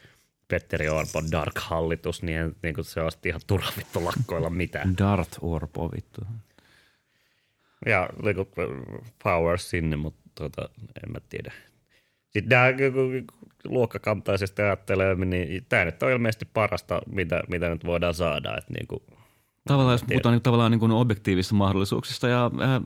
Petteri 0.47 0.89
Orpon 0.89 1.31
Dark-hallitus, 1.31 2.23
niin, 2.23 2.55
niin 2.63 2.75
kuin 2.75 2.85
se 2.85 3.01
on 3.01 3.11
ihan 3.25 3.41
turha 3.47 3.71
vittu 3.77 4.05
lakkoilla 4.05 4.49
mitään. 4.49 4.97
Dart 4.97 5.37
Orpo 5.41 5.91
vittu. 5.91 6.21
Ja 7.85 8.09
niinku, 8.23 8.47
power 9.23 9.57
sinne, 9.57 9.95
mutta 9.95 10.21
tota, 10.35 10.69
en 10.79 11.11
mä 11.11 11.19
tiedä. 11.29 11.53
Sitten 12.29 12.49
nämä 12.49 12.67
luokkakantaisesti 13.65 14.61
ajattelee, 14.61 15.15
niin 15.15 15.65
tämä 15.69 15.85
nyt 15.85 16.03
on 16.03 16.11
ilmeisesti 16.11 16.45
parasta, 16.53 17.01
mitä, 17.11 17.43
mitä 17.49 17.69
nyt 17.69 17.85
voidaan 17.85 18.13
saada. 18.13 18.57
Että 18.57 18.73
niinku, 18.73 19.03
Tavallaan, 19.67 19.93
jos 19.93 20.03
puhutaan 20.03 20.33
niin, 20.33 20.41
tavallaan 20.41 20.71
niin 20.71 20.91
objektiivisista 20.91 21.55
mahdollisuuksista 21.55 22.27
ja 22.27 22.51
äh, 22.61 22.81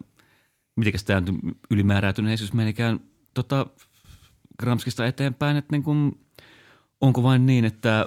mitenkäs 0.76 1.04
tämä 1.04 1.24
ylimääräytyneisyys 1.72 2.54
menikään 2.54 3.00
tota, 3.34 3.68
Gramskista 4.60 5.08
eteenpäin, 5.08 5.58
että 5.58 5.72
niin 5.72 5.84
kuin, 5.84 6.20
onko 7.02 7.24
vain 7.24 7.46
niin, 7.46 7.66
että 7.66 8.06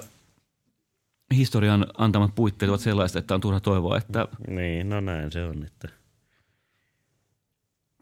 historian 1.35 1.87
antamat 1.97 2.35
puitteet 2.35 2.69
ovat 2.69 2.81
sellaiset, 2.81 3.15
että 3.15 3.35
on 3.35 3.41
turha 3.41 3.59
toivoa, 3.59 3.97
että 3.97 4.27
niin, 4.47 4.89
no 4.89 4.99
näin 4.99 5.31
se 5.31 5.45
on. 5.45 5.63
Että. 5.63 5.89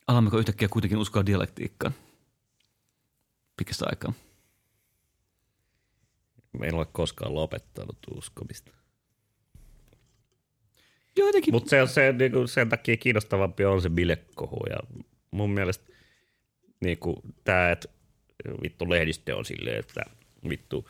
Alammeko 0.07 0.37
yhtäkkiä 0.37 0.67
kuitenkin 0.67 0.97
uskoa 0.97 1.25
dialektiikkaan 1.25 1.93
pitkästä 3.57 3.85
aikaa. 3.89 4.13
Meillä 6.59 6.75
ei 6.75 6.79
ole 6.79 6.87
koskaan 6.91 7.35
lopettanut 7.35 7.97
uskomista. 8.15 8.71
Jotenkin. 11.17 11.53
Mutta 11.53 11.69
se, 11.69 11.87
se, 11.87 12.11
niinku, 12.11 12.47
sen 12.47 12.69
takia 12.69 12.97
kiinnostavampi 12.97 13.65
on 13.65 13.81
se 13.81 13.89
bilekohu. 13.89 14.65
Ja 14.69 14.77
mun 15.31 15.49
mielestä 15.49 15.85
niinku, 16.79 17.21
tämä, 17.43 17.71
että 17.71 17.89
vittu 18.63 18.89
lehdistö 18.89 19.35
on 19.35 19.45
silleen, 19.45 19.79
että 19.79 20.01
vittu 20.49 20.89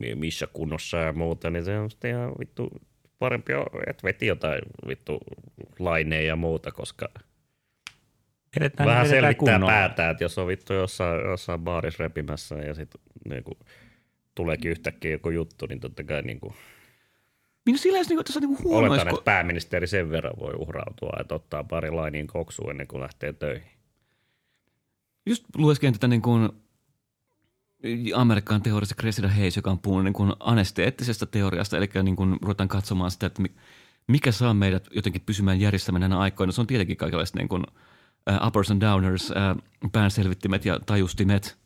mi- 0.00 0.14
missä 0.14 0.46
kunnossa 0.52 0.96
ja 0.96 1.12
muuta, 1.12 1.50
niin 1.50 1.64
se 1.64 1.78
on 1.78 1.90
sitten 1.90 2.10
ihan 2.10 2.32
vittu 2.38 2.70
parempi, 3.18 3.52
että 3.86 4.02
veti 4.04 4.26
jotain 4.26 4.60
vittu 4.88 5.18
laineja 5.78 6.26
ja 6.26 6.36
muuta, 6.36 6.72
koska 6.72 7.08
Edetään, 8.56 8.88
vähän 8.88 9.08
selvittää 9.08 9.34
kunnolla. 9.34 9.66
päätään, 9.72 10.10
että 10.10 10.24
jos 10.24 10.38
on 10.38 10.46
vittu 10.46 10.72
jossain, 10.72 11.20
jossain 11.20 11.60
baarissa 11.60 12.02
repimässä 12.02 12.54
ja 12.54 12.74
sitten 12.74 13.00
niinku, 13.28 13.58
tuleekin 14.34 14.70
yhtäkkiä 14.70 15.10
joku 15.10 15.30
juttu, 15.30 15.66
niin 15.66 15.80
totta 15.80 16.04
kai 16.04 16.22
niinku, 16.22 16.54
Niin 17.66 17.78
sillä 17.78 17.98
jos 17.98 18.08
niin, 18.08 18.24
tässä 18.24 18.40
on 18.42 18.48
niin 18.48 18.64
huono, 18.64 18.78
oletan, 18.88 19.08
jos, 19.08 19.18
että 19.18 19.24
pääministeri 19.24 19.86
sen 19.86 20.10
verran 20.10 20.32
voi 20.40 20.54
uhrautua, 20.58 21.12
että 21.20 21.34
ottaa 21.34 21.64
pari 21.64 21.90
lainiin 21.90 22.26
koksuun 22.26 22.70
ennen 22.70 22.86
kuin 22.86 23.00
lähtee 23.02 23.32
töihin. 23.32 23.70
just 25.26 25.44
lueskelin 25.56 25.92
tätä 25.94 26.08
niin 26.08 26.22
kuin 26.22 26.48
Amerikan 28.14 28.62
teoriasta 28.62 28.94
Cressida 29.00 29.28
Hayes, 29.28 29.56
joka 29.56 29.70
on 29.70 29.78
puhunut 29.78 30.04
niin 30.04 30.12
kuin 30.12 30.32
anesteettisesta 30.40 31.26
teoriasta, 31.26 31.76
eli 31.76 31.88
niin 32.02 32.16
kuin 32.16 32.36
ruvetaan 32.42 32.68
katsomaan 32.68 33.10
sitä, 33.10 33.26
että 33.26 33.42
mi- 33.42 33.54
mikä 34.06 34.32
saa 34.32 34.54
meidät 34.54 34.88
jotenkin 34.90 35.22
pysymään 35.26 35.60
järjestämään 35.60 36.00
näinä 36.00 36.18
aikoina. 36.18 36.52
Se 36.52 36.60
on 36.60 36.66
tietenkin 36.66 36.96
kaikenlaiset 36.96 37.36
niin 37.36 37.48
kuin, 37.48 37.64
uh, 38.30 38.46
uppers 38.46 38.70
and 38.70 38.80
downers, 38.80 39.30
uh, 39.30 39.90
päänselvittimet 39.92 40.64
ja 40.64 40.80
tajustimet. 40.86 41.58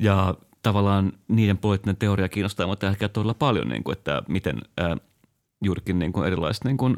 Ja 0.00 0.34
tavallaan 0.62 1.12
niiden 1.28 1.58
poliittinen 1.58 1.96
teoria 1.96 2.28
kiinnostaa 2.28 2.66
mutta 2.66 2.88
ehkä 2.88 3.08
todella 3.08 3.34
paljon, 3.34 3.68
niin 3.68 3.84
kuin, 3.84 3.96
että 3.96 4.22
miten 4.28 4.56
uh, 4.56 5.00
juurikin 5.64 5.98
niin 5.98 6.12
kuin 6.12 6.26
erilaiset 6.26 6.64
niin 6.64 6.76
kuin 6.76 6.96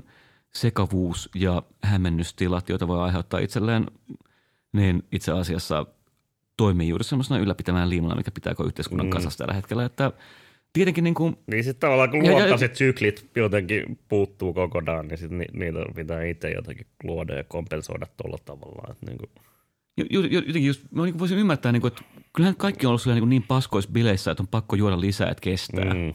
sekavuus 0.54 1.30
ja 1.34 1.62
hämmennystilat, 1.82 2.68
joita 2.68 2.88
voi 2.88 3.02
aiheuttaa 3.02 3.40
itselleen, 3.40 3.86
niin 4.72 5.02
itse 5.12 5.32
asiassa 5.32 5.86
toimii 6.56 6.88
juuri 6.88 7.04
semmoisena 7.04 7.40
ylläpitämään 7.40 7.90
liimana, 7.90 8.14
mikä 8.14 8.30
pitääkö 8.30 8.64
yhteiskunnan 8.64 9.06
mm. 9.06 9.10
kasassa 9.10 9.38
tällä 9.38 9.54
hetkellä. 9.54 9.84
Että 9.84 10.12
tietenkin 10.72 11.04
niin 11.04 11.14
kuin, 11.14 11.36
Niin 11.46 11.64
sitten 11.64 11.80
tavallaan 11.80 12.10
kun 12.10 12.24
Ja- 12.24 12.30
ja- 12.30 12.36
luontaiset 12.38 12.76
syklit 12.76 13.30
jotenkin 13.36 13.98
puuttuu 14.08 14.52
kokonaan, 14.54 15.08
niin 15.08 15.18
sitten 15.18 15.38
ni, 15.38 15.46
niitä 15.52 15.78
pitää 15.94 16.22
itse 16.24 16.50
jotenkin 16.50 16.86
luoda 17.04 17.34
ja 17.34 17.44
kompensoida 17.44 18.06
tuolla 18.16 18.38
tavalla. 18.44 18.92
Että 18.92 19.06
niin 19.06 19.18
kuin, 19.18 19.30
jotenkin 20.30 20.66
just, 20.66 20.82
mä 20.90 21.02
niin 21.04 21.18
voisin 21.18 21.38
ymmärtää, 21.38 21.72
niin 21.72 21.80
kuin, 21.80 21.92
että 21.92 22.02
kyllähän 22.32 22.56
kaikki 22.56 22.86
on 22.86 22.90
ollut 22.90 23.02
silleen 23.02 23.20
niin, 23.22 23.28
niin 23.30 23.42
paskoissa 23.42 23.90
bileissä, 23.90 24.30
että 24.30 24.42
on 24.42 24.48
pakko 24.48 24.76
juoda 24.76 25.00
lisää, 25.00 25.30
että 25.30 25.40
kestää. 25.40 25.94
Mm. 25.94 26.00
mm, 26.00 26.14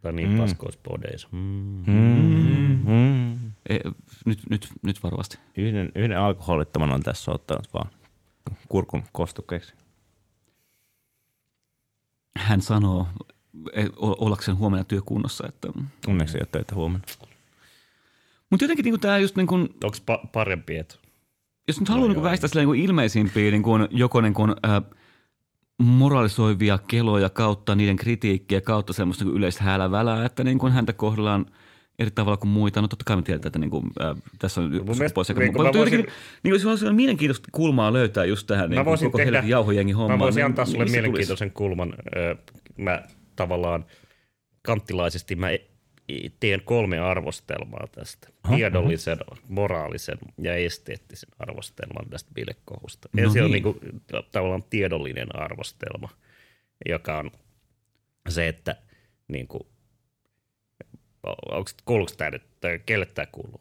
tai 0.00 0.12
niin 0.12 0.30
mm. 0.30 0.38
paskoissa 0.38 0.80
podeissa. 0.82 1.28
Mm. 1.32 1.84
Mm. 1.86 3.32
E, 3.68 3.78
nyt, 4.26 4.38
nyt, 4.50 4.68
nyt 4.82 5.02
varovasti. 5.02 5.38
Yhden, 5.56 5.92
yhden 5.94 6.18
alkoholittoman 6.18 6.92
on 6.92 7.02
tässä 7.02 7.30
ottanut 7.30 7.74
vaan 7.74 7.90
kurkun 8.68 9.02
kostukkeeksi. 9.12 9.74
Hän 12.36 12.60
sanoo 12.60 13.06
ollakseen 13.96 14.56
huomenna 14.58 14.84
työkunnossa. 14.84 15.44
Että, 15.48 15.68
Onneksi 16.08 16.36
ei 16.36 16.40
ole 16.40 16.48
töitä 16.52 16.74
huomenna. 16.74 17.06
mutta 18.50 18.64
jotenkin 18.64 18.84
niin 18.84 19.00
tämä 19.00 19.18
just 19.18 19.36
niin 19.36 19.46
kuin, 19.46 19.62
Onko 19.84 19.96
pa- 20.12 20.26
parempi, 20.32 20.76
että 20.76 20.94
jos 21.68 21.80
nyt 21.80 21.88
haluaa 21.88 22.08
niin 22.12 22.22
väistää 22.22 22.48
sillä 22.48 22.64
niin 22.64 22.84
ilmeisimpiä 22.84 23.50
niin 23.50 23.62
kuin, 23.62 23.88
joko 23.90 24.20
niin 24.20 24.34
kuin, 24.34 24.50
äh, 24.66 24.82
moralisoivia 25.78 26.78
keloja 26.88 27.30
kautta 27.30 27.74
niiden 27.74 27.96
kritiikkiä 27.96 28.60
kautta 28.60 28.92
semmoista 28.92 29.24
niin 29.24 29.36
yleistä 29.36 29.64
häälävälää, 29.64 30.24
että 30.24 30.44
niin 30.44 30.58
kuin 30.58 30.72
häntä 30.72 30.92
kohdellaan 30.92 31.46
eri 31.98 32.10
tavalla 32.10 32.36
kuin 32.36 32.50
muita. 32.50 32.80
No 32.80 32.88
totta 32.88 33.04
kai 33.04 33.16
me 33.16 33.22
tiedetään, 33.22 33.48
että 33.48 33.58
niin 33.58 33.70
kuin, 33.70 33.84
äh, 34.00 34.16
tässä 34.38 34.60
on 34.60 34.70
mielestä, 34.70 34.92
sukupuolisekä. 34.98 35.40
niin 35.40 35.52
Mutta 35.52 35.62
voisin- 35.78 35.78
jotenkin, 35.98 36.14
niin 36.42 36.62
kuin, 36.62 36.78
se 36.78 36.86
on- 36.88 36.94
mielenkiintoista 36.94 37.48
kulmaa 37.52 37.92
löytää 37.92 38.24
just 38.24 38.46
tähän 38.46 38.70
niin 38.70 38.84
kuin, 38.84 38.98
koko 38.98 39.18
tehdä- 39.18 39.24
helvetin 39.24 39.50
jauhojengi 39.50 39.92
hommaan. 39.92 40.18
Mä 40.18 40.22
voisin 40.24 40.36
niin 40.38 40.46
antaa 40.46 40.64
sulle 40.64 40.78
mistä 40.78 40.84
tulisi? 40.84 41.00
mielenkiintoisen 41.00 41.50
kulman. 41.50 41.94
Ö, 42.16 42.36
Mä 42.76 43.02
tavallaan 43.38 43.86
kanttilaisesti 44.62 45.36
mä 45.36 45.50
e- 45.50 45.60
teen 46.40 46.62
kolme 46.64 46.98
arvostelmaa 46.98 47.86
tästä. 47.92 48.28
Tiedollisen, 48.56 49.18
moraalisen 49.48 50.18
ja 50.38 50.56
esteettisen 50.56 51.28
arvostelman 51.38 52.10
tästä 52.10 52.30
bilekohusta. 52.34 53.08
No 53.12 53.22
Ensin 53.22 53.44
on 53.44 53.50
niin. 53.50 53.64
niinku, 53.64 53.80
tavallaan 54.32 54.64
tiedollinen 54.70 55.36
arvostelma, 55.36 56.08
joka 56.88 57.18
on 57.18 57.30
se, 58.28 58.48
että 58.48 58.76
niinku, 59.28 59.68
onko, 61.22 61.70
kuuluuko 61.84 62.12
tämä 62.16 62.30
nyt, 62.30 62.42
tai 62.60 62.80
kelle 62.86 63.06
tämä 63.06 63.26
kuuluu? 63.26 63.60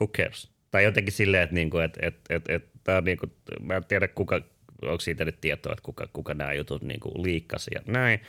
Who 0.00 0.08
cares? 0.08 0.50
Tai 0.70 0.84
jotenkin 0.84 1.12
silleen, 1.12 1.42
että 1.42 1.54
niinku, 1.54 1.78
et, 1.78 1.98
et, 2.02 2.16
et, 2.30 2.48
et, 2.48 2.70
tää 2.84 2.98
on 2.98 3.04
niinku, 3.04 3.26
mä 3.60 3.76
en 3.76 3.84
tiedä 3.84 4.08
kuka 4.08 4.42
onko 4.82 5.00
siitä 5.00 5.24
nyt 5.24 5.40
tietoa, 5.40 5.72
että 5.72 5.82
kuka, 5.82 6.08
kuka 6.12 6.34
nämä 6.34 6.52
jutut 6.52 6.82
niin 6.82 7.00
kuin 7.00 7.22
liikkasi 7.22 7.70
ja 7.74 7.80
näin. 7.86 8.20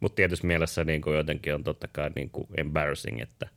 Mutta 0.00 0.16
tietysti 0.16 0.46
mielessä 0.46 0.84
niin 0.84 1.02
kuin 1.02 1.16
jotenkin 1.16 1.54
on 1.54 1.64
totta 1.64 1.88
kai 1.88 2.10
niin 2.14 2.30
kuin 2.30 2.46
embarrassing, 2.56 3.20
että 3.20 3.48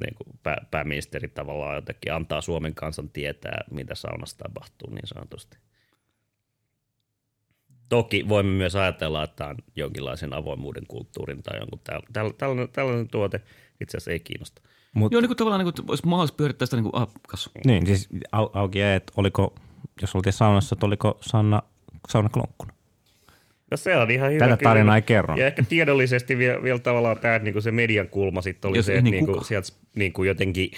niin 0.00 0.14
kuin 0.14 0.38
pää, 0.42 0.66
pääministeri 0.70 1.28
tavallaan 1.28 1.74
jotenkin 1.74 2.12
antaa 2.12 2.40
Suomen 2.40 2.74
kansan 2.74 3.10
tietää, 3.10 3.64
mitä 3.70 3.94
saunassa 3.94 4.38
tapahtuu 4.38 4.90
niin 4.90 5.06
sanotusti. 5.06 5.58
Toki 7.88 8.28
voimme 8.28 8.52
myös 8.52 8.76
ajatella, 8.76 9.24
että 9.24 9.36
tämä 9.36 9.50
on 9.50 9.56
jonkinlaisen 9.76 10.34
avoimuuden 10.34 10.86
kulttuurin 10.88 11.42
tai 11.42 11.58
jonkun 11.58 11.80
täl, 11.84 12.00
täl, 12.12 12.30
tällainen, 12.30 12.68
tällainen 12.68 13.08
tuote 13.08 13.40
itse 13.80 13.96
asiassa 13.96 14.10
ei 14.10 14.20
kiinnosta. 14.20 14.62
Mut, 14.94 15.12
Joo, 15.12 15.20
niin 15.20 15.28
kuin 15.28 15.36
tavallaan 15.36 15.64
niin 15.64 15.74
kuin, 15.74 15.90
olisi 15.90 16.06
mahdollista 16.06 16.36
pyörittää 16.36 16.66
sitä 16.66 16.76
niin 16.76 16.90
kuin, 16.90 17.02
ah, 17.02 17.08
kas. 17.28 17.50
niin, 17.66 17.86
siis 17.86 18.08
au, 18.32 18.50
auki 18.52 18.78
jäi, 18.78 18.96
että 18.96 19.12
oliko, 19.16 19.54
jos 20.00 20.14
oltiin 20.14 20.32
saunassa, 20.32 20.74
että 20.74 20.86
oliko 20.86 21.18
Sanna 21.20 21.62
saunaklonkkunut. 22.08 22.81
No 23.72 23.76
se 23.76 23.96
on 23.96 24.10
ihan 24.10 24.32
hyvä. 24.32 24.48
Tätä 24.48 24.56
tarinaa 24.62 24.96
ei 24.96 25.02
kerro. 25.02 25.36
Ja 25.36 25.46
ehkä 25.46 25.62
tiedollisesti 25.68 26.38
vielä, 26.38 26.62
vielä 26.62 26.78
tavallaan 26.78 27.18
tämä 27.18 27.38
niin 27.38 27.52
kuin 27.52 27.62
se 27.62 27.70
median 27.70 28.08
kulma 28.08 28.42
sitten 28.42 28.68
oli 28.68 28.78
Jos- 28.78 28.86
se, 28.86 28.92
että 28.98 29.10
niin 29.10 29.24
kuin, 29.24 29.34
kuka? 29.34 29.44
sieltä 29.46 29.68
niin 29.96 30.12
kuin 30.12 30.26
jotenkin 30.28 30.70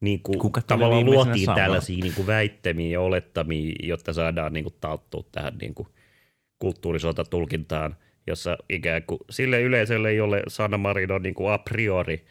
niin 0.00 0.20
kuin 0.22 0.38
Kuka 0.38 0.60
tavallaan 0.62 1.04
luotiin 1.04 1.44
saunaan? 1.44 1.64
tällaisia 1.64 2.02
niin 2.02 2.14
kuin 2.14 2.26
väittämiä 2.26 2.90
ja 2.90 3.00
olettamia, 3.00 3.74
jotta 3.82 4.12
saadaan 4.12 4.52
niin 4.52 4.64
kuin 4.64 4.74
talttua 4.80 5.24
tähän 5.32 5.58
niin 5.60 5.74
kuin 5.74 5.88
kulttuurisotatulkintaan, 6.58 7.96
jossa 8.26 8.58
ikään 8.70 9.02
kuin 9.02 9.20
sille 9.30 9.60
yleisölle, 9.62 10.12
jolle 10.14 10.42
Sanna 10.48 10.78
Marin 10.78 11.12
on 11.12 11.22
niin 11.22 11.34
kuin 11.34 11.52
a 11.52 11.58
priori 11.58 12.24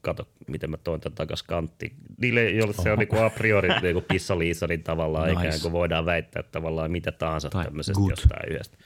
kato, 0.00 0.28
miten 0.46 0.70
mä 0.70 0.76
toin 0.76 1.00
tämän 1.00 1.14
takas 1.16 1.42
kantti. 1.42 1.92
Niille, 2.20 2.50
joille 2.50 2.72
se 2.74 2.92
on 2.92 2.98
niin 2.98 3.08
kuin 3.08 3.24
a 3.24 3.30
priori 3.30 3.68
niin 3.82 3.94
kuin 3.94 4.04
pissaliisa, 4.08 4.66
niin 4.66 4.82
tavallaan 4.82 5.28
Nice. 5.28 5.40
ikään 5.40 5.60
kuin 5.60 5.72
voidaan 5.72 6.06
väittää 6.06 6.42
tavallaan 6.42 6.90
mitä 6.90 7.12
tahansa 7.12 7.50
Tai 7.50 7.64
tämmöisestä 7.64 8.00
good. 8.00 8.10
jostain 8.10 8.52
yhdestä 8.52 8.76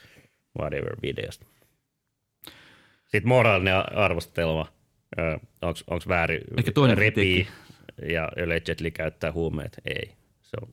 whatever 0.58 0.96
videosta. 1.02 1.46
Sitten 3.04 3.28
moraalinen 3.28 3.96
arvostelma. 3.98 4.66
Onko 5.62 6.04
väärin 6.08 6.40
Ehkä 6.58 6.72
toinen 6.72 6.98
repii 6.98 7.46
ja 8.08 8.28
allegedly 8.42 8.90
käyttää 8.90 9.32
huumeet? 9.32 9.80
Ei. 9.84 10.12
Se 10.42 10.56
on 10.62 10.68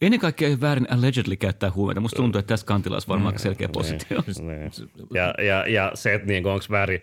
Ennen 0.00 0.20
kaikkea 0.20 0.48
ei 0.48 0.60
väärin 0.60 0.92
allegedly 0.92 1.36
käyttää 1.36 1.70
huumeita. 1.70 2.00
Musta 2.00 2.16
tuntuu, 2.16 2.38
että 2.38 2.48
tässä 2.48 2.66
kantilla 2.66 2.94
olisi 2.96 3.08
varmaan 3.08 3.26
aika 3.34 3.38
selkeä 3.38 3.68
positio. 3.68 4.22
niin. 4.26 4.70
ja, 5.14 5.34
ja, 5.38 5.68
ja 5.68 5.90
se, 5.94 6.14
että 6.14 6.26
niin 6.26 6.46
onko 6.46 6.64
väärin, 6.70 7.02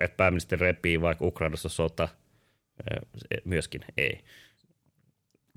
että 0.00 0.16
pääministeri 0.16 0.60
repii 0.60 1.00
vaikka 1.00 1.26
Ukrainassa 1.26 1.68
sota, 1.68 2.08
myöskin 3.44 3.80
ei. 3.96 4.20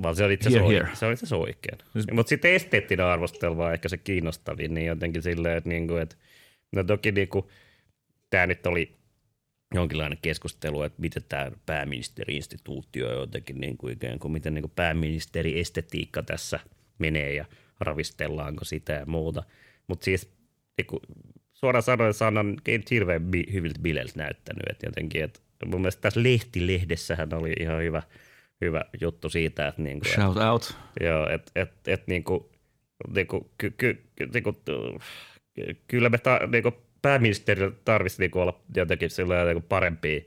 Vaan 0.01 0.15
se 0.15 0.24
on 0.24 0.32
itse 0.32 0.49
asiassa 0.49 0.67
Here, 0.67 0.76
oikein. 0.76 0.86
here. 0.86 0.95
Se 0.95 1.05
on 1.05 1.13
itse 1.13 1.26
asiassa 1.26 1.38
oikein. 1.38 1.78
Mutta 2.11 2.30
sitten 2.30 2.51
esteettinen 2.51 3.05
arvostelma 3.05 3.65
on 3.65 3.74
ehkä 3.74 3.89
se 3.89 3.97
kiinnostavin, 3.97 4.74
niin 4.74 4.88
jotenkin 4.88 5.21
silleen, 5.21 5.57
että, 5.57 5.69
niinku, 5.69 5.95
että 5.95 6.15
no 6.71 6.84
toki 6.84 7.11
niinku, 7.11 7.49
tämä 8.30 8.47
nyt 8.47 8.65
oli 8.65 8.95
jonkinlainen 9.74 10.19
keskustelu, 10.21 10.84
että 10.84 11.01
miten 11.01 11.24
tämä 11.30 11.51
pääministeri-instituutio 11.65 13.19
jotenkin 13.19 13.61
niin 13.61 13.78
kuin 13.78 13.93
ikään 13.93 14.19
kuin, 14.19 14.32
miten 14.32 14.53
niin 14.53 14.63
kuin 14.63 14.74
pääministeri-estetiikka 14.76 16.24
tässä 16.24 16.59
menee 16.99 17.34
ja 17.34 17.45
ravistellaanko 17.80 18.65
sitä 18.65 18.93
ja 18.93 19.05
muuta. 19.05 19.43
Mutta 19.88 20.05
siis 20.05 20.34
niin 20.78 20.88
kuin, 20.88 20.99
suoraan 21.64 21.84
sanoen 21.84 22.14
Sannan 22.14 22.57
ei 22.66 22.82
hirveän 22.91 23.22
bi- 23.22 23.53
hyviltä 23.53 23.80
bileiltä 23.82 24.14
näyttänyt, 24.16 24.64
että 24.70 24.88
jotenkin, 24.88 25.24
että 25.24 25.39
mun 25.66 25.82
mielestä 25.82 26.01
tässä 26.01 26.24
lehtilehdessähän 26.24 27.34
oli 27.34 27.53
ihan 27.59 27.82
hyvä, 27.82 28.03
hyvä 28.61 28.82
juttu 29.01 29.30
siitä, 29.30 29.68
että, 29.68 29.82
niin 29.82 29.99
kuin, 29.99 30.09
että 30.09 30.22
Shout 30.22 30.38
out. 30.38 30.78
Joo, 31.01 31.30
että 31.30 31.51
et, 31.55 31.72
et, 31.88 32.07
niinku, 32.07 32.51
niinku, 33.16 33.51
ky, 33.57 33.72
ky, 33.78 34.03
ky, 34.16 34.30
niinku, 34.34 34.53
ky- 35.53 35.78
kyllä 35.88 36.09
me 36.09 36.18
ta, 36.18 36.39
niinku, 36.51 36.74
pääministeri 37.01 37.72
tarvitsisi 37.86 38.22
niinku 38.22 38.39
olla 38.39 38.59
jotenkin 38.76 39.09
sillä 39.09 39.45
niinku 39.45 39.66
parempia 39.70 40.22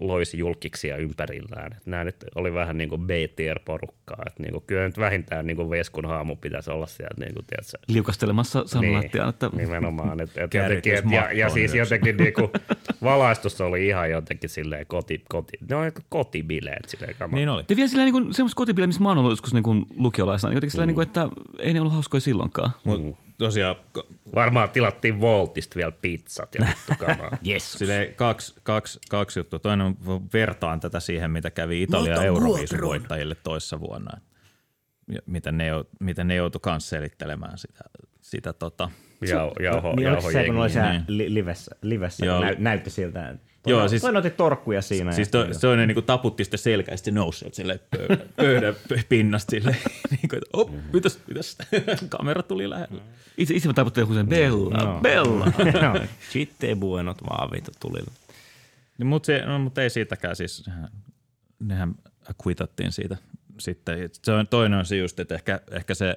loisi 0.00 0.38
julkiksia 0.38 0.96
ympärillään. 0.96 1.72
Et 1.72 1.86
nämä 1.86 2.04
nyt 2.04 2.16
oli 2.34 2.54
vähän 2.54 2.78
niin 2.78 2.88
kuin 2.88 3.06
B-tier-porukkaa. 3.06 4.22
Et 4.26 4.38
niinku, 4.38 4.60
kyllä 4.66 4.86
nyt 4.86 4.98
vähintään 4.98 5.46
niinku 5.46 5.70
Veskun 5.70 6.06
haamu 6.06 6.36
pitäisi 6.36 6.70
olla 6.70 6.86
sieltä, 6.86 7.14
niinku, 7.18 7.42
tiedätkö, 7.42 7.78
Liukastelemassa 7.88 8.62
sanolattiaan, 8.66 9.28
että 9.28 9.50
nimenomaan. 9.56 10.20
Et, 10.20 10.38
et 10.38 10.54
jotenkin, 10.54 10.94
et, 10.94 11.04
ja, 11.10 11.32
ja 11.32 11.48
siis 11.48 11.74
jotenkin 11.74 12.16
niinku, 12.16 12.50
valaistus 13.02 13.60
oli 13.60 13.86
ihan 13.86 14.10
jotenkin 14.10 14.50
silleen 14.50 14.86
koti, 14.86 15.24
koti, 15.28 15.58
no 15.70 15.78
kotibileet 16.08 16.88
silleen. 16.88 17.14
kama. 17.18 17.36
Niin 17.36 17.48
oli. 17.48 17.64
te 17.64 17.76
vielä 17.76 17.88
sillä 17.88 18.04
niin 18.04 18.34
semmoista 18.34 18.56
kotipilejä, 18.56 18.86
missä 18.86 19.02
mä 19.02 19.08
oon 19.08 19.18
ollut 19.18 19.32
joskus 19.32 19.54
niin 19.54 19.62
kuin 19.62 19.86
lukiolaisena, 19.96 20.50
niin 20.50 20.56
jotenkin 20.56 20.70
sillä 20.70 20.86
niin 20.86 20.94
kuin, 20.94 21.06
että 21.06 21.28
ei 21.58 21.74
ne 21.74 21.80
ollut 21.80 21.92
hauskoja 21.92 22.20
silloinkaan. 22.20 22.70
Mut 22.84 23.25
tosiaan 23.38 23.76
Varmaan 24.34 24.70
tilattiin 24.70 25.20
Voltista 25.20 25.76
vielä 25.76 25.92
pizzat 25.92 26.54
ja 26.54 26.66
vittu 26.66 26.92
kamaa. 27.06 27.38
Yes. 27.46 27.72
Silleen 27.72 28.14
kaksi, 28.14 28.54
kaksi, 28.62 28.98
kaksi 29.10 29.40
juttua. 29.40 29.58
Toinen 29.58 29.96
vertaan 30.32 30.80
tätä 30.80 31.00
siihen, 31.00 31.30
mitä 31.30 31.50
kävi 31.50 31.82
Italian 31.82 32.24
Euroviisun 32.24 32.80
voittajille 32.80 33.34
toissa 33.34 33.80
vuonna. 33.80 34.20
Miten 35.26 35.58
ne, 35.58 35.70
miten 36.00 36.28
ne 36.28 36.34
joutui 36.34 36.60
kanssa 36.62 36.88
selittelemään 36.88 37.58
sitä, 37.58 37.84
sitä 38.20 38.52
tota. 38.52 38.90
Jauho, 39.20 39.54
jauho, 39.62 39.94
Niin 39.96 40.08
oliko 40.08 40.20
jauho 40.20 40.30
se, 40.30 40.44
kun 40.46 40.56
oli 40.56 40.70
siellä 40.70 40.92
Niin. 40.92 41.04
li- 41.08 41.34
livessä, 41.34 41.76
livessä 41.82 42.26
Joo. 42.26 42.40
näy, 42.40 42.56
näytti 42.58 42.90
siltä. 42.90 43.28
että 43.28 43.46
Joo, 43.70 43.88
siis- 43.88 44.02
toinen 44.02 44.16
otti 44.18 44.30
torkkuja 44.30 44.82
siinä. 44.82 45.12
Siis 45.12 45.28
to, 45.28 45.46
toinen 45.60 45.88
niin 45.88 46.04
taputti 46.04 46.44
sitten 46.44 46.58
selkä 46.58 46.92
ja 46.92 46.96
sitten 46.96 47.14
se 47.14 47.18
nousi 47.20 47.38
sieltä 47.38 47.56
silleen 47.56 47.80
pöydän, 47.90 48.18
pöydän 48.36 48.74
pinnasta 49.08 49.50
silleen, 49.50 49.76
niin 50.10 50.28
kuin, 50.28 50.36
että 50.36 50.50
op, 50.52 50.70
mitäs, 50.92 51.20
mitäs, 51.28 51.58
kamera 52.08 52.42
tuli 52.42 52.70
lähelle. 52.70 53.02
Itse, 53.38 53.54
itse 53.54 53.68
mä 53.68 53.74
taiputtelin 53.74 54.02
joku 54.02 54.14
sen 54.14 54.28
Bella, 54.28 54.82
Joo. 54.82 55.00
Bella. 55.00 55.52
Joo, 55.82 56.06
Chitte 56.30 56.76
buenot 56.76 57.18
vaan 57.30 57.50
vittu 57.50 57.70
tulilla. 57.80 58.12
Niin, 58.98 59.06
mutta 59.06 59.32
no, 59.46 59.58
mut 59.58 59.78
ei 59.78 59.90
siitäkään 59.90 60.36
siis, 60.36 60.64
nehän, 60.66 60.88
nehän 61.60 61.94
acquittattiin 62.30 62.92
siitä 62.92 63.16
sitten. 63.58 64.10
Se 64.22 64.32
on, 64.32 64.46
toinen 64.48 64.78
on 64.78 64.84
se 64.86 64.96
just, 64.96 65.20
että 65.20 65.34
ehkä, 65.34 65.60
ehkä 65.70 65.94
se 65.94 66.16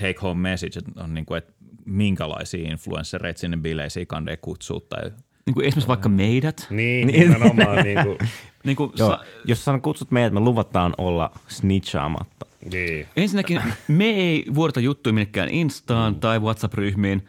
take 0.00 0.14
home 0.22 0.50
message 0.50 0.80
on 0.96 1.14
niin 1.14 1.26
kuin, 1.26 1.38
että 1.38 1.52
minkälaisia 1.84 2.70
influenssereita 2.70 3.40
sinne 3.40 3.56
bileisiin 3.56 4.06
kandee 4.06 4.36
kutsuu 4.36 4.80
tai 4.80 5.10
niin 5.46 5.54
kuin 5.54 5.66
esimerkiksi 5.66 5.88
vaikka 5.88 6.08
meidät. 6.08 6.66
Niin, 6.70 7.06
nimenomaan. 7.06 7.84
niin 7.84 7.98
kuin, 8.04 8.18
Niin 8.64 8.76
kuin 8.76 8.92
Joo, 8.96 9.08
sa- 9.10 9.24
jos 9.44 9.64
sä 9.64 9.78
kutsut 9.82 10.10
meidät, 10.10 10.32
me 10.32 10.40
luvataan 10.40 10.94
olla 10.98 11.30
snitchaamatta. 11.48 12.46
niin. 12.72 13.06
ensinnäkin 13.16 13.60
me 13.88 14.04
ei 14.04 14.44
vuodeta 14.54 14.80
juttuja 14.80 15.12
minnekään 15.12 15.48
Instaan 15.48 16.14
tai 16.14 16.38
WhatsApp-ryhmiin. 16.40 17.26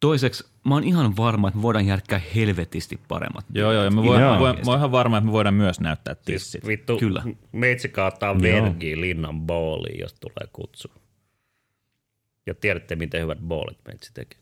Toiseksi 0.00 0.44
mä 0.66 0.74
oon 0.74 0.84
ihan 0.84 1.16
varma, 1.16 1.48
että 1.48 1.58
me 1.58 1.62
voidaan 1.62 1.86
järkkää 1.86 2.20
helvetisti 2.34 3.00
paremmat. 3.08 3.44
Joo, 3.54 3.72
joo, 3.72 3.84
ja 3.84 3.90
mä 3.90 4.02
voin, 4.02 4.20
Joo. 4.20 4.32
mä, 4.34 4.38
voin, 4.40 4.56
mä 4.56 4.70
oon 4.70 4.78
ihan 4.78 4.92
varma, 4.92 5.18
että 5.18 5.26
me 5.26 5.32
voidaan 5.32 5.54
myös 5.54 5.80
näyttää 5.80 6.14
Siis 6.14 6.24
tissit. 6.42 6.66
vittu, 6.66 6.96
Kyllä. 6.98 7.22
meitsi 7.52 7.88
kaataa 7.88 8.40
vergiin 8.42 9.00
linnan 9.00 9.40
booliin, 9.40 10.00
jos 10.00 10.14
tulee 10.14 10.48
kutsu. 10.52 10.88
Ja 12.46 12.54
tiedätte, 12.54 12.96
miten 12.96 13.22
hyvät 13.22 13.38
boolit 13.38 13.78
meitsi 13.86 14.10
tekee. 14.14 14.38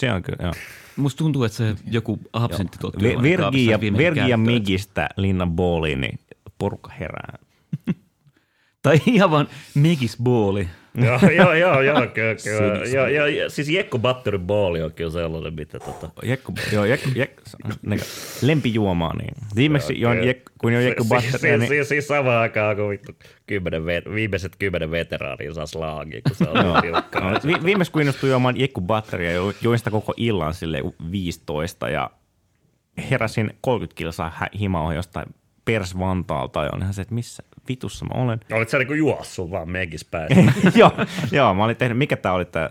Se 0.00 0.12
on 0.12 0.22
kyllä, 0.22 0.38
joo. 0.42 0.52
Musta 0.96 1.18
tuntuu, 1.18 1.44
että 1.44 1.56
se 1.56 1.74
joku 1.90 2.18
absentti 2.32 2.78
työhuoneen 2.78 3.22
Virgi 3.22 3.42
kaapissa 3.42 3.70
ja, 3.70 3.80
Virgi 3.80 4.28
ja. 4.28 4.36
Migistä 4.36 5.08
Linnan 5.16 5.52
Booliin, 5.52 6.00
niin 6.00 6.18
porukka 6.58 6.90
herää. 7.00 7.38
Tai 8.82 9.00
ihan 9.06 9.30
vaan 9.30 9.48
Megis 9.74 10.16
Booli. 10.22 10.68
joo, 11.06 11.30
joo, 11.36 11.54
joo, 11.54 11.80
joo, 11.82 12.06
kyllä, 12.14 12.34
kyllä. 12.44 12.84
Joo, 12.94 13.06
joo, 13.06 13.26
joo, 13.26 13.48
siis 13.50 13.68
Jekko 13.68 13.98
Battery 13.98 14.38
Booli 14.38 14.82
on 14.82 14.92
kyllä 14.92 15.10
sellainen, 15.10 15.54
mitä 15.54 15.78
tota... 15.78 16.10
Jekku, 16.22 16.54
joo, 16.72 16.84
Jekku, 16.84 17.08
Jekku, 17.14 17.42
niinku, 17.82 18.04
lempijuomaa, 18.42 19.16
niin. 19.16 19.34
Viimeksi 19.56 20.00
join, 20.00 20.24
Jekku, 20.24 20.52
kun 20.58 20.72
join 20.72 20.84
Jekku 20.86 21.02
Si- 21.02 21.08
Batteria, 21.08 21.38
si- 21.40 21.68
niin 21.68 21.84
si- 21.84 21.88
Siis 21.88 22.08
samaan 22.08 22.36
aikaan, 22.42 22.76
kun 22.76 22.88
vittu 22.88 23.12
kymmenen, 23.46 23.84
viimeiset 24.14 24.56
kymmenen 24.58 24.90
veteraania 24.90 25.54
saa 25.54 25.66
slaagi, 25.66 26.22
kun 26.22 26.36
se 26.36 26.44
on 26.48 26.66
Joo. 26.66 26.80
tiukkaa. 26.80 27.30
No, 27.30 27.38
vi- 27.46 27.64
viimeis 27.64 27.90
kun 27.90 28.02
innostuin 28.02 28.30
juomaan 28.30 28.60
Jekku 28.60 28.80
Batteria, 28.80 29.32
jo- 29.32 29.52
join 29.62 29.78
sitä 29.78 29.90
koko 29.90 30.14
illan 30.16 30.54
sille 30.54 30.82
15 31.12 31.88
ja 31.88 32.10
heräsin 33.10 33.52
30 33.60 33.94
kilsaa 33.98 34.32
himaa 34.60 34.94
jostain 34.94 35.26
Pers 35.64 35.98
Vantaalta 35.98 36.64
ja 36.64 36.70
onhan 36.72 36.94
se, 36.94 37.02
että 37.02 37.14
missä 37.14 37.42
vitussa 37.68 38.04
mä 38.04 38.22
olen. 38.22 38.40
Olit 38.52 38.68
sä 38.68 38.78
niinku 38.78 38.94
juossut 38.94 39.50
vaan 39.50 39.70
megis 39.70 40.04
päässä? 40.04 40.52
joo, 40.78 40.92
joo, 41.32 41.54
mä 41.54 41.64
olin 41.64 41.76
tehnyt, 41.76 41.98
mikä 41.98 42.16
tää 42.16 42.32
oli 42.32 42.44
tää, 42.44 42.70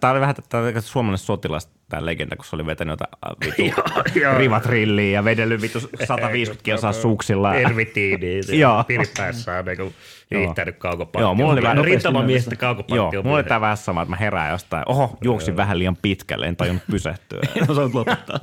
tää 0.00 0.10
oli 0.10 0.20
vähän 0.20 0.34
tää 0.48 0.60
oli 0.60 0.80
suomalainen 0.80 1.18
sotilas, 1.18 1.68
tää 1.88 2.06
legenda, 2.06 2.36
kun 2.36 2.44
se 2.44 2.56
oli 2.56 2.66
vetänyt 2.66 2.92
jotain 2.92 4.38
rivatrilliä 4.38 5.10
ja 5.10 5.24
vedellyt 5.24 5.62
vitu 5.62 5.80
150 5.80 6.62
kilsaa 6.64 6.92
suksilla. 6.92 7.54
Ervitiini, 7.54 8.58
Joo. 8.58 8.84
piripäissään 8.84 9.64
niinku 9.64 9.92
hiihtänyt 10.34 10.76
kaukopattia. 10.78 11.20
Joo, 11.20 11.34
mulla 11.34 11.52
oli 11.52 11.62
vähän 11.62 11.76
nopeasti 11.76 11.94
Rintamamiestä 11.94 12.56
kaukopattia. 12.56 12.96
Joo, 12.96 13.22
mulla 13.22 13.36
oli 13.36 13.44
tää 13.44 13.60
vähän 13.60 13.76
sama, 13.76 14.02
että 14.02 14.10
mä 14.10 14.16
herään 14.16 14.50
jostain. 14.50 14.82
Oho, 14.86 15.18
juoksin 15.24 15.56
vähän 15.56 15.78
liian 15.78 15.96
pitkälle, 16.02 16.46
en 16.46 16.56
tajunnut 16.56 16.86
pysähtyä. 16.90 17.40
En 17.56 17.70
osannut 17.70 17.94
lopettaa. 17.94 18.38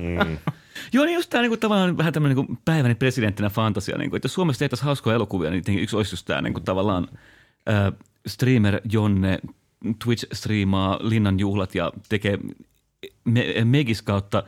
Joo, 0.94 1.06
niin 1.06 1.16
just 1.16 1.30
tämä 1.30 1.42
niinku, 1.42 1.58
tavallaan 1.58 1.98
vähän 1.98 2.14
tämmöinen 2.14 2.38
niinku 2.38 2.58
päiväni 2.66 2.96
presidenttinä 2.96 3.50
fantasia. 3.50 3.98
Niinku, 3.98 4.16
että 4.16 4.26
jos 4.26 4.34
Suomessa 4.34 4.60
tehtäisiin 4.60 4.86
hauskoja 4.86 5.16
elokuvia, 5.16 5.52
niin 5.52 5.80
yksi 5.80 5.96
olisi 5.96 6.14
just 6.14 6.26
tämä 6.26 6.42
niinku, 6.42 6.60
tavallaan 6.60 7.08
äh, 7.70 7.94
streamer 8.28 8.82
Jonne 8.92 9.40
Twitch-striimaa 9.86 11.00
Linnan 11.02 11.40
juhlat 11.40 11.76
ja 11.76 11.92
tekee 12.10 12.38
me- 13.26 13.66
Megis 13.66 14.02
kautta 14.02 14.44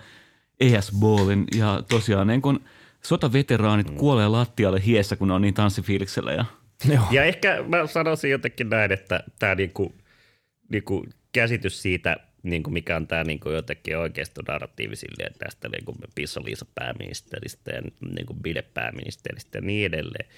ES-ballin 0.59 1.45
ja 1.55 1.83
tosiaan 1.89 2.27
niin 2.27 2.41
kun 2.41 2.59
sotaveteraanit 3.03 3.89
mm. 3.89 3.95
kuolee 3.95 4.27
lattialle 4.27 4.85
hiessä, 4.85 5.15
kun 5.15 5.27
ne 5.27 5.33
on 5.33 5.41
niin 5.41 5.53
tanssifiiliksellä 5.53 6.31
ja 6.31 6.45
Ja 7.11 7.23
ehkä 7.23 7.63
mä 7.67 7.87
sanoisin 7.87 8.31
jotenkin 8.31 8.69
näin, 8.69 8.91
että 8.91 9.23
tämä 9.39 9.55
niinku, 9.55 9.95
niinku 10.71 11.05
käsitys 11.31 11.81
siitä, 11.81 12.17
niinku 12.43 12.69
mikä 12.69 12.95
on 12.95 13.07
tämä 13.07 13.23
niinku 13.23 13.49
jotenkin 13.49 13.97
oikeisto 13.97 14.41
narratiivi 14.47 14.95
silleen 14.95 15.33
tästä 15.39 15.69
niinku 15.69 15.95
Pissa-Liisa 16.15 16.65
pääministeristä 16.75 17.71
ja 17.71 17.81
niinku 18.15 18.33
Bile 18.33 18.61
pääministeristä 18.61 19.57
ja 19.57 19.61
niin 19.61 19.85
edelleen. 19.85 20.29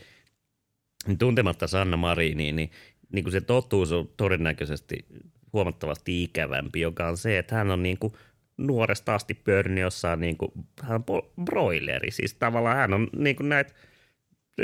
Niin 1.08 1.18
Tuntematta 1.18 1.68
Sanna 1.68 1.98
Mariniin, 1.98 2.56
niin, 2.56 2.72
niin 3.12 3.24
kuin 3.24 3.32
se 3.32 3.42
totuus 3.42 3.92
on 3.92 4.10
todennäköisesti 4.18 5.06
huomattavasti 5.54 6.24
ikävämpi, 6.24 6.82
joka 6.82 7.08
on 7.08 7.18
se, 7.18 7.38
että 7.38 7.56
hän 7.56 7.72
on 7.72 7.84
niin 7.84 7.98
kuin 7.98 8.14
nuoresta 8.58 9.16
asti 9.16 9.34
pyörinyt 9.34 9.82
jossain, 9.82 10.20
niin 10.20 10.38
kuin, 10.38 10.52
hän 10.82 11.04
on 11.10 11.22
broileri. 11.44 12.12
Siis 12.12 12.34
tavallaan 12.34 12.78
hän 12.78 12.94
on 12.94 13.08
niin 13.16 13.36
kuin 13.36 13.50
näitä 13.50 13.74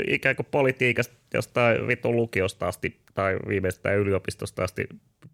ikään 0.06 0.36
kuin 0.36 0.46
politiikasta 0.50 1.14
jostain 1.34 1.86
vitun 1.86 2.16
lukiosta 2.16 2.68
asti 2.68 3.00
tai 3.14 3.36
viimeistään 3.48 3.98
yliopistosta 3.98 4.64
asti 4.64 4.88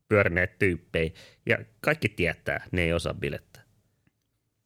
pyörineet 0.08 0.58
tyyppejä. 0.58 1.10
Ja 1.46 1.58
kaikki 1.80 2.08
tietää, 2.08 2.66
ne 2.72 2.82
ei 2.82 2.92
osaa 2.92 3.14
bilettää. 3.14 3.62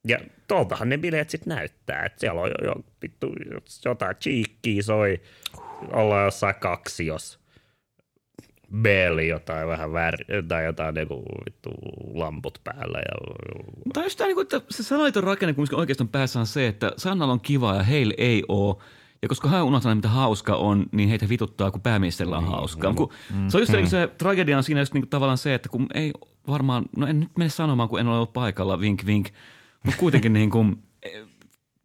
Ja 0.08 0.18
tuoltahan 0.48 0.88
ne 0.88 0.98
bileet 0.98 1.30
sitten 1.30 1.54
näyttää, 1.54 2.04
että 2.04 2.20
siellä 2.20 2.40
on 2.40 2.48
jo, 2.48 2.66
jo 2.66 2.74
vittu 3.02 3.32
jotain 3.84 4.16
cheekkiä 4.16 4.82
soi, 4.82 5.20
ollaan 5.92 6.24
jossain 6.24 6.54
kaksi, 6.54 7.06
jos 7.06 7.38
Belli 8.76 9.28
jotain 9.28 9.68
vähän 9.68 9.92
väri, 9.92 10.24
tai 10.48 10.64
jotain 10.64 10.94
niinku 10.94 11.24
vittu 11.46 11.70
lamput 12.14 12.60
päällä. 12.64 12.98
Ja, 12.98 13.36
Mutta 13.84 14.02
just 14.02 14.18
tämä, 14.18 14.42
että 14.42 14.60
se 14.70 14.82
salaiton 14.82 15.24
rakenne 15.24 15.54
kumminkin 15.54 15.78
oikeastaan 15.78 16.08
päässä 16.08 16.40
on 16.40 16.46
se, 16.46 16.66
että 16.66 16.92
Sannalla 16.96 17.32
on 17.32 17.40
kiva 17.40 17.74
ja 17.74 17.82
heillä 17.82 18.14
ei 18.18 18.42
ole. 18.48 18.76
Ja 19.22 19.28
koska 19.28 19.48
hän 19.48 19.64
unohtaa, 19.64 19.94
mitä 19.94 20.08
hauska 20.08 20.56
on, 20.56 20.86
niin 20.92 21.08
heitä 21.08 21.28
vituttaa, 21.28 21.70
kun 21.70 21.80
pääministerillä 21.80 22.38
on 22.38 22.44
hauskaa. 22.46 22.94
Kun, 22.94 23.08
Se 23.48 23.56
on 23.56 23.62
just 23.62 23.72
mm. 23.72 23.86
se 23.86 24.10
tragedia 24.18 24.56
on 24.56 24.62
siinä 24.62 24.80
just 24.80 24.94
niin 24.94 25.08
tavallaan 25.08 25.38
se, 25.38 25.54
että 25.54 25.68
kun 25.68 25.86
ei 25.94 26.12
varmaan, 26.48 26.84
no 26.96 27.06
en 27.06 27.20
nyt 27.20 27.38
mene 27.38 27.50
sanomaan, 27.50 27.88
kun 27.88 28.00
en 28.00 28.08
ole 28.08 28.16
ollut 28.16 28.32
paikalla, 28.32 28.80
vink 28.80 29.06
vink, 29.06 29.28
mutta 29.84 30.00
kuitenkin 30.00 30.32
niin 30.38 30.50
kuin, 30.50 30.82
eh, 31.02 31.26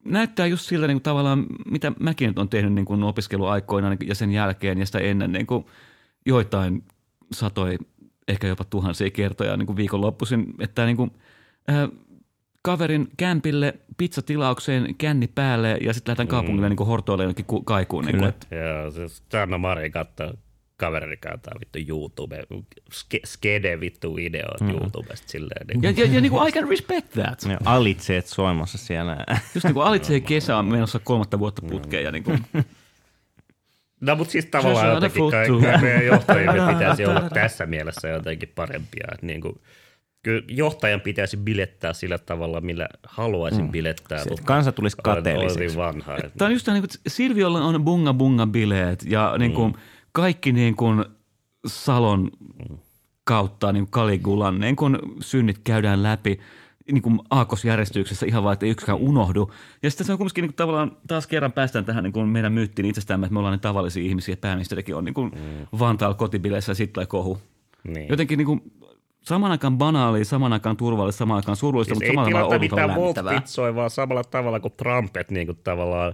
näyttää 0.05 0.45
just 0.45 0.65
siltä 0.65 0.87
niin 0.87 0.95
kuin 0.95 1.03
tavallaan, 1.03 1.45
mitä 1.65 1.91
mäkin 1.99 2.27
nyt 2.27 2.39
on 2.39 2.49
tehnyt 2.49 2.73
niin 2.73 2.85
kuin 2.85 3.03
opiskeluaikoina 3.03 3.89
niin- 3.89 4.07
ja 4.07 4.15
sen 4.15 4.31
jälkeen 4.31 4.79
ja 4.79 4.85
sitä 4.85 4.99
ennen 4.99 5.31
niin 5.31 5.47
kuin 5.47 5.65
joitain 6.25 6.83
satoi, 7.31 7.77
ehkä 8.27 8.47
jopa 8.47 8.63
tuhansia 8.63 9.09
kertoja 9.09 9.57
niin 9.57 9.67
kuin 9.67 9.75
viikonloppuisin, 9.75 10.53
että 10.59 10.85
niin 10.85 10.97
kuin, 10.97 11.11
äh, 11.69 11.89
kaverin 12.63 13.07
kämpille 13.17 13.73
pizzatilaukseen 13.97 14.95
känni 14.97 15.27
päälle 15.27 15.77
ja 15.81 15.93
sitten 15.93 16.11
lähdetään 16.11 16.27
kaupungille 16.27 16.69
niin 16.69 16.77
kuin 16.77 16.87
hortoille 16.87 17.23
jonnekin 17.23 17.45
ku- 17.45 17.63
kaikuun. 17.63 18.05
Niin 18.05 18.17
kuin, 18.17 18.29
että, 18.29 18.55
ja 18.55 18.91
siis 18.91 19.23
Sanna 19.31 19.57
Mari 19.57 19.89
katsoo 19.89 20.33
kaverini 20.77 21.17
kautta 21.17 21.51
vittu 21.59 21.79
YouTube, 21.87 22.43
ske, 22.91 23.19
skede 23.25 23.79
vittu 23.79 24.15
videot 24.15 24.61
mm. 24.61 24.69
YouTubesta 24.69 25.27
silleen. 25.27 25.67
Niin 25.67 25.83
ja, 25.83 25.91
ja, 25.91 26.13
ja 26.13 26.21
niin 26.21 26.31
kuin 26.31 26.49
I 26.49 26.51
can 26.51 26.69
respect 26.69 27.09
that. 27.09 27.45
Ne 27.45 27.57
alitseet 27.65 28.27
soimassa 28.27 28.77
siellä. 28.77 29.17
Just 29.55 29.63
niin 29.63 29.73
kuin 29.73 29.85
Alitsee 29.85 30.19
kesä 30.19 30.57
on 30.57 30.65
menossa 30.65 30.99
kolmatta 30.99 31.39
vuotta 31.39 31.61
putkeen 31.61 32.03
ja 32.03 32.11
niin 32.11 32.23
kuin, 32.23 32.45
No 34.01 34.15
mutta 34.15 34.31
siis 34.31 34.45
tavallaan 34.45 34.93
jotenkin 34.93 35.23
meidän 35.81 36.05
johtajien 36.05 36.67
pitäisi 36.73 37.05
olla 37.09 37.29
tässä 37.29 37.65
mielessä 37.65 38.07
jotenkin 38.07 38.51
parempia. 38.55 39.07
Että 39.11 39.25
niin 39.25 39.41
kuin, 39.41 39.61
kyllä 40.23 40.41
johtajan 40.47 41.01
pitäisi 41.01 41.37
bilettää 41.37 41.93
sillä 41.93 42.17
tavalla, 42.17 42.61
millä 42.61 42.87
haluaisin 43.03 43.69
bilettää. 43.71 44.23
Se, 44.23 44.29
mutta 44.29 44.45
kansa 44.45 44.71
tulisi 44.71 44.97
kateelliseksi. 45.03 45.77
Vanha. 45.77 46.15
että- 46.17 46.31
Tämä 46.37 46.47
on 46.47 46.53
just 46.53 46.67
niin 46.67 46.81
kuin, 46.81 46.89
Silviolla 47.07 47.61
on 47.65 47.83
bunga 47.85 48.13
bunga 48.13 48.47
bileet 48.47 49.03
ja 49.07 49.35
niin 49.37 49.51
kuin, 49.53 49.73
kaikki 50.11 50.51
niin 50.51 50.75
kuin 50.75 51.05
Salon 51.67 52.31
kautta 53.23 53.71
niin 53.71 53.83
kuin 53.83 53.91
Kaligulan 53.91 54.59
niin 54.59 54.75
kuin 54.75 54.97
synnit 55.19 55.57
käydään 55.63 56.03
läpi 56.03 56.39
niin 56.91 57.01
kuin 57.01 57.19
aakkosjärjestyksessä 57.29 58.25
ihan 58.25 58.43
vaan, 58.43 58.53
että 58.53 58.65
ei 58.65 58.71
yksikään 58.71 58.97
unohdu. 58.97 59.51
Ja 59.83 59.89
sitten 59.89 60.05
se 60.07 60.11
on 60.11 60.17
kumminkin 60.17 60.41
niin 60.41 60.49
kuin, 60.49 60.55
tavallaan 60.55 60.97
taas 61.07 61.27
kerran 61.27 61.51
päästään 61.51 61.85
tähän 61.85 62.03
niin 62.03 62.13
kuin 62.13 62.27
meidän 62.27 62.53
myyttiin 62.53 62.85
itsestämme, 62.85 63.25
että 63.25 63.33
me 63.33 63.39
ollaan 63.39 63.53
niin 63.53 63.59
tavallisia 63.59 64.03
ihmisiä, 64.03 64.33
että 64.33 64.41
pääministerikin 64.47 64.95
on 64.95 65.05
niin 65.05 65.13
kuin 65.13 65.31
Vantaalla 65.79 66.15
kotibileissä 66.15 66.71
ja 66.71 66.75
sitten 66.75 66.93
tulee 66.93 67.05
kohu. 67.05 67.37
Niin. 67.83 68.09
Jotenkin 68.09 68.37
niin 68.37 68.45
kuin, 68.45 68.61
saman 69.23 69.51
aikaan 69.51 69.77
banaalia, 69.77 70.25
saman 70.25 70.53
aikaan 70.53 70.77
turvallista, 70.77 71.19
saman 71.19 71.35
aikaan 71.35 71.55
surullista, 71.55 71.95
Siis 71.95 72.13
mutta 72.13 72.25
tilata 72.25 72.43
tavalla 72.49 72.59
mitään. 72.59 72.95
Volt 72.95 73.17
vaan 73.75 73.89
samalla 73.89 74.23
tavalla 74.23 74.59
kuin 74.59 74.73
Trumpet 74.77 75.31
niin 75.31 75.47
kuin 75.47 75.57
tavallaan 75.63 76.13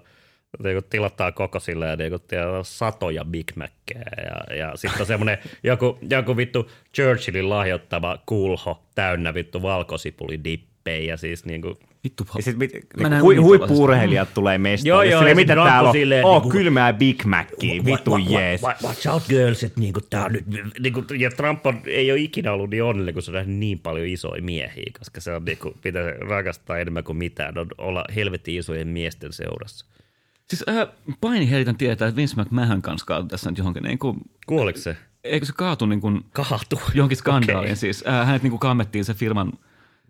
niin 0.63 0.75
kuin 0.75 0.85
tilataan 0.89 1.33
koko 1.33 1.59
silleen 1.59 1.97
niin 1.97 2.11
kuin, 2.11 2.21
tiedä, 2.27 2.45
satoja 2.63 3.25
Big 3.25 3.51
Mackeja 3.55 4.05
ja, 4.25 4.55
ja 4.55 4.71
sitten 4.75 5.01
on 5.01 5.07
semmoinen 5.07 5.37
joku, 5.63 5.97
joku 6.09 6.37
vittu 6.37 6.69
Churchillin 6.95 7.49
lahjoittama 7.49 8.17
kulho 8.25 8.83
täynnä 8.95 9.33
vittu 9.33 9.61
valkosipulidippejä 9.61 11.13
ja 11.13 11.17
siis 11.17 11.45
niin 11.45 11.61
kuin, 11.61 11.75
Vittu, 12.03 12.27
Ja 12.35 12.43
sit 12.43 12.57
mit, 12.57 12.71
näen 12.97 13.21
hui, 13.21 13.35
huippu-urheilijat 13.35 14.33
tulee 14.33 14.57
mestaan. 14.57 14.87
Joo, 14.87 15.03
joo, 15.03 15.19
silleen, 15.19 15.31
ja 15.31 15.35
mitä 15.35 15.55
täällä 15.55 15.89
on? 15.89 15.93
silleen 15.93 16.25
Oh, 16.25 16.33
niinku- 16.35 16.49
kylmää 16.49 16.93
Big 16.93 17.23
Mackia, 17.25 17.85
vittu 17.85 18.17
jees. 18.17 18.61
Watch, 18.63 18.83
watch 18.83 19.07
out 19.07 19.23
girls, 19.29 19.63
että 19.63 19.79
niinku 19.79 19.99
tää 20.09 20.25
on 20.25 20.31
nyt, 20.33 20.45
niinku, 20.79 21.03
ja 21.19 21.29
Trump 21.31 21.65
on, 21.65 21.81
ei 21.85 22.11
ole 22.11 22.19
ikinä 22.19 22.51
ollut 22.53 22.69
niin 22.69 22.83
onnellinen, 22.83 23.13
kun 23.13 23.23
se 23.23 23.31
on 23.31 23.35
nähnyt 23.35 23.57
niin 23.57 23.79
paljon 23.79 24.07
isoja 24.07 24.41
miehiä, 24.41 24.91
koska 24.99 25.21
se 25.21 25.33
on 25.35 25.45
niinku, 25.45 25.73
mitä 25.83 26.03
se 26.03 26.11
rakastaa 26.19 26.77
enemmän 26.77 27.03
kuin 27.03 27.17
mitään, 27.17 27.57
on 27.57 27.67
olla 27.77 28.05
helvetin 28.15 28.55
isojen 28.59 28.87
miesten 28.87 29.33
seurassa. 29.33 29.85
Siis 30.47 30.63
äh, 30.69 30.87
paini 31.21 31.49
heritän 31.49 31.77
tietää, 31.77 32.07
että 32.07 32.15
Vince 32.15 32.41
McMahon 32.41 32.81
kanssa 32.81 33.05
kaatui 33.05 33.29
tässä 33.29 33.49
nyt 33.51 33.57
johonkin, 33.57 33.83
niin 33.83 33.99
kuin, 33.99 34.17
Kuoliko 34.47 34.79
se? 34.79 34.97
eikö 35.23 35.45
se 35.45 35.53
kaatu 35.55 35.85
niin 35.85 36.01
kuin, 36.01 36.25
Kaatu. 36.33 36.81
johonkin 36.93 37.17
skandaaliin 37.17 37.65
Okei. 37.71 37.75
siis. 37.75 38.03
Äh, 38.07 38.27
hänet 38.27 38.43
niin 38.43 38.51
kuin 38.51 38.59
kammettiin 38.59 39.05
se 39.05 39.13
firman 39.13 39.51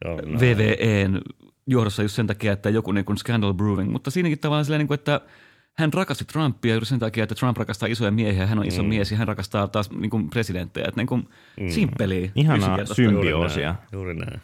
Joo, 0.05 0.21
no. 0.25 0.39
VVEn 0.39 1.21
johdossa 1.67 2.01
just 2.01 2.15
sen 2.15 2.27
takia, 2.27 2.53
että 2.53 2.69
joku 2.69 2.91
niin 2.91 3.05
kuin 3.05 3.17
scandal 3.17 3.53
brewing, 3.53 3.91
mutta 3.91 4.11
siinäkin 4.11 4.39
tavallaan 4.39 4.65
silleen, 4.65 4.79
niin 4.79 4.87
kuin, 4.87 4.99
että 4.99 5.21
hän 5.77 5.93
rakasti 5.93 6.25
Trumpia 6.25 6.73
juuri 6.73 6.85
sen 6.85 6.99
takia, 6.99 7.23
että 7.23 7.35
Trump 7.35 7.57
rakastaa 7.57 7.89
isoja 7.89 8.11
miehiä, 8.11 8.47
hän 8.47 8.59
on 8.59 8.65
iso 8.65 8.83
mm. 8.83 8.89
mies 8.89 9.11
ja 9.11 9.17
hän 9.17 9.27
rakastaa 9.27 9.67
taas 9.67 9.91
niin 9.91 10.09
kuin 10.09 10.29
presidenttejä. 10.29 10.87
Että 10.87 10.99
niin 10.99 11.07
kuin 11.07 11.29
mm. 11.59 11.69
simppeliä, 11.69 12.31
Ihanaa 12.35 12.57
yksinkertaista. 12.57 12.95
symbi- 12.95 13.11
Juuri 13.13 13.29
Symbioosia. 13.29 13.71
näin, 13.71 13.87
Juuri 13.91 14.15
näin. 14.15 14.41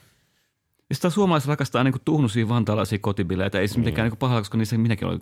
Ja 0.90 0.96
sitä 0.96 1.10
suomalaiset 1.10 1.48
rakastaa 1.50 1.84
niin 1.84 1.92
kuin 1.92 2.02
tuhnuisia 2.06 2.50
vantaalaisia 2.50 3.00
kotibileitä. 3.00 3.60
Ei 3.60 3.68
se 3.68 3.78
mitenkään 3.80 4.10
niin 4.10 4.18
pahalla, 4.18 4.42
koska 4.42 4.58
niissä 4.58 4.78
minäkin 4.78 5.08
olen 5.08 5.22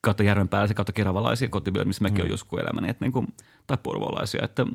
kautta 0.00 0.22
järven 0.22 0.48
päällä, 0.48 0.74
kautta 0.74 0.92
keravalaisia 0.92 1.48
kotibileitä, 1.48 1.88
missä 1.88 2.02
mäkin 2.02 2.16
mm. 2.16 2.20
olen 2.20 2.30
joskus 2.30 2.60
elämäni. 2.60 2.90
Että 2.90 3.04
niin 3.04 3.12
kuin, 3.12 3.26
tai 3.66 3.78
porvolaisia. 3.82 4.44
Että, 4.44 4.66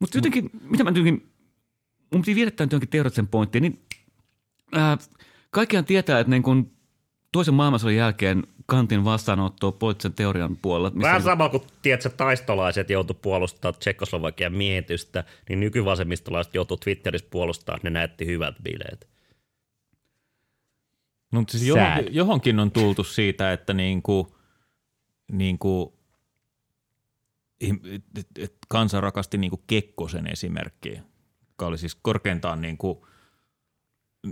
mutta 0.00 0.18
jotenkin, 0.18 0.50
mitä 0.62 0.84
mä 0.84 0.90
jotenkin, 0.90 1.28
mun 2.12 2.22
piti 2.22 2.34
viedä 2.34 2.50
tämän 2.50 2.80
teoreettisen 2.90 3.28
pointtiin, 3.28 3.62
niin 3.62 3.85
kaikkihan 5.50 5.84
tietää, 5.84 6.20
että 6.20 6.30
niin 6.30 6.42
kuin 6.42 6.72
toisen 7.32 7.54
maailmansodan 7.54 7.96
jälkeen 7.96 8.46
kantin 8.66 9.04
vastaanottoa 9.04 9.72
poliittisen 9.72 10.12
teorian 10.14 10.56
puolella. 10.56 10.90
missä 10.90 11.02
Vähän 11.02 11.14
niin 11.18 11.22
kuin- 11.22 11.32
sama 11.32 11.48
kuin 11.48 11.62
tiedätkö, 11.82 12.08
taistolaiset 12.10 12.90
joutu 12.90 13.14
puolustamaan 13.14 13.74
Tsekoslovakian 13.78 14.52
miehitystä, 14.52 15.24
niin 15.48 15.60
nykyvasemmistolaiset 15.60 16.54
joutuu 16.54 16.76
Twitterissä 16.76 17.26
puolustamaan, 17.30 17.80
ne 17.82 17.90
näytti 17.90 18.26
hyvät 18.26 18.54
bileet. 18.62 19.08
No, 21.32 21.44
siis 21.48 21.62
johonkin, 21.62 22.14
johonkin 22.14 22.60
on 22.60 22.70
tultu 22.70 23.04
siitä, 23.04 23.52
että 23.52 23.74
niinku, 23.74 24.36
niinku, 25.32 25.98
ihm- 27.64 28.00
et, 28.18 28.26
et 28.38 28.54
kansa 28.68 29.00
rakasti 29.00 29.38
niinku 29.38 29.62
Kekkosen 29.66 30.26
esimerkkiä, 30.26 31.02
joka 31.48 31.66
oli 31.66 31.78
siis 31.78 31.94
korkeintaan 31.94 32.60
niinku, 32.60 33.06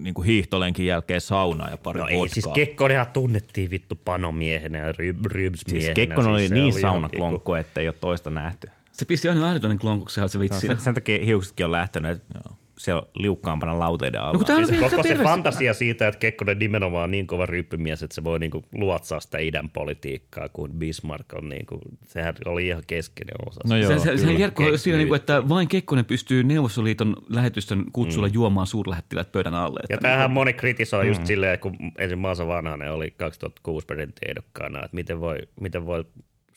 niinku 0.03 0.23
hiihtolenkin 0.23 0.87
jälkeen 0.87 1.21
sauna 1.21 1.71
ja 1.71 1.77
pari 1.77 1.99
No 1.99 2.05
vodkaa. 2.05 2.23
ei, 2.23 2.29
siis 2.29 2.47
Kekkonenhan 2.55 3.07
tunnettiin 3.13 3.71
vittu 3.71 3.99
panomiehenä 4.05 4.79
ja 4.79 4.93
ry- 4.93 5.27
rybsmiehenä. 5.27 5.85
Siis 5.85 5.95
Kekkonen 5.95 6.31
oli 6.33 6.49
se 6.49 6.55
niin 6.55 6.69
ihan 6.69 6.81
saunaklonkku, 6.81 7.55
että 7.55 7.81
ei 7.81 7.89
ole 7.89 7.95
toista 8.01 8.31
nähty. 8.31 8.69
Se 8.93 9.05
pisti 9.05 9.29
aina 9.29 9.51
älytön 9.51 9.79
klonkuksi 9.79 10.21
se 10.29 10.41
vitsi. 10.41 10.67
Sen, 10.67 10.81
sen 10.81 10.95
takia 10.95 11.25
hiuksetkin 11.25 11.67
on 11.67 11.73
lähtenyt, 11.73 12.11
että 12.11 12.39
siellä 12.79 13.03
on 13.03 13.09
liukkaampana 13.15 13.79
lauteiden 13.79 14.21
alla. 14.21 14.39
No, 14.39 14.67
Siis 14.67 14.81
koko 14.81 15.03
se 15.03 15.15
fantasia 15.15 15.75
siitä, 15.75 16.09
että 16.09 16.19
Kekkonen 16.19 16.59
nimenomaan 16.59 17.05
on 17.05 17.11
niin 17.11 17.27
kova 17.27 17.47
ryppymies, 17.47 18.03
että 18.03 18.15
se 18.15 18.25
voi 18.25 18.39
niinku 18.39 18.65
luotsaa 18.75 19.21
sitä 19.21 19.39
idän 19.39 19.71
politiikkaa, 19.71 20.49
kun 20.49 20.71
Bismarck 20.73 21.33
on 21.35 21.49
niinku, 21.49 21.81
sehän 22.07 22.35
oli 22.47 22.67
ihan 22.67 22.83
keskeinen 22.87 23.35
osa. 23.49 23.61
No 23.69 23.77
joo, 23.77 23.89
se, 23.89 23.99
se, 23.99 24.17
sehän 24.17 24.53
on 24.73 24.79
siinä, 24.79 24.99
niin 24.99 25.09
kuin, 25.09 25.17
että 25.17 25.49
vain 25.49 25.69
Kekkonen 25.69 26.05
pystyy 26.05 26.45
Neuvostoliiton 26.45 27.17
lähetystön 27.29 27.85
kutsulla 27.93 28.29
mm. 28.29 28.35
juomaan 28.35 28.67
suurlähettiläät 28.67 29.33
pöydän 29.33 29.55
alle. 29.55 29.81
Ja 29.89 29.95
Että 29.95 30.09
tämähän 30.09 30.31
moni 30.31 30.53
kritisoi 30.53 31.09
just 31.09 31.27
silleen, 31.27 31.59
kun 31.59 31.77
ensin 31.99 32.19
Maasa 32.19 32.47
Vanhanen 32.47 32.93
oli 32.93 33.11
2006 33.11 33.87
presidenttiehdokkaana, 33.87 34.79
että 34.79 34.95
miten 34.95 35.21
voi, 35.21 35.39
miten 35.61 35.87
voi 35.87 36.05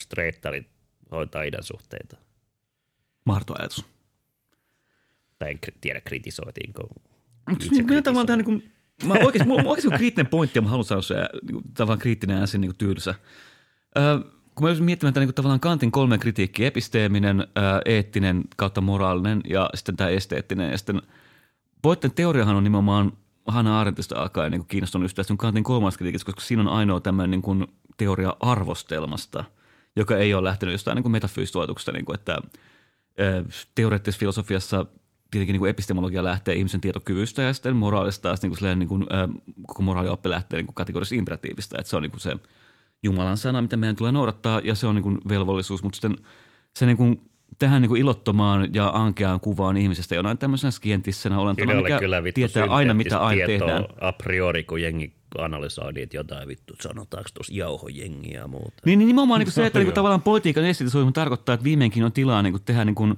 streittarit 0.02 0.68
hoitaa 1.12 1.44
idän 1.44 1.64
suhteita. 1.64 2.18
Mahdoton 3.26 3.56
ajatus. 3.60 3.97
Tai 5.40 5.52
en 5.52 5.60
tiedä, 5.82 6.02
kritisoitiinko. 6.02 6.88
Itse 7.52 7.84
minä 7.84 8.02
tavallaan 8.02 8.28
tähän 8.28 8.38
niin 8.38 8.46
kuin, 8.46 8.72
mä 9.06 9.14
oikeasti, 9.14 9.48
mulla 9.48 9.70
oikeasti 9.70 9.88
on 9.88 9.98
kriittinen 9.98 10.28
pointti 10.30 10.58
ja 10.58 10.62
mä 10.62 10.70
haluan 10.70 10.86
sanoa 10.86 11.02
se 11.02 11.16
niin 11.16 11.62
tavallaan 11.74 12.00
kriittinen 12.00 12.38
ääni 12.38 12.58
niin 12.58 12.78
tyylissä. 12.78 13.16
Öö, 13.98 14.20
kun 14.56 14.70
mä 14.70 14.76
miettimään 14.80 15.14
tämän 15.14 15.22
niin 15.22 15.28
kuin, 15.28 15.36
tavallaan 15.36 15.60
Kantin 15.60 15.92
kolme 15.92 16.18
kritiikkiä, 16.18 16.68
episteeminen, 16.68 17.48
ää, 17.56 17.82
eettinen 17.86 18.44
kautta 18.58 18.82
moraalinen 18.82 19.42
ja 19.50 19.70
sitten 19.76 19.98
tämä 19.98 20.10
esteettinen. 20.10 20.72
Ja 20.72 20.78
sitten 20.78 21.02
Poitten 21.82 22.12
teoriahan 22.12 22.56
on 22.56 22.64
nimenomaan 22.64 23.12
Hanna 23.48 23.80
Arendtista 23.80 24.22
alkaen 24.22 24.52
niin 24.52 24.60
kuin 24.60 24.68
kiinnostunut 24.68 25.06
just 25.06 25.16
tästä 25.16 25.34
Kantin 25.38 25.64
kolmas 25.64 25.98
kritiikistä, 25.98 26.26
koska 26.26 26.42
siinä 26.42 26.62
on 26.62 26.68
ainoa 26.68 27.00
tämmöinen 27.00 27.32
niin 27.32 27.42
kuin 27.42 27.68
teoria 27.98 28.36
arvostelmasta, 28.40 29.44
joka 29.96 30.18
ei 30.18 30.34
ole 30.34 30.44
lähtenyt 30.44 30.74
jostain 30.74 30.96
niin 30.96 31.12
metafyysistä 31.12 31.92
niin 31.92 32.06
kuin, 32.06 32.20
että 32.20 32.38
ö, 33.20 33.46
teoreettisessa 33.76 34.20
filosofiassa 34.20 34.86
tietenkin 35.32 35.54
niin 35.54 35.60
kuin 35.60 35.70
epistemologia 35.70 36.24
lähtee 36.24 36.56
ihmisen 36.56 36.82
tietokyvystä 36.82 37.42
ja 37.42 37.54
sitten 37.54 37.76
moraalista 37.76 38.22
taas 38.22 38.42
niin 38.42 38.58
kuin, 38.58 38.80
niin 38.80 38.90
kuin, 38.90 39.04
ö, 39.04 39.28
koko 39.68 39.82
moraalioppi 39.84 40.30
lähtee 40.30 40.60
niin 40.60 40.66
kuin 40.66 40.76
kategorisesti 40.76 41.16
imperatiivista, 41.16 41.78
että 41.80 41.90
se 41.90 41.96
on 41.96 42.02
niin 42.02 42.12
kuin 42.12 42.22
se 42.22 42.36
Jumalan 43.04 43.38
sana, 43.38 43.62
mitä 43.62 43.78
meidän 43.78 43.96
tulee 43.96 44.12
noudattaa 44.12 44.62
ja 44.64 44.76
se 44.76 44.88
on 44.88 44.96
niin 44.96 45.04
kuin 45.04 45.18
velvollisuus, 45.30 45.84
mutta 45.84 45.96
sitten 45.96 46.26
se 46.76 46.86
niin 46.86 46.98
kuin, 46.98 47.22
tähän 47.60 47.82
niin 47.82 47.90
kuin 47.90 48.02
ilottomaan 48.02 48.70
ja 48.74 48.90
ankeaan 48.90 49.40
kuvaan 49.40 49.78
ihmisestä 49.78 50.16
jonain 50.16 50.38
tämmöisenä 50.38 50.72
skientissenä 50.72 51.40
olentona, 51.40 51.74
mikä 51.74 52.00
kyllä 52.00 52.24
vittu 52.24 52.36
tietää 52.36 52.66
aina, 52.70 52.94
mitä 52.94 53.20
aina 53.20 53.46
tehdään. 53.46 53.86
a 54.02 54.14
priori, 54.14 54.64
kun 54.64 54.82
jengi 54.82 55.14
analysoi 55.38 55.94
niitä 55.94 56.18
jotain 56.18 56.48
vittu, 56.48 56.74
sanotaanko 56.82 57.30
tuossa 57.34 57.54
jauhojengiä 57.54 58.40
ja 58.40 58.48
muuta. 58.48 58.82
Niin, 58.86 59.00
niin 59.00 59.08
nimenomaan 59.08 59.40
niin 59.40 59.52
se, 59.52 59.66
että 59.66 59.80
niin 59.84 59.94
tavallaan 59.94 60.22
politiikan 60.22 60.66
estetisoimu 60.66 61.12
tarkoittaa, 61.12 61.54
että 61.54 61.64
viimeinkin 61.64 62.04
on 62.04 62.12
tilaa 62.12 62.42
niin 62.42 62.64
tehdä 62.66 62.86
niin 62.86 62.96
kuin 62.96 63.18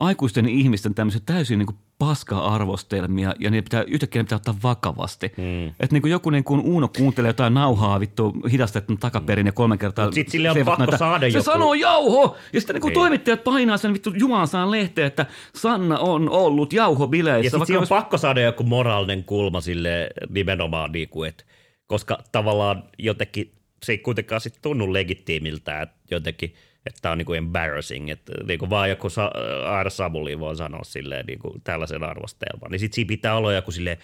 aikuisten 0.00 0.48
ihmisten 0.48 0.94
tämmöisiä 0.94 1.20
täysin 1.26 1.58
niin 1.58 1.68
paska-arvostelmia 1.98 3.34
ja 3.38 3.50
ne 3.50 3.62
pitää, 3.62 3.82
yhtäkkiä 3.82 4.20
ne 4.22 4.24
pitää 4.24 4.36
ottaa 4.36 4.54
vakavasti. 4.62 5.32
Mm. 5.36 5.66
Että 5.66 5.88
niin 5.92 6.02
kuin 6.02 6.10
joku 6.10 6.30
niin 6.30 6.44
kuin 6.44 6.60
Uuno 6.60 6.88
kuuntelee 6.96 7.28
jotain 7.28 7.54
nauhaa 7.54 8.00
vittu 8.00 8.34
hidastettuna 8.52 8.98
takaperin 9.00 9.46
ja 9.46 9.52
kolme 9.52 9.78
kertaa. 9.78 10.04
Mut 10.04 10.14
sit 10.14 10.28
sille 10.28 10.50
on 10.50 10.56
pakko 10.64 10.96
saada 10.96 11.30
Se 11.30 11.38
joku- 11.38 11.44
sanoo 11.44 11.74
jauho! 11.74 12.36
Ja 12.52 12.60
sitten 12.60 12.74
niin 12.74 12.80
kuin 12.82 12.94
toimittajat 12.94 13.44
painaa 13.44 13.76
sen 13.76 13.92
vittu 13.92 14.12
Jumalan 14.18 14.70
lehteen, 14.70 15.06
että 15.06 15.26
Sanna 15.54 15.98
on 15.98 16.30
ollut 16.30 16.72
jauhobileissä. 16.72 17.46
Ja 17.46 17.50
sitten 17.50 17.66
siinä 17.66 17.78
on 17.78 17.80
olisi- 17.80 17.88
pakko 17.88 18.18
saada 18.18 18.40
joku 18.40 18.62
moraalinen 18.62 19.24
kulma 19.24 19.60
sille 19.60 20.08
nimenomaan, 20.28 20.92
niin 20.92 21.08
kuin, 21.08 21.28
että, 21.28 21.44
koska 21.86 22.18
tavallaan 22.32 22.84
jotenkin 22.98 23.52
se 23.82 23.92
ei 23.92 23.98
kuitenkaan 23.98 24.40
sit 24.40 24.58
tunnu 24.62 24.92
legitiimiltä, 24.92 25.82
että 25.82 25.96
jotenkin, 26.10 26.54
että 26.86 26.98
tämä 27.02 27.12
on 27.12 27.18
niin 27.18 27.26
kuin 27.26 27.38
embarrassing, 27.38 28.10
että 28.10 28.32
niin 28.46 28.58
kuin 28.58 28.70
vaan 28.70 28.90
joku 28.90 29.10
Sa- 29.10 29.32
Aira 29.66 29.90
Samuli 29.90 30.38
voi 30.38 30.56
sanoa 30.56 30.84
silleen 30.84 31.26
niin 31.26 31.38
kuin 31.38 31.60
tällaisen 31.64 32.02
arvostelman, 32.02 32.70
niin 32.70 32.80
sitten 32.80 32.94
siinä 32.94 33.08
pitää 33.08 33.36
olla 33.36 33.52
joku 33.52 33.72
silleen, 33.72 33.98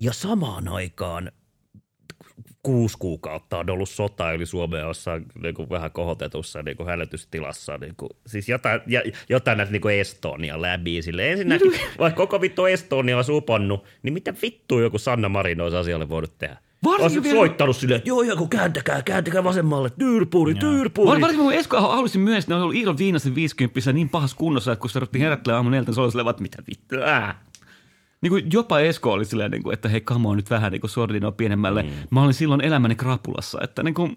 ja 0.00 0.12
samaan 0.12 0.68
aikaan 0.68 1.32
kuusi 2.62 2.96
kuukautta 2.98 3.58
on 3.58 3.70
ollut 3.70 3.88
sota 3.88 4.32
yli 4.32 4.46
Suomea 4.46 4.80
jossain 4.80 5.26
niin 5.42 5.54
kuin 5.54 5.70
vähän 5.70 5.90
kohotetussa 5.90 6.62
niin 6.62 6.76
kuin 6.76 6.86
hälytystilassa. 6.86 7.78
Niin 7.78 7.94
kuin, 7.96 8.10
siis 8.26 8.48
jotain, 8.48 8.80
jotain 9.28 9.56
näitä 9.58 9.72
niin 9.72 9.82
kuin 9.82 9.94
Estonia 9.94 10.62
läpi. 10.62 11.02
Sille 11.02 11.32
ensinnäkin, 11.32 11.72
vaikka 11.98 12.16
koko 12.16 12.40
vittu 12.40 12.66
Estonia 12.66 13.16
olisi 13.16 13.32
uponnut, 13.32 13.84
niin 14.02 14.14
mitä 14.14 14.34
vittua 14.42 14.80
joku 14.80 14.98
Sanna 14.98 15.28
Marin 15.28 15.60
olisi 15.60 15.76
asialle 15.76 16.08
voinut 16.08 16.38
tehdä? 16.38 16.56
Varsinkin 16.84 17.22
vielä- 17.22 17.38
soittanut 17.38 17.76
silleen, 17.76 17.98
että 17.98 18.08
joo, 18.08 18.22
joku 18.22 18.46
kääntäkää, 18.46 19.02
kääntäkää 19.02 19.44
vasemmalle, 19.44 19.90
tyyrpuuri, 19.98 20.54
tyyrpuuri. 20.54 21.10
Var, 21.10 21.20
varsinkin 21.20 21.44
kun 21.44 21.54
Esko 21.54 21.80
halusin 21.80 22.20
myös, 22.20 22.44
että 22.44 22.52
ne 22.52 22.56
on 22.56 22.62
ollut 22.62 22.76
Iiro 22.76 22.98
Viinasen 22.98 23.34
50 23.34 23.92
niin 23.92 24.08
pahassa 24.08 24.36
kunnossa, 24.36 24.72
että 24.72 24.80
kun 24.80 24.90
se 24.90 24.98
ruvettiin 24.98 25.22
herättelemään 25.22 25.56
aamu 25.56 25.70
neljältä, 25.70 25.88
niin 25.88 25.94
se 25.94 26.00
oli 26.00 26.10
silleen, 26.10 26.30
että 26.30 26.42
mitä 26.42 26.62
vittu, 26.68 26.96
ää. 27.04 27.44
Niin 28.20 28.30
kuin 28.30 28.44
jopa 28.52 28.80
Esko 28.80 29.12
oli 29.12 29.24
silleen, 29.24 29.50
niin 29.50 29.62
kuin, 29.62 29.74
että 29.74 29.88
hei, 29.88 30.04
on 30.24 30.36
nyt 30.36 30.50
vähän 30.50 30.72
niin 30.72 30.80
kuin 30.80 30.90
sordinoa 30.90 31.32
pienemmälle. 31.32 31.82
Mm. 31.82 31.90
Mä 32.10 32.22
olin 32.22 32.34
silloin 32.34 32.60
elämäni 32.60 32.94
krapulassa, 32.94 33.58
että 33.62 33.82
niin 33.82 33.94
kuin, 33.94 34.16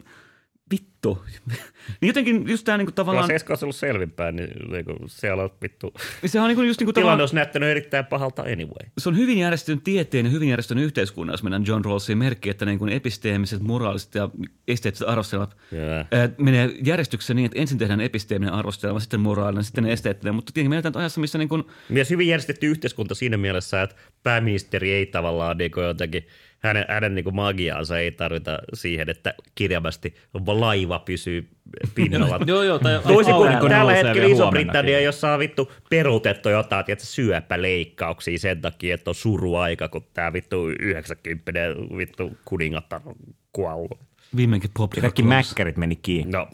vittu. 0.72 1.24
niin 2.01 2.07
jotenkin 2.07 2.49
just 2.49 2.66
tämä 2.66 2.78
niin 2.78 2.86
kuin 2.86 2.95
Tavallaan... 2.95 3.24
Jos 3.24 3.36
Esko 3.36 3.51
olisi 3.53 3.66
ollut 3.66 3.76
selvinpäin, 3.76 4.36
niin, 4.36 4.72
niin 4.72 4.86
kuin, 4.86 4.97
siellä 5.07 5.43
on 5.43 5.49
vittu, 5.61 5.93
se 6.26 6.39
on 6.39 6.47
niin 6.47 6.55
kuin 6.55 6.68
just 6.68 6.80
niin 6.80 6.86
kuin 6.86 6.93
tilanne 6.93 7.05
tavallaan, 7.05 7.22
olisi 7.22 7.36
näyttänyt 7.36 7.70
erittäin 7.70 8.05
pahalta 8.05 8.41
anyway. 8.41 8.89
se 8.97 9.09
on 9.09 9.18
hyvin 9.18 9.38
järjestetyn 9.38 9.82
tieteen 9.82 10.26
ja 10.26 10.32
hyvin 10.32 10.49
järjestetyn 10.49 10.84
yhteiskunnan, 10.84 11.34
jos 11.34 11.43
mennään 11.43 11.66
John 11.66 11.86
Rawlsiin 11.86 12.18
merkki, 12.18 12.49
että 12.49 12.66
niin 12.66 12.80
kuin 12.80 12.91
episteemiset, 12.91 13.61
moraaliset 13.61 14.16
ja 14.16 14.30
esteettiset 14.68 15.07
arvostelmat 15.07 15.57
Joo. 15.72 16.05
ää, 16.11 16.30
menee 16.38 16.72
järjestyksessä 16.84 17.34
niin, 17.34 17.45
että 17.45 17.59
ensin 17.59 17.78
tehdään 17.78 18.01
episteeminen 18.01 18.53
arvostelma, 18.53 18.99
sitten 18.99 19.20
moraalinen, 19.20 19.63
sitten 19.63 19.86
esteettinen, 19.86 20.36
mutta 20.36 20.51
tietenkin 20.53 20.70
meillä 20.70 20.91
on 20.95 21.01
ajassa, 21.01 21.22
missä 21.22 21.38
niin 21.38 21.49
kuin, 21.49 21.63
Myös 21.89 22.09
hyvin 22.09 22.28
järjestetty 22.28 22.68
yhteiskunta 22.68 23.16
siinä 23.16 23.38
mielessä, 23.38 23.82
että 23.82 23.95
pääministeri 24.24 24.91
ei 24.91 25.05
tavallaan 25.05 25.57
niin 25.57 25.72
jotenkin, 25.88 26.28
hänen, 26.66 26.86
hänen 26.89 27.16
niin 27.16 27.24
kuin 27.24 27.36
magiaansa 27.36 27.99
ei 27.99 28.11
tarvita 28.11 28.59
siihen, 28.74 29.09
että 29.09 29.34
kirjaimesti 29.55 30.16
laiva 30.47 30.99
pysyy 30.99 31.47
pinnalla. 31.95 32.39
Joo, 32.47 32.63
joo. 32.63 32.80
Tai 32.80 32.99
Toisin 33.07 33.36
kuin 33.36 33.72
tällä 33.72 33.93
hetkellä 33.93 34.28
Iso-Britannia, 34.28 34.99
jossa 34.99 35.34
on 35.34 35.39
vittu 35.39 35.72
peruutettu 35.89 36.49
jotain 36.49 36.86
tiedätkö, 36.86 37.05
syöpäleikkauksia 37.05 38.39
sen 38.39 38.61
takia, 38.61 38.95
että 38.95 39.09
on 39.09 39.16
suruaika, 39.16 39.88
kun 39.88 40.03
tämä 40.13 40.34
vittu 40.34 40.70
90 40.70 41.61
vittu 41.97 42.38
kuningattar 42.45 43.01
on 43.05 43.16
kuollut. 43.53 43.99
viimeinkin 44.36 44.72
pop 44.78 44.91
Kaikki 45.01 45.24
mäkkärit 45.24 45.78
meni 45.78 45.95
kiinni. 45.95 46.32
No, 46.32 46.47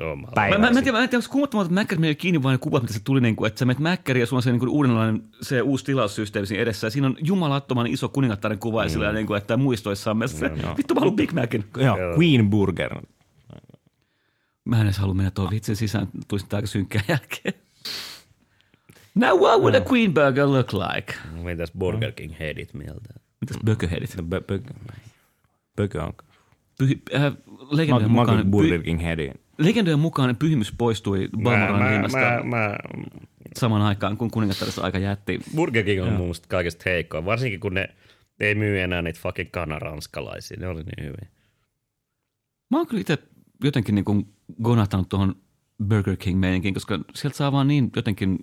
joo, 0.00 0.16
mä. 0.16 0.28
Mä, 0.50 0.58
mä, 0.58 0.68
en 0.68 0.74
tiedä, 0.74 0.92
mä 0.92 1.02
en 1.02 1.08
tiedä, 1.08 1.22
onko 1.22 1.32
kuumottavaa, 1.32 1.62
että 1.62 1.74
Mäkkäri 1.74 2.00
meni 2.00 2.14
kiinni 2.14 2.42
vain 2.42 2.54
ne 2.54 2.58
kuvat, 2.58 2.82
mitä 2.82 2.94
se 2.94 3.00
tuli, 3.04 3.20
niin 3.20 3.36
kuin, 3.36 3.48
että 3.48 3.58
sä 3.58 3.64
menet 3.64 3.78
Mäkkäriin 3.78 4.20
ja 4.20 4.26
sulla 4.26 4.38
on 4.38 4.42
se 4.42 4.50
niin 4.50 4.60
kuin 4.60 4.68
uudenlainen 4.68 5.22
se 5.42 5.62
uusi 5.62 5.84
tilaussysteemi 5.84 6.46
siinä 6.46 6.62
edessä. 6.62 6.86
Ja 6.86 6.90
siinä 6.90 7.06
on 7.06 7.16
jumalattoman 7.22 7.86
iso 7.86 8.08
kuningattaren 8.08 8.58
kuva 8.58 8.84
mm. 8.84 9.02
ja 9.02 9.12
niin 9.12 9.26
kuin, 9.26 9.38
että 9.38 9.56
muistoissaan 9.56 10.16
myös. 10.16 10.40
No, 10.40 10.76
Vittu, 10.76 10.94
mä 10.94 11.00
haluan 11.00 11.16
Big 11.16 11.32
Macin. 11.32 11.64
Joo, 11.76 11.96
Queen 12.18 12.50
Burger. 12.50 12.94
Mä 14.64 14.76
en 14.76 14.86
edes 14.86 14.98
halua 14.98 15.14
mennä 15.14 15.30
tuon 15.30 15.50
vitsin 15.50 15.76
sisään, 15.76 16.08
tulisi 16.28 16.46
aika 16.52 16.66
synkkää 16.66 17.02
jälkeen. 17.08 17.54
Now 19.14 19.38
what 19.40 19.60
would 19.60 19.74
a 19.74 19.80
Queen 19.92 20.14
Burger 20.14 20.46
look 20.46 20.72
like? 20.72 21.14
Mitäs 21.42 21.72
Burger 21.78 22.12
King 22.12 22.34
headit 22.38 22.74
mieltä? 22.74 23.14
Mitäs 23.40 23.56
bököheadit? 23.64 24.16
Bö- 24.16 24.44
bö- 24.52 24.74
Bökö 25.76 26.02
on. 26.02 26.12
Pyhi, 26.78 27.02
äh, 27.14 27.32
Burger 28.50 28.82
King 28.82 29.02
headin. 29.02 29.34
Legendojen 29.60 29.98
mukaan 29.98 30.36
pyhimys 30.36 30.72
poistui 30.78 31.28
Balmoran 31.42 31.82
mä, 31.82 31.90
liimasta 31.90 32.18
mä, 32.18 32.42
mä, 32.44 32.76
samaan 33.56 33.82
aikaan, 33.82 34.16
kun 34.16 34.30
kuningattaressa 34.30 34.82
aika 34.82 34.98
jätti. 34.98 35.40
Burger 35.56 35.84
King 35.84 36.02
on 36.02 36.12
mun 36.12 36.34
kaikista 36.48 36.82
heikkoa, 36.86 37.24
varsinkin 37.24 37.60
kun 37.60 37.74
ne 37.74 37.88
ei 38.40 38.54
myy 38.54 38.80
enää 38.80 39.02
niitä 39.02 39.20
fucking 39.22 39.50
kanaranskalaisia. 39.50 40.56
Ne 40.60 40.68
oli 40.68 40.82
niin 40.82 41.06
hyviä. 41.06 41.28
Mä 42.70 42.76
oon 42.76 42.86
kyllä 42.86 43.00
itse 43.00 43.18
jotenkin 43.64 43.94
niin 43.94 44.04
kuin 44.04 44.34
gonahtanut 44.62 45.08
tuohon 45.08 45.34
Burger 45.88 46.16
King-meininkiin, 46.16 46.74
koska 46.74 47.00
sieltä 47.14 47.36
saa 47.36 47.52
vaan 47.52 47.68
niin 47.68 47.90
jotenkin 47.96 48.38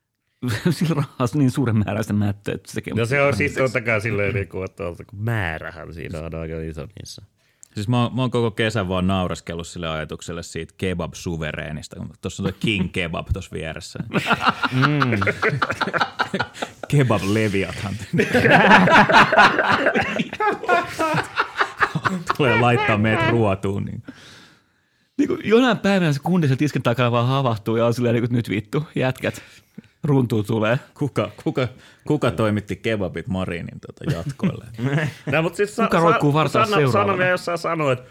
sillä 0.70 0.94
rahaa 0.94 1.28
niin 1.34 1.50
suuren 1.50 1.76
määräistä 1.76 2.12
mättöä, 2.12 2.54
että 2.54 2.70
se 2.70 2.74
tekee 2.74 2.94
No 2.94 3.06
se 3.06 3.22
on 3.22 3.36
siis 3.36 3.54
totta 3.54 3.80
kai 3.80 4.00
silleen, 4.00 4.34
niin 4.34 4.48
kuin, 4.48 4.64
että 4.64 4.84
määrähän 5.12 5.94
siinä 5.94 6.18
on 6.18 6.34
aika 6.34 6.60
iso 6.60 6.86
niissä. 6.86 7.22
Siis 7.74 7.88
mä, 7.88 8.02
oon- 8.02 8.14
mä 8.16 8.22
oon 8.22 8.30
koko 8.30 8.50
kesän 8.50 8.88
vaan 8.88 9.06
naureskellut 9.06 9.66
sille 9.66 9.88
ajatukselle 9.88 10.42
siitä 10.42 10.74
kebab-suvereenista, 10.76 11.96
kun 11.96 12.10
tuossa 12.20 12.42
on 12.42 12.48
tuo 12.48 12.58
King 12.60 12.88
Kebab 12.92 13.26
tuossa 13.32 13.50
vieressä. 13.52 13.98
Mm. 14.72 15.20
kebab 16.90 17.22
leviathan. 17.32 17.94
Tulee 22.36 22.60
laittaa 22.60 22.98
meidät 22.98 23.30
ruotuun. 23.30 23.84
Niin. 23.84 24.02
Niin 25.18 25.28
kuin 25.28 25.40
jonain 25.44 25.78
päivänä 25.78 26.12
se 26.12 26.20
kundi 26.22 26.46
sieltä 26.46 26.58
tiskin 26.58 26.82
takana 26.82 27.12
vaan 27.12 27.28
havahtuu 27.28 27.76
ja 27.76 27.86
on 27.86 27.94
silleen, 27.94 28.14
niin 28.14 28.22
kuin, 28.28 28.36
nyt 28.36 28.48
vittu, 28.48 28.86
jätkät, 28.94 29.42
runtuu 30.04 30.42
tulee. 30.42 30.78
Kuka, 30.94 31.30
kuka, 31.44 31.68
kuka 32.06 32.30
toimitti 32.30 32.76
kebabit 32.76 33.26
Marinin 33.26 33.80
tota 33.86 34.16
jatkoille? 34.16 34.64
No, 35.32 35.42
mutta 35.42 35.56
siis 35.56 35.76
Kuka 35.76 36.00
roikkuu 36.00 36.32
vartaalla 36.32 36.66
Sanna, 36.66 36.76
seuraavana? 36.86 37.02
Sanna 37.12 37.18
vielä 37.18 37.30
jossain 37.30 37.58
sanoi, 37.58 37.92
että 37.92 38.04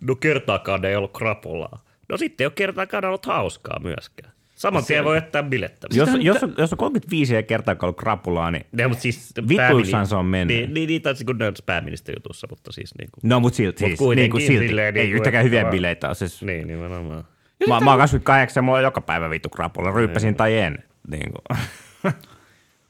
no 0.00 0.14
kertaakaan 0.16 0.84
ei 0.84 0.96
ollut 0.96 1.12
krapulaa. 1.12 1.84
No 2.08 2.16
sitten 2.16 2.44
ei 2.44 2.46
ole 2.46 2.52
kertaakaan 2.56 3.04
ollut 3.04 3.26
hauskaa 3.26 3.80
myöskään. 3.82 4.32
Saman 4.54 4.84
tien 4.84 5.04
voi 5.04 5.16
jättää 5.16 5.42
bilettä. 5.42 5.86
Jos, 5.92 6.08
jos, 6.20 6.42
on- 6.42 6.54
jos 6.58 6.72
on 6.72 6.78
35 6.78 7.42
kertaa 7.42 7.76
ollut 7.82 7.96
krapulaa, 7.96 8.50
niin 8.50 8.66
Ne, 8.72 8.86
mutta 8.88 9.02
siis 9.02 9.32
Vituissaan 9.48 10.06
se 10.06 10.16
on 10.16 10.26
mennyt. 10.26 10.56
Niin, 10.56 10.74
niin, 10.74 10.86
niin 10.86 11.02
taisi 11.02 11.24
kuin 11.24 11.38
näytös 11.38 11.62
pääministerijutussa, 11.62 12.46
mutta 12.50 12.72
siis 12.72 12.90
niin 12.98 13.08
kuin. 13.14 13.28
No, 13.28 13.40
mutta 13.40 13.56
silti. 13.56 13.82
Mut 13.84 13.88
Siis, 13.88 13.98
kuitenkin 13.98 14.22
niin 14.22 14.30
kuin 14.30 14.46
silti. 14.46 14.66
silleen 14.68 14.96
Ei 14.96 15.02
niin 15.02 15.10
kuin, 15.10 15.16
yhtäkään 15.16 15.44
hyviä 15.44 15.64
bileitä 15.64 16.06
ole. 16.06 16.14
Siis, 16.14 16.42
Niin, 16.42 16.66
nimenomaan. 16.66 17.24
mä, 17.68 17.80
mä 17.80 17.90
oon 17.90 17.98
28 17.98 18.60
ja 18.60 18.62
mulla 18.62 18.78
on 18.78 18.84
joka 18.84 19.00
päivä 19.00 19.30
vittu 19.30 19.48
krapula, 19.48 19.90
ryyppäsin 19.90 20.34
tai 20.34 20.58
en. 20.58 20.78
Niin 21.08 21.32
kuin. 21.32 21.58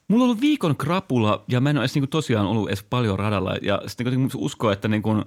Mulla 0.07 0.23
on 0.23 0.29
ollut 0.29 0.41
viikon 0.41 0.77
krapula 0.77 1.43
ja 1.47 1.61
mä 1.61 1.69
en 1.69 1.77
ole 1.77 1.83
edes 1.83 1.95
niin 1.95 2.09
tosiaan 2.09 2.45
ollut 2.45 2.69
edes 2.69 2.83
paljon 2.83 3.19
radalla. 3.19 3.55
Ja 3.61 3.81
sitten 3.87 4.05
niin 4.13 4.29
uskoo, 4.35 4.71
että 4.71 4.87
niin 4.87 5.01
kuin, 5.01 5.25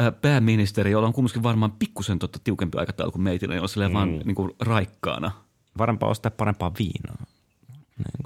äh, 0.00 0.12
pääministeri, 0.22 0.90
jolla 0.90 1.06
on 1.06 1.12
kumminkin 1.12 1.42
varmaan 1.42 1.72
pikkusen 1.72 2.18
totta 2.18 2.38
tiukempi 2.44 2.78
aikataulu 2.78 3.12
kuin 3.12 3.22
meitä, 3.22 3.46
niin 3.46 3.62
on 3.62 3.68
silleen 3.68 3.90
mm. 3.90 3.94
vaan 3.94 4.18
niin 4.18 4.34
kuin 4.34 4.52
raikkaana. 4.60 5.30
Parempaa 5.78 6.08
ostaa 6.08 6.30
parempaa 6.30 6.72
viinaa. 6.78 7.26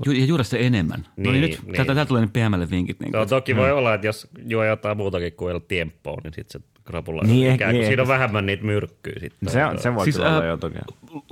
Ju, 0.07 0.13
ja 0.13 0.25
juoda 0.25 0.45
se 0.45 0.59
enemmän. 0.67 1.01
Niin, 1.17 1.25
no 1.27 1.33
niin, 1.33 1.41
Niin, 1.41 1.51
nyt 1.51 1.63
niin. 1.65 1.75
täältä, 1.75 1.95
täältä 1.95 2.09
tulee 2.09 2.23
ne 2.23 2.29
PMlle 2.33 2.71
vinkit. 2.71 3.01
Niin 3.01 3.13
No, 3.13 3.27
toki 3.27 3.57
voi 3.57 3.73
olla, 3.73 3.95
että 3.95 4.07
jos 4.07 4.29
juo 4.47 4.65
jotain 4.65 4.97
muutakin 4.97 5.33
kuin 5.33 5.55
El 5.55 5.59
Tiempo, 5.59 6.19
niin 6.25 6.33
sitten 6.35 6.61
se 6.63 6.69
krapula 6.85 7.23
Niin, 7.23 7.33
niin, 7.35 7.47
ehkä- 7.47 7.55
ikään 7.55 7.71
kuin 7.73 7.81
niin, 7.81 7.87
siinä 7.89 8.03
on 8.03 8.09
vähemmän 8.09 8.47
niitä 8.47 8.65
myrkkyjä 8.65 9.17
sitten. 9.21 9.49
Se, 9.51 9.65
on, 9.65 9.79
se 9.79 9.95
voi 9.95 10.05
Siis, 10.05 10.17
kyllä 10.17 10.29
olla 10.29 10.41
ää, 10.41 10.47
jo 10.49 10.57
toki. 10.57 10.79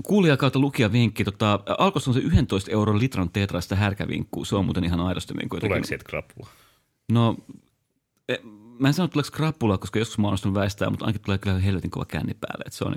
Kuulija 0.04 0.36
kautta 0.36 0.58
lukija 0.58 0.92
vinkki. 0.92 1.24
Tota, 1.24 1.60
alkossa 1.78 2.10
on 2.10 2.14
se 2.14 2.20
11 2.20 2.70
euron 2.70 2.98
litran 2.98 3.30
tetraista 3.30 3.76
härkävinkkuu. 3.76 4.44
Se 4.44 4.56
on 4.56 4.64
muuten 4.64 4.84
ihan 4.84 5.00
aidosti. 5.00 5.34
Niin 5.34 5.48
kuin 5.48 5.60
Tuleeko 5.60 5.86
siitä 5.86 6.04
krapula? 6.04 6.48
No, 7.12 7.36
e, 8.28 8.34
mä 8.78 8.88
en 8.88 8.94
sano, 8.94 9.04
että 9.04 9.12
tuleeko 9.12 9.30
krapulaa, 9.32 9.78
koska 9.78 9.98
joskus 9.98 10.18
mä 10.18 10.28
oon 10.28 10.54
väistää, 10.54 10.90
mutta 10.90 11.04
ainakin 11.04 11.22
tulee 11.22 11.38
kyllä 11.38 11.58
helvetin 11.58 11.90
kova 11.90 12.04
känni 12.04 12.34
päälle. 12.40 12.64
Että 12.66 12.78
se 12.78 12.84
on 12.84 12.92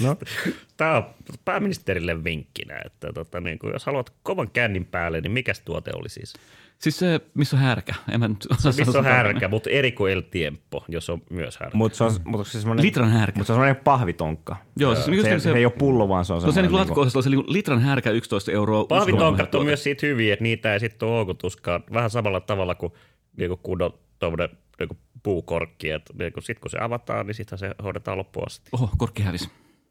niin 0.00 0.16
kuin, 0.16 0.28
Tämä 0.76 0.96
on 0.96 1.04
pääministerille 1.44 2.24
vinkkinä, 2.24 2.80
että 2.84 3.12
tota, 3.12 3.40
niin 3.40 3.58
kuin, 3.58 3.72
jos 3.72 3.86
haluat 3.86 4.12
kovan 4.22 4.50
kännin 4.50 4.84
päälle, 4.84 5.20
niin 5.20 5.32
mikä 5.32 5.52
tuote 5.64 5.90
oli 5.94 6.08
siis? 6.08 6.34
siis 6.78 6.98
se, 6.98 7.20
missä 7.34 7.56
on 7.56 7.62
härkä. 7.62 7.94
En 8.12 8.20
mä 8.20 8.28
nyt 8.28 8.46
osaa 8.50 8.72
sanoa 8.72 8.86
Missä 8.86 8.98
on 8.98 9.04
härkä, 9.04 9.48
mutta 9.48 9.70
eri 9.70 9.92
kuin 9.92 10.12
El 10.12 10.20
Tiempo, 10.20 10.84
jos 10.88 11.10
on 11.10 11.22
myös 11.30 11.56
härkä. 11.56 11.76
Mutta 11.76 11.98
se 11.98 12.04
on, 12.04 12.12
mut 12.24 12.46
se 12.46 12.60
semmoinen, 12.60 12.86
Litran 12.86 13.10
härkä. 13.10 13.38
Mutta 13.38 13.46
se 13.46 13.52
on 13.52 13.56
semmoinen 13.56 13.84
pahvitonkka. 13.84 14.56
Joo, 14.76 14.94
siis 14.94 15.04
se, 15.04 15.10
niin 15.10 15.24
se, 15.24 15.38
se, 15.38 15.52
ei 15.52 15.64
ole 15.64 15.72
pullo, 15.78 16.08
vaan 16.08 16.24
se 16.24 16.32
on 16.32 16.40
Se 16.40 16.46
on 16.46 16.52
se 16.52 16.54
semmoinen. 16.54 16.86
niin 16.86 16.98
latko 16.98 17.22
se 17.22 17.30
niin 17.30 17.44
litran 17.46 17.80
härkä 17.80 18.10
11 18.10 18.52
euroa. 18.52 18.84
Pahvitonkat 18.84 19.54
on 19.54 19.64
myös 19.64 19.82
siitä 19.82 20.06
hyviä, 20.06 20.32
että 20.32 20.42
niitä 20.42 20.72
ei 20.72 20.80
sitten 20.80 21.08
ole 21.08 21.16
houkutuskaan. 21.16 21.84
Vähän 21.92 22.10
samalla 22.10 22.40
tavalla 22.40 22.74
kuin, 22.74 22.92
niin 23.36 23.48
kuin 23.48 23.60
kunnon 23.62 23.94
tuommoinen 24.18 24.48
niin 24.78 24.88
kuin 24.88 24.98
puukorkki. 25.22 25.90
Että 25.90 26.12
niin 26.18 26.32
kuin, 26.32 26.44
sit 26.44 26.58
kun 26.58 26.70
se 26.70 26.78
avataan, 26.78 27.26
niin 27.26 27.34
sitten 27.34 27.58
se 27.58 27.74
hoidetaan 27.82 28.18
loppuun 28.18 28.46
asti. 28.46 28.70
Oho, 28.72 28.90
korkki 28.98 29.22
hävisi. 29.22 29.50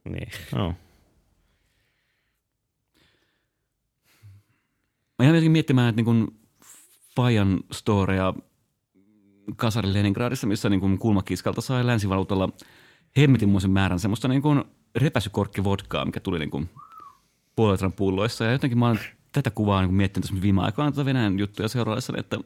Niin. 0.10 0.28
Joo. 0.56 0.74
Mä 5.20 5.26
jäin 5.26 5.36
jotenkin 5.36 5.52
miettimään, 5.52 5.90
että 5.90 5.98
niin 5.98 6.06
kuin 6.06 6.40
Fajan 7.16 7.60
storea 7.72 8.34
Kasari 9.56 9.94
Leningradissa, 9.94 10.48
missä 10.48 10.70
niin 10.70 10.80
kuin 10.80 11.00
kulmakiskalta 11.00 11.62
sai 11.62 11.86
länsivaluutalla 11.86 12.50
hemmetinmoisen 13.18 13.72
määrän 13.72 14.00
semmoista 14.00 14.28
niin 14.28 14.42
kuin 14.42 14.64
repäsykorkkivodkaa, 14.96 16.06
mikä 16.06 16.20
tuli 16.20 16.40
niin 16.40 16.50
kuin 16.50 16.70
puolen 17.56 17.74
litran 17.74 17.94
pulloissa. 17.94 18.46
Ja 18.46 18.52
jotenkin 18.52 18.80
mä 18.80 18.88
oon 18.88 19.00
tätä 19.32 19.52
kuvaa 19.52 19.82
niin 19.82 19.90
kuin 19.90 19.96
miettinyt 19.96 20.24
tässä 20.30 20.42
viime 20.42 20.62
aikoina 20.62 20.92
tätä 20.92 21.06
Venäjän 21.06 21.40
juttuja 21.40 21.68
seuraavassa, 21.68 22.14
että 22.18 22.38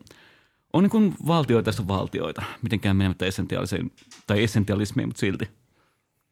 on 0.73 0.83
niin 0.83 0.91
kuin 0.91 1.15
valtioita 1.27 1.65
tässä 1.65 1.81
on 1.81 1.87
valtioita, 1.87 2.43
mitenkään 2.61 2.95
menemättä 2.95 3.25
essentiaaliseen, 3.25 3.91
tai 4.27 4.43
essentialismiin, 4.43 5.07
mutta 5.09 5.19
silti. 5.19 5.49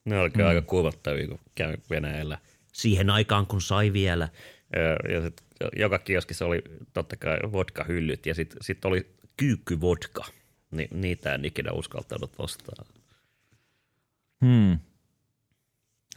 Ne 0.06 0.20
oli 0.20 0.30
mm. 0.30 0.48
aika 0.48 0.62
kuumottavia, 0.62 1.28
kun 1.28 1.40
käy 1.56 1.78
Venäjällä. 1.90 2.38
Siihen 2.74 3.10
aikaan, 3.10 3.46
kun 3.48 3.62
sai 3.62 3.94
vielä. 3.94 4.30
Ja, 4.76 5.14
ja 5.14 5.22
sit, 5.22 5.42
joka 5.76 6.00
kioskissa 6.00 6.46
oli 6.46 6.64
totta 6.94 7.16
kai 7.18 7.40
vodka-hyllyt 7.52 8.26
ja 8.26 8.36
sitten 8.36 8.58
sit 8.62 8.86
oli 8.86 9.16
kyykkyvodka. 9.38 10.26
Ni, 10.72 10.88
niitä 10.94 11.34
en 11.36 11.46
ikinä 11.46 11.72
uskaltanut 11.72 12.32
ostaa. 12.38 12.86
Hmm. 14.46 14.80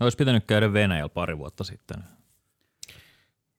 Olisi 0.00 0.16
pitänyt 0.16 0.44
käydä 0.46 0.72
Venäjällä 0.72 1.08
pari 1.08 1.38
vuotta 1.38 1.64
sitten. 1.64 1.96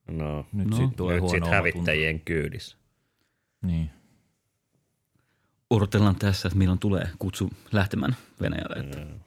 No, 0.08 0.46
Nyt 0.52 0.68
No. 0.68 0.70
no, 0.70 0.76
sit 0.76 0.86
sitten 0.88 1.06
omatunto. 1.06 1.46
hävittäjien 1.46 2.20
kyydissä. 2.20 2.76
Niin. 3.62 3.90
Odotellaan 5.76 6.16
tässä, 6.16 6.48
että 6.48 6.58
milloin 6.58 6.78
tulee 6.78 7.08
kutsu 7.18 7.50
lähtemään 7.72 8.16
Venäjälle. 8.40 8.76
Että 8.76 8.98
Mm. 8.98 9.20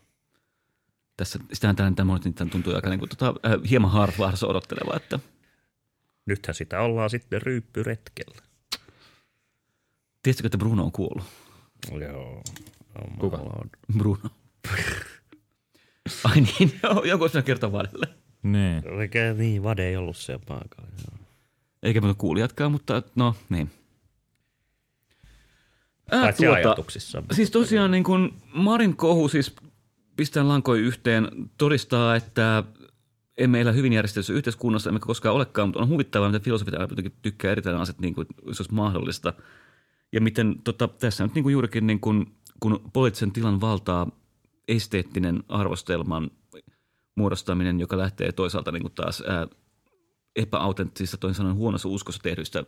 tässä, 1.18 1.40
sitähän 1.54 1.76
tämän, 1.76 1.96
tämän 1.96 2.34
tämän 2.34 2.50
tuntuu 2.52 2.76
aika 2.76 2.90
niin 2.90 3.00
kuin, 3.00 3.10
tota, 3.10 3.28
äh, 3.46 3.70
hieman 3.70 3.92
harvahdassa 3.92 4.48
odotteleva, 4.48 4.96
että 4.96 5.20
Nythän 6.26 6.56
sitä 6.56 6.82
ollaan 6.82 7.10
sitten 7.10 7.42
ryyppyretkellä. 7.42 8.42
tiedätkö, 10.24 10.48
että 10.48 10.58
Bruno 10.58 10.84
on 10.84 10.92
kuollut? 10.92 11.26
Joo. 12.02 12.44
Kuka? 13.20 13.40
Bruno. 13.98 14.30
Ai 16.24 16.42
niin, 16.42 16.80
joo, 16.84 17.04
joku 17.04 17.30
sinä 17.30 17.42
kertoo 17.42 17.72
vadelle. 17.72 18.08
Niin. 18.44 18.94
Oikein 18.94 19.38
niin, 19.38 19.64
Vade 19.64 19.88
ei 19.88 19.98
ollut 19.98 20.18
siellä 20.18 20.44
paikalla. 20.48 20.90
joo. 21.08 21.18
Eikä 21.84 22.02
muuta 22.02 22.18
kuulijatkaan, 22.20 22.72
mutta 22.72 23.04
no 23.16 23.36
niin. 23.50 23.72
Ää, 26.12 26.22
Paitsi 26.22 26.48
ajatuksissa. 26.48 27.24
Siis 27.32 27.52
tosiaan 27.52 27.92
niin 27.92 28.04
kuin 28.04 28.34
Marin 28.54 28.96
kohu 28.96 29.28
siis 29.28 29.56
pistää 30.16 30.48
lankoja 30.48 30.82
yhteen, 30.82 31.28
todistaa, 31.58 32.16
että 32.16 32.64
emme 33.38 33.62
elä 33.62 33.72
hyvin 33.72 33.94
järjestetyssä 33.94 34.34
yhteiskunnassa, 34.34 34.90
emmekä 34.90 35.06
koskaan 35.06 35.36
olekaan, 35.36 35.68
mutta 35.68 35.80
on 35.82 35.90
huvittavaa, 35.90 36.30
miten 36.30 36.42
filosofit 36.42 36.74
aina 36.74 36.88
tykkää 37.22 37.52
eritellä 37.52 37.80
asiat 37.80 38.00
niin 38.00 38.16
kuin 38.16 38.28
se 38.42 38.48
olisi 38.50 38.74
mahdollista. 38.74 39.34
Ja 40.14 40.22
miten 40.22 40.56
tota, 40.64 40.88
tässä 40.88 41.24
nyt 41.24 41.36
niin 41.36 41.44
kuin 41.44 41.54
juurikin 41.54 41.88
niin 41.88 42.00
kuin, 42.00 42.36
kun 42.60 42.90
poliittisen 42.94 43.32
tilan 43.32 43.62
valtaa 43.62 44.12
esteettinen 44.68 45.44
arvostelman 45.50 46.32
muodostaminen, 47.16 47.80
joka 47.80 47.98
lähtee 47.98 48.32
toisaalta 48.32 48.72
niin 48.72 48.82
kuin 48.82 48.94
taas 48.94 49.24
ää, 49.28 49.48
epäautenttisista, 50.36 51.18
toisin 51.18 51.38
sanoen 51.38 51.56
huonossa 51.56 51.90
uskossa 51.90 52.22
tehdyistä 52.24 52.64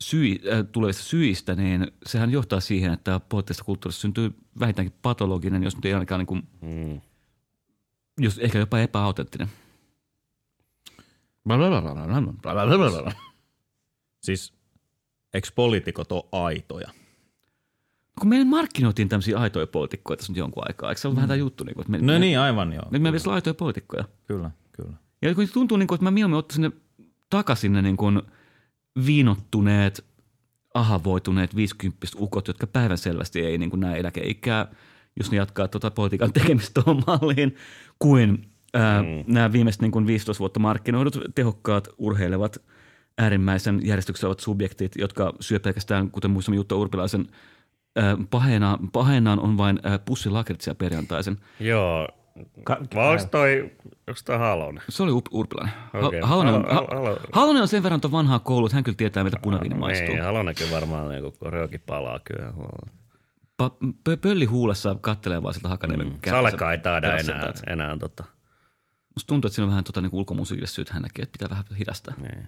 syy, 0.00 0.36
äh, 0.52 0.64
tulevista 0.72 1.02
syistä, 1.02 1.54
niin 1.54 1.86
sehän 2.06 2.30
johtaa 2.30 2.60
siihen, 2.60 2.92
että 2.92 3.20
poliittisesta 3.28 3.64
kulttuurista 3.64 4.00
syntyy 4.00 4.34
vähintäänkin 4.60 4.98
patologinen, 5.02 5.62
jos 5.62 5.76
nyt 5.76 5.84
ei 5.84 5.94
ainakaan 5.94 6.18
niin 6.18 6.26
kuin, 6.26 6.42
Mm. 6.62 7.00
jos 8.20 8.38
ehkä 8.38 8.58
jopa 8.58 8.78
epäautenttinen. 8.78 9.48
Siis 14.22 14.52
eikö 15.34 15.48
poliitikot 15.54 16.12
ole 16.12 16.24
aitoja? 16.32 16.88
Kun 18.20 18.28
meillä 18.28 18.44
markkinoitiin 18.46 19.08
tämmöisiä 19.08 19.38
aitoja 19.38 19.66
poliitikkoja 19.66 20.16
tässä 20.16 20.32
nyt 20.32 20.38
jonkun 20.38 20.62
aikaa, 20.66 20.88
eikö 20.90 21.00
se 21.00 21.08
ole 21.08 21.16
vähän 21.16 21.28
tämä 21.28 21.36
juttu? 21.36 21.64
Niin 21.64 21.74
kuin, 21.74 21.82
että 21.82 21.90
me, 21.90 21.98
No 21.98 22.12
me, 22.12 22.18
niin, 22.18 22.38
aivan 22.40 22.72
joo. 22.72 22.82
Nyt 22.90 23.02
meillä 23.02 23.06
pitäisi 23.16 23.28
olla 23.28 23.34
aitoja 23.34 23.54
poliitikkoja. 23.54 24.04
Kyllä, 24.26 24.50
kyllä. 24.72 24.92
Ja 25.22 25.34
kun 25.34 25.48
tuntuu, 25.52 25.76
niin 25.76 25.86
kuin, 25.86 25.96
että 25.96 26.04
mä 26.04 26.10
mieluummin 26.10 26.38
ottaisin 26.38 26.62
ne 26.62 26.70
takaisin 27.30 27.72
ne 27.72 27.82
niin 27.82 27.96
kuin 27.96 28.22
viinottuneet, 29.06 30.04
ahavoituneet 30.74 31.56
50 31.56 32.06
ukot, 32.18 32.48
jotka 32.48 32.66
päivänselvästi 32.66 33.40
ei 33.40 33.58
niin 33.58 33.70
kuin 33.70 33.80
näe 33.80 33.98
eläkeikää, 33.98 34.66
jos 35.16 35.30
ne 35.30 35.36
jatkaa 35.36 35.68
tuota 35.68 35.90
politiikan 35.90 36.32
tekemistä 36.32 36.82
tuohon 36.82 37.02
malliin, 37.06 37.56
kuin 37.98 38.50
ää, 38.74 39.02
mm. 39.02 39.08
nämä 39.26 39.52
viimeiset 39.52 39.82
niin 39.82 39.92
kuin 39.92 40.06
15 40.06 40.38
vuotta 40.40 40.60
markkinoidut 40.60 41.18
tehokkaat, 41.34 41.88
urheilevat, 41.98 42.62
äärimmäisen 43.18 43.80
järjestyksessä 43.84 44.26
olevat 44.26 44.40
subjektit, 44.40 44.92
jotka 44.98 45.32
syö 45.40 45.60
pelkästään, 45.60 46.10
kuten 46.10 46.30
muistamme 46.30 46.56
Jutta 46.56 46.76
Urpilaisen, 46.76 47.26
ää, 47.96 48.16
paheena, 48.30 48.78
paheenaan 48.92 49.40
on 49.40 49.58
vain 49.58 49.80
ää, 49.82 49.98
pussi 49.98 50.30
lakritsia 50.30 50.74
perjantaisen. 50.74 51.38
Joo. 51.60 52.08
Ka- 52.64 52.78
Vai 52.94 53.12
onko 53.12 53.24
toi, 53.30 53.60
onko 54.08 54.20
toi 54.24 54.38
Halonen? 54.38 54.82
Se 54.88 55.02
oli 55.02 55.12
Up- 55.12 55.28
Urpilainen. 55.34 55.74
Okay. 55.94 56.20
Halonen, 56.20 56.54
on, 56.54 56.64
ha, 56.70 56.86
Halonen 57.32 57.62
on 57.62 57.68
sen 57.68 57.82
verran 57.82 58.00
tuon 58.00 58.12
vanhaa 58.12 58.38
koulua, 58.38 58.66
että 58.66 58.76
hän 58.76 58.84
kyllä 58.84 58.96
tietää, 58.96 59.24
mitä 59.24 59.36
punaviini 59.42 59.74
maistuu. 59.74 60.08
Niin, 60.08 60.22
Halonenkin 60.22 60.70
varmaan 60.70 61.08
niin 61.08 61.32
rööki 61.42 61.78
palaa 61.78 62.18
kyllä. 62.24 62.52
Pa, 63.56 63.70
pö, 64.04 64.16
pölli 64.16 64.44
huulessa 64.44 64.96
kattelee 65.00 65.42
vaan 65.42 65.54
sieltä 65.54 65.68
Hakaniemen 65.68 66.06
mm. 66.08 66.18
Salka 66.30 66.72
ei 66.72 66.78
taida 66.78 67.16
enää, 67.18 67.52
enää 67.66 67.96
tota. 67.96 68.24
Musta 69.14 69.26
tuntuu, 69.28 69.48
että 69.48 69.54
siinä 69.54 69.64
on 69.64 69.70
vähän 69.70 69.84
tota, 69.84 70.00
niin 70.00 70.10
ulkomusiikille 70.12 70.66
syyt 70.66 70.90
hän 70.90 71.02
näkee, 71.02 71.22
että 71.22 71.32
pitää 71.32 71.50
vähän 71.50 71.64
hidastaa. 71.78 72.14
Niin. 72.20 72.46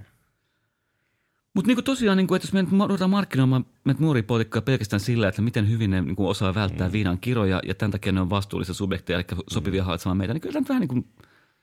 Mutta 1.55 1.69
niin 1.69 1.85
tosiaan, 1.85 2.17
niin 2.17 2.27
kuin, 2.27 2.37
että 2.37 2.47
jos 2.47 2.53
me 2.53 2.63
nyt 2.63 2.71
ruvetaan 2.89 3.11
markkinoimaan 3.11 3.67
meitä 3.85 4.01
nuoria 4.01 4.23
poliitikkoja 4.23 4.63
pelkästään 4.63 5.01
sillä, 5.01 5.29
että 5.29 5.43
miten 5.43 5.71
hyvin 5.71 5.91
ne 5.91 6.01
niin 6.01 6.17
kuin 6.17 6.29
osaa 6.29 6.55
välttää 6.55 6.89
mm. 6.89 6.93
viinan 6.93 7.19
kiroja 7.19 7.61
ja 7.65 7.75
tämän 7.75 7.91
takia 7.91 8.13
ne 8.13 8.21
on 8.21 8.31
vastuullisia 8.31 8.75
subjekteja, 8.75 9.19
eli 9.19 9.27
sopivia 9.51 9.85
hallitsemaan 9.85 10.17
meitä, 10.17 10.35
niin 10.35 10.41
kyllä 10.41 10.53
tämä 10.53 10.61
nyt 10.61 10.69
vähän 10.69 10.81
niin 10.81 10.89
kuin, 10.89 11.05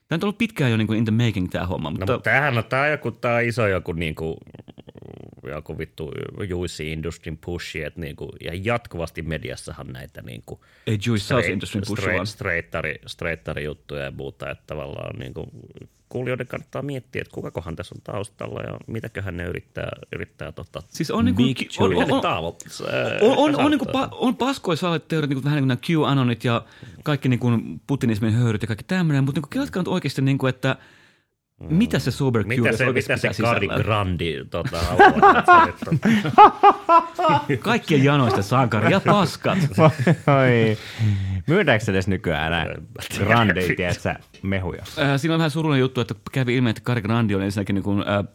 tämä 0.08 0.18
on 0.18 0.24
ollut 0.24 0.38
pitkään 0.38 0.72
jo 0.72 0.78
niin 0.78 0.88
kuin 0.88 1.00
in 1.00 1.06
the 1.06 1.26
making 1.26 1.50
tämä 1.50 1.66
homma. 1.66 1.90
No, 1.90 1.92
Mutta, 1.92 2.14
mutta 2.14 2.30
tämähän 2.30 2.58
on, 2.58 2.64
tää 2.66 2.82
on 2.82 2.92
joku, 2.92 3.12
tää 3.12 3.36
on 3.36 3.44
iso 3.44 3.68
joku 3.68 3.94
niinku, 3.94 4.38
joku 5.44 5.78
vittu 5.78 6.12
juicy 6.50 6.84
industrin 6.84 7.38
pushi, 7.38 7.84
että 7.84 8.00
niinku, 8.00 8.30
ja 8.44 8.52
jatkuvasti 8.64 9.22
mediassahan 9.22 9.88
näitä 9.88 10.22
niinku 10.22 10.66
ei 10.88 10.98
Jewish 11.08 11.26
South 11.26 11.50
Industry 11.50 11.82
push 11.82 12.02
straight, 12.02 12.16
vaan. 12.16 12.28
straighttari, 12.28 12.96
straighttari 13.06 13.64
juttuja 13.64 14.04
ja 14.04 14.12
muuta, 14.12 14.50
että 14.50 14.64
tavallaan 14.68 15.20
niinku, 15.20 15.48
kuulijoiden 16.10 16.48
kannattaa 16.48 16.82
miettiä, 16.82 17.22
että 17.22 17.34
kukakohan 17.34 17.76
tässä 17.76 17.96
on 17.96 18.02
taustalla 18.02 18.62
ja 18.62 18.78
mitäköhän 18.88 19.38
ne 19.38 19.46
yrittää, 19.46 19.92
yrittää 20.16 20.52
tota, 20.52 20.84
Siis 20.90 21.12
on, 21.12 21.26
niin 21.26 21.36
kuin, 21.36 21.56
Big 21.56 21.70
on, 21.80 21.96
on, 21.96 22.12
on, 22.12 22.22
tavoittaa. 22.22 22.68
on, 23.22 23.38
on, 23.38 23.56
on, 23.56 23.72
niin 23.72 23.80
kuin, 23.80 23.92
pa, 23.92 24.10
on 24.12 24.36
paskoja 24.36 24.76
saaleteoriat, 24.76 25.30
niin 25.30 25.38
kuin, 25.38 25.44
vähän 25.44 25.56
niin 25.56 25.78
kuin 25.78 25.98
nämä 25.98 26.08
QAnonit 26.10 26.44
ja 26.44 26.66
kaikki 27.04 27.30
niin 27.30 27.40
kuin 27.40 27.82
putinismin 27.88 28.34
höyryt 28.34 28.62
ja 28.62 28.68
kaikki 28.68 28.86
tämmöinen, 28.88 29.24
mutta 29.24 29.42
niin 29.42 29.50
kelatkaa 29.50 29.82
nyt 29.82 29.88
oikeasti, 29.88 30.22
niin 30.22 30.38
kuin, 30.38 30.50
että 31.62 31.74
mitä 31.74 32.00
se 32.00 32.12
sober 32.12 32.44
Q 32.44 32.48
Mitä 32.48 32.78
se, 32.78 32.88
oikeasti 32.88 33.14
mitä 33.14 33.34
se 33.34 33.44
Kari. 33.44 33.68
Grandi 33.68 34.46
tota, 34.50 34.78
haluaa, 34.80 35.44
Kaikkien 37.60 38.04
janoista 38.04 38.42
sankari 38.42 38.92
ja 38.92 39.02
paskat. 39.06 39.58
Oi. 40.42 40.78
Myydäänkö 41.48 41.92
edes 41.92 42.08
nykyään 42.08 42.54
enää 42.54 42.76
grandeja, 43.18 43.76
tiedätkö, 43.76 44.16
mehuja? 44.44 44.84
Äh, 45.00 45.20
siinä 45.20 45.34
on 45.34 45.40
vähän 45.40 45.52
surullinen 45.52 45.82
juttu, 45.82 46.02
että 46.02 46.16
kävi 46.32 46.56
ilmi, 46.56 46.70
että 46.70 46.82
Kari 46.84 47.02
Grandi 47.02 47.36
on 47.36 47.42
ensinnäkin 47.42 47.74
niin 47.74 47.84
kuin, 47.84 48.00
äh, 48.00 48.26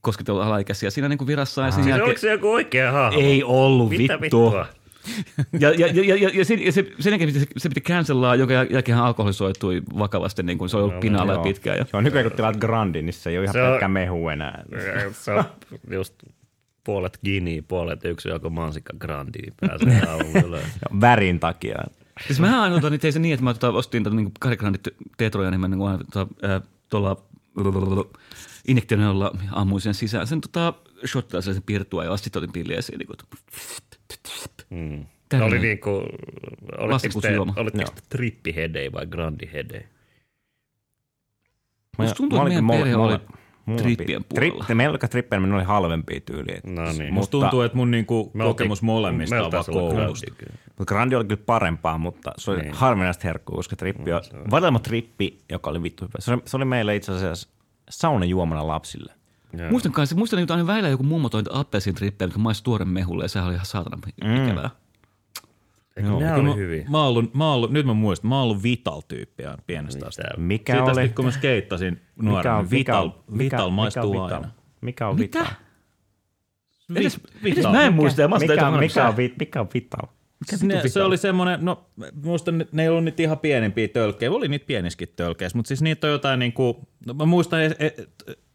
kosketellut 0.00 0.42
alaikäisiä 0.42 0.90
siinä 0.90 1.08
niin 1.08 1.18
kuin 1.18 1.28
virassa. 1.28 1.62
Ja 1.62 1.70
sen 1.70 1.74
Siis 1.74 1.86
jälkeen, 1.86 2.06
oliko 2.06 2.20
se 2.20 2.30
joku 2.30 2.52
oikea 2.52 2.92
hahmo? 2.92 3.20
ei 3.20 3.44
ollut 3.44 3.90
Mitä 3.90 4.20
vittu. 4.20 4.44
vittua? 4.46 4.66
Ja, 5.60 5.70
ja, 5.70 5.86
ja, 5.86 6.16
ja, 6.16 6.30
ja, 6.34 6.44
sen, 6.44 6.64
ja 6.64 6.72
se, 6.72 6.86
sen 7.00 7.10
jälkeen 7.10 7.32
piti, 7.32 7.46
se 7.56 7.68
piti 7.68 7.80
cancellaa, 7.80 8.34
jonka 8.34 8.54
jälkeen 8.54 8.96
hän 8.96 9.04
alkoholisoitui 9.06 9.82
vakavasti, 9.98 10.42
niin 10.42 10.58
kuin 10.58 10.68
se 10.68 10.76
on 10.76 10.82
ollut 10.84 11.00
pinalla 11.00 11.32
Joo. 11.32 11.42
pitkään. 11.42 11.78
Ja, 11.78 11.84
Se 11.90 11.96
on 11.96 12.04
nykyään, 12.04 12.26
kun 12.28 12.36
tilaat 12.36 12.56
Grandin, 12.56 13.06
niin 13.06 13.14
se 13.14 13.30
ei 13.30 13.38
ole 13.38 13.44
ihan 13.44 13.52
Se 13.52 13.62
on- 13.62 13.68
pelkkä 13.70 13.88
mehu 13.88 14.28
enää. 14.28 14.64
Se 15.12 15.32
on 15.32 15.44
just 15.90 16.14
puolet 16.84 17.18
gini, 17.24 17.62
puolet 17.62 18.04
yksi 18.04 18.28
joku 18.28 18.50
mansikka 18.50 18.92
grandi, 19.00 19.38
niin 19.38 19.54
pääsee. 19.60 20.00
Joo, 20.50 20.60
Värin 21.00 21.40
takia. 21.40 21.76
siis 22.26 22.40
mähän 22.40 22.60
aina 22.60 22.76
otan, 22.76 22.98
tein 23.00 23.12
se 23.12 23.18
niin, 23.18 23.34
että 23.34 23.44
mä 23.44 23.54
tota, 23.54 23.70
ostin 23.70 24.04
tota, 24.04 24.16
niin 24.16 24.32
karikrandit 24.40 24.80
teetroja, 25.16 25.50
niin 25.50 25.60
mä 25.60 25.68
niin 25.68 25.78
kuin, 25.78 25.98
tota, 26.12 26.26
ää, 26.42 26.60
tuolla 26.90 27.22
injektionilla 28.68 29.32
ammuin 29.52 29.80
sen 29.80 29.94
sisään. 29.94 30.26
Sen 30.26 30.40
tota, 30.40 30.74
shottaa 31.06 31.40
sen 31.40 31.62
pirtua 31.66 32.04
ja 32.04 32.16
sitten 32.16 32.40
otin 32.40 32.52
pilliä 32.52 32.82
siihen. 32.82 32.98
Niin 32.98 33.06
kuin, 33.06 33.16
Mm. 34.70 34.78
Ne 34.78 35.06
Tällainen. 35.28 35.58
oli 35.58 35.66
niinku, 35.66 35.90
olitteko 36.78 37.20
te, 37.20 37.38
olitteko 37.60 37.90
te 37.94 38.02
trippihedei 38.08 38.92
vai 38.92 39.06
grandihedei? 39.06 39.84
Musta 41.98 42.14
tuntuu, 42.14 42.38
että 42.38 42.48
meidän 42.48 42.66
perhe 42.66 42.96
oli 42.96 43.18
trippien 43.76 44.24
puolella. 44.24 44.64
Tri, 44.64 44.74
meillä 44.74 44.92
oli 44.92 45.08
trippejä, 45.08 45.40
mutta 45.40 45.50
ne 45.50 45.56
oli 45.56 45.64
halvempia 45.64 46.20
tyyliä. 46.20 46.60
No 46.66 46.92
niin. 46.92 47.14
Musta 47.14 47.30
tuntuu, 47.30 47.60
että 47.62 47.76
mun 47.76 47.90
niinku 47.90 48.24
kokemus 48.24 48.78
oltiin- 48.78 48.86
molemmista 48.86 49.34
me 49.36 49.42
on 49.42 49.52
vaan 49.52 49.64
koulusta. 49.72 50.32
Mutta 50.78 50.84
Grandi 50.94 51.14
oli 51.14 51.24
kyllä 51.24 51.42
parempaa, 51.46 51.98
mutta 51.98 52.32
se 52.38 52.50
oli 52.50 52.60
Niin. 52.62 52.74
harvinaista 52.74 53.28
herkkua, 53.28 53.56
koska 53.56 53.76
trippi 53.76 54.12
on, 54.12 54.20
valitelma 54.50 54.78
trippi, 54.78 55.40
joka 55.52 55.70
oli 55.70 55.82
vittu 55.82 56.04
hyvä. 56.04 56.12
Se 56.18 56.32
oli, 56.32 56.42
se 56.44 56.56
oli 56.56 56.64
meille 56.64 56.96
itse 56.96 57.12
asiassa 57.12 57.48
saunajuomana 57.90 58.66
lapsille. 58.66 59.12
Joo. 59.58 59.70
Muistan 59.70 59.92
kanssa, 59.92 60.16
muistan 60.16 60.38
että 60.38 60.54
aina 60.54 60.66
välillä 60.66 60.88
joku 60.88 61.02
mummo 61.02 61.28
toi 61.28 61.42
appelsin 61.50 61.94
trippejä, 61.94 62.26
mikä 62.26 62.38
maistui 62.38 62.64
tuoren 62.64 62.88
mehulle 62.88 63.24
ja 63.24 63.28
sehän 63.28 63.46
oli 63.48 63.54
ihan 63.54 63.66
saatana 63.66 63.98
ikävää. 64.44 64.70
Eikö 65.96 66.08
Joo. 66.08 66.18
Kyllä 66.18 66.34
oli 66.34 66.42
mä, 66.42 66.54
hyviä. 66.54 66.84
mä, 66.88 67.04
ollut, 67.06 67.34
mä 67.34 67.52
ollut, 67.52 67.70
nyt 67.72 67.86
mä 67.86 67.94
muistan, 67.94 68.28
mä 68.28 68.34
oon 68.34 68.44
ollut 68.44 68.62
Vital-tyyppiä 68.62 69.58
pienestä 69.66 70.06
asti. 70.06 70.22
Mitä? 70.22 70.40
Mikä 70.40 70.72
Siitä 70.72 70.84
oli? 70.92 71.02
asti, 71.02 71.14
kun 71.14 71.24
mä 71.24 71.30
skeittasin 71.30 71.94
mikä 72.16 72.30
nuorena, 72.30 72.56
on, 72.56 72.64
niin 72.64 72.70
Vital, 72.70 73.10
mikä, 73.30 73.44
Vital 73.56 73.70
maistuu 73.70 74.10
mikä 74.12 74.18
on 74.22 74.24
aina. 74.32 74.38
Vital? 74.38 74.50
Mikä 74.80 75.08
on 75.08 75.18
Mitä? 75.18 75.38
Vital? 75.38 75.54
Edes, 76.96 77.20
Vital. 77.44 77.60
edes 77.62 77.72
mä 77.72 77.82
en 77.82 77.92
muista, 77.92 78.20
ja 78.20 78.28
mä 78.28 78.38
Mikä, 78.38 78.52
sitä 78.54 78.70
mikä, 78.70 78.78
mikä, 78.80 79.08
on, 79.08 79.16
vi- 79.16 79.34
mikä 79.38 79.60
on 79.60 79.68
Vital? 79.74 80.06
Ne, 80.62 80.88
se 80.88 81.02
oli 81.02 81.16
semmoinen, 81.16 81.64
no 81.64 81.86
muistan, 82.22 82.60
että 82.60 82.76
ne 82.76 82.82
ei 82.82 82.88
ollut 82.88 83.04
niitä 83.04 83.22
ihan 83.22 83.38
pienempiä 83.38 83.88
tölkkejä, 83.88 84.30
oli 84.32 84.48
niitä 84.48 84.66
pieniskin 84.66 85.08
tölkkeissä, 85.16 85.58
mutta 85.58 85.68
siis 85.68 85.82
niitä 85.82 86.06
on 86.06 86.12
jotain 86.12 86.38
niin 86.38 86.52
kuin, 86.52 86.76
no 87.06 87.14
mä 87.14 87.24
muistan 87.26 87.60
e- 87.62 87.76
e- 87.78 87.94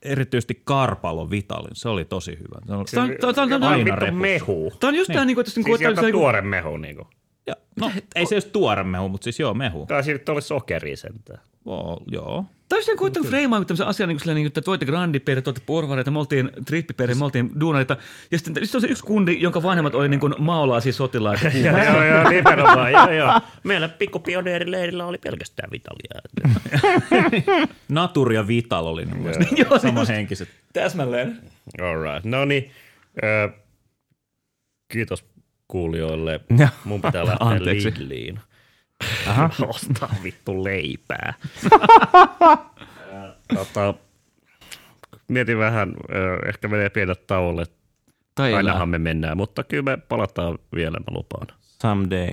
erityisesti 0.02 0.62
Karpalon 0.64 1.30
Vitalin, 1.30 1.72
se 1.74 1.90
oli 1.90 2.06
tosi 2.06 2.32
hyvä. 2.32 2.60
Tää 2.68 2.78
on- 2.78 2.86
tää 2.92 3.04
on- 3.04 3.10
tää 3.36 3.44
on- 3.44 3.50
tää 3.62 3.70
on- 3.70 3.86
repussa. 3.88 4.12
mehu. 4.12 4.72
Tämä 4.80 4.90
on 4.90 4.96
just 4.96 5.12
tää, 5.14 5.26
niinku, 5.26 5.40
että 5.42 5.50
jos 5.50 5.56
niinku, 5.56 5.78
Siis 5.78 5.90
joka 5.90 6.02
se- 6.02 6.12
tuore 6.12 6.42
mehu 6.42 6.78
niinku. 6.78 7.08
Ja, 7.48 7.56
no, 7.80 7.92
ei 8.16 8.26
se 8.26 8.36
just 8.36 8.52
tuore 8.52 8.84
mehu, 8.84 9.10
mutta 9.10 9.24
siis 9.24 9.40
joo, 9.40 9.54
mehu. 9.54 9.86
Tai 9.86 10.04
siinä 10.04 10.18
nyt 10.18 10.30
oli 10.30 10.42
sokeri 10.42 10.96
sentään. 10.96 11.42
Oo, 11.66 12.04
joo. 12.08 12.46
Niinku 12.72 12.96
koittanut 13.04 13.30
freimaa 13.30 13.66
tämmöisen 13.66 13.88
asian, 13.88 14.10
niin 14.10 14.18
kuin, 14.18 14.48
että 14.48 14.62
te 14.62 14.72
olette 14.72 14.86
grandiperhe, 14.86 15.42
te 15.42 15.50
olette 15.50 15.64
porvareita, 15.66 16.12
me 16.12 16.20
oltiin 16.20 16.52
trippiperhe, 16.66 17.16
me 17.16 17.26
oltiin 17.26 17.52
duunareita. 17.60 17.98
Ja 18.32 18.38
sitten 18.38 18.56
sitten 18.56 18.78
on 18.78 18.82
se 18.82 18.88
yksi 18.88 19.04
kundi, 19.04 19.38
jonka 19.40 19.64
vanhemmat 19.64 19.96
oli 19.96 20.10
niin 20.10 20.20
kuin 20.20 20.34
maolaisia 20.38 20.94
sotilaita. 20.94 21.48
Joo, 21.66 21.84
joo, 21.84 22.04
joo, 22.04 22.30
nimenomaan, 22.30 22.92
joo, 22.92 23.12
joo. 23.12 23.42
Meillä 23.64 23.90
pikkupioneerileirillä 23.90 25.06
oli 25.06 25.18
pelkästään 25.18 25.72
vitalia. 25.72 26.22
Natur 27.90 28.34
ja 28.34 28.48
Vital 28.48 28.86
oli 28.86 29.06
mielestä 29.06 29.46
Joo, 29.56 29.80
samanhenkiset. 29.80 30.50
Täsmälleen. 30.74 31.40
All 31.82 32.04
right. 32.04 32.26
No 32.26 32.46
niin, 32.46 32.72
ö, 33.24 33.50
kiitos 34.92 35.26
kuulijoille. 35.72 36.40
Joo. 36.58 36.70
Mun 36.86 37.02
pitää 37.02 37.26
lähteä 37.26 37.48
Anteeksi. 37.48 37.88
Lidliin. 37.88 38.40
Ostaa 39.68 40.16
vittu 40.24 40.64
leipää. 40.64 41.34
tota, 43.56 43.94
mietin 45.28 45.58
vähän, 45.58 45.96
ehkä 46.46 46.68
menee 46.68 46.90
pienet 46.90 47.28
tauolle. 47.28 47.66
Tai 48.36 48.54
Ainahan 48.54 48.90
me 48.90 49.00
mennään, 49.00 49.38
mutta 49.38 49.64
kyllä 49.64 49.84
me 49.84 49.98
palataan 49.98 50.60
vielä, 50.76 50.98
mä 51.00 51.06
lupaan. 51.18 51.48
Someday. 51.62 52.30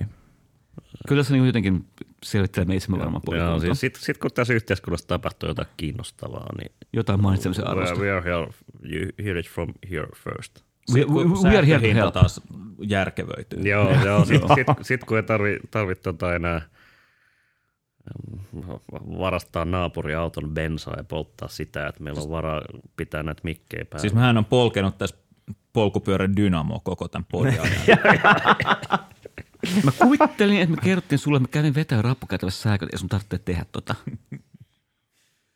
Kyllä 1.08 1.22
se 1.22 1.32
niin 1.32 1.46
jotenkin 1.46 1.84
selvittelemme 2.22 2.74
itse 2.76 2.92
varmaan 2.92 3.22
puolella. 3.24 3.60
siis 3.60 3.80
sit, 3.80 3.94
sit 3.96 4.18
kun 4.18 4.30
tässä 4.34 4.54
yhteiskunnassa 4.54 5.06
tapahtuu 5.06 5.48
jotain 5.48 5.68
kiinnostavaa, 5.76 6.48
niin 6.58 6.72
Jotain 6.92 7.22
mainitsemisen 7.22 7.66
arvosta. 7.66 7.94
we 8.00 8.10
are 8.10 8.24
here, 8.24 8.46
you 8.82 9.10
hear 9.24 9.36
it 9.36 9.48
from 9.48 9.72
here 9.90 10.08
first. 10.24 10.67
We, 10.94 11.04
we, 11.04 11.24
we 11.24 11.56
are 11.56 11.62
here 11.62 11.62
to 11.62 11.66
Sähköhinta 11.66 12.02
help. 12.02 12.14
taas 12.14 12.40
järkevöityy. 12.82 13.62
Joo, 13.62 14.04
joo. 14.04 14.24
Sitten 14.30 14.56
sit, 14.56 14.66
sit, 14.82 15.04
kun 15.04 15.16
ei 15.16 15.22
tarvi, 15.22 15.58
tarvi 15.70 15.94
tota 15.94 16.34
enää 16.34 16.60
mm, 18.52 18.62
varastaa 19.18 19.64
naapuriauton 19.64 20.50
bensaa 20.50 20.94
ja 20.96 21.04
polttaa 21.04 21.48
sitä, 21.48 21.86
että 21.86 22.02
meillä 22.02 22.22
on 22.22 22.30
varaa 22.30 22.62
pitää 22.96 23.22
näitä 23.22 23.40
mikkejä 23.44 23.84
päällä. 23.84 24.00
Siis 24.00 24.14
mähän 24.14 24.38
on 24.38 24.44
polkenut 24.44 24.98
tässä 24.98 25.16
polkupyörän 25.72 26.36
dynamo 26.36 26.80
koko 26.84 27.08
tämän 27.08 27.26
podin. 27.32 27.54
Mä 29.84 29.92
kuvittelin, 30.02 30.60
että 30.60 30.74
me 30.74 30.82
kerrottiin 30.82 31.18
sulle, 31.18 31.36
että 31.36 31.48
mä 31.48 31.52
kävin 31.52 31.74
vetää 31.74 32.02
rappukäytävässä 32.02 32.62
sähköt 32.62 32.88
ja 32.92 32.98
sun 32.98 33.08
tarvitsee 33.08 33.38
tehdä 33.38 33.64
tota. 33.72 33.94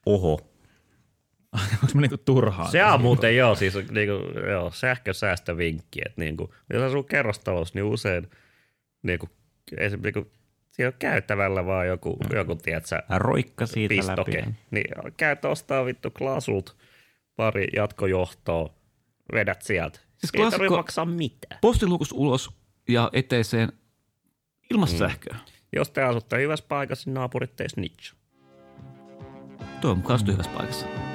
Oho. 0.07 0.52
Onko 1.53 1.87
mä 1.95 2.01
niinku 2.01 2.19
turhaan? 2.19 2.71
se 2.71 2.85
on 2.85 3.01
muuten 3.01 3.37
joo, 3.37 3.55
siis 3.55 3.75
niinku, 3.75 4.39
joo, 4.51 4.71
sähkösäästövinkki, 4.71 6.01
että 6.07 6.21
niinku, 6.21 6.55
jos 6.73 6.83
asuu 6.83 7.03
kerrostalossa, 7.03 7.73
niin 7.75 7.85
usein 7.85 8.31
niinku, 9.03 9.29
esimerkiksi 9.77 10.21
niinku, 10.21 10.33
siinä 10.71 10.89
on 10.89 10.95
käyttävällä 10.99 11.67
vaan 11.67 11.87
joku, 11.87 12.17
joku 12.35 12.55
tiedätkö, 12.55 13.03
Roikka 13.17 13.67
siitä 13.67 13.95
pistoke. 13.95 14.39
läpi. 14.39 14.55
Niin 14.71 14.87
käyt 15.17 15.45
ostaa 15.45 15.85
vittu 15.85 16.11
klasult 16.11 16.77
pari 17.37 17.67
jatkojohtoa, 17.77 18.75
vedät 19.33 19.63
sieltä. 19.63 20.01
Siis 20.17 20.31
Ei 20.35 20.51
tarvitse 20.51 20.77
maksaa 20.77 21.05
mitään. 21.05 21.59
Postilukus 21.61 22.13
ulos 22.13 22.51
ja 22.89 23.11
eteiseen 23.13 23.73
ilmasta 24.71 24.95
mm. 24.95 24.99
sähköä. 24.99 25.37
Jos 25.73 25.91
te 25.91 26.03
asutte 26.03 26.39
hyvässä 26.39 26.65
paikassa, 26.69 27.11
niin 27.11 27.15
naapurit 27.15 27.57
teis 27.57 27.73
snitch. 27.73 28.15
Tuo 29.81 29.91
on 29.91 29.97
mukaan 29.97 30.21
hyvässä 30.27 30.51
paikassa. 30.51 31.12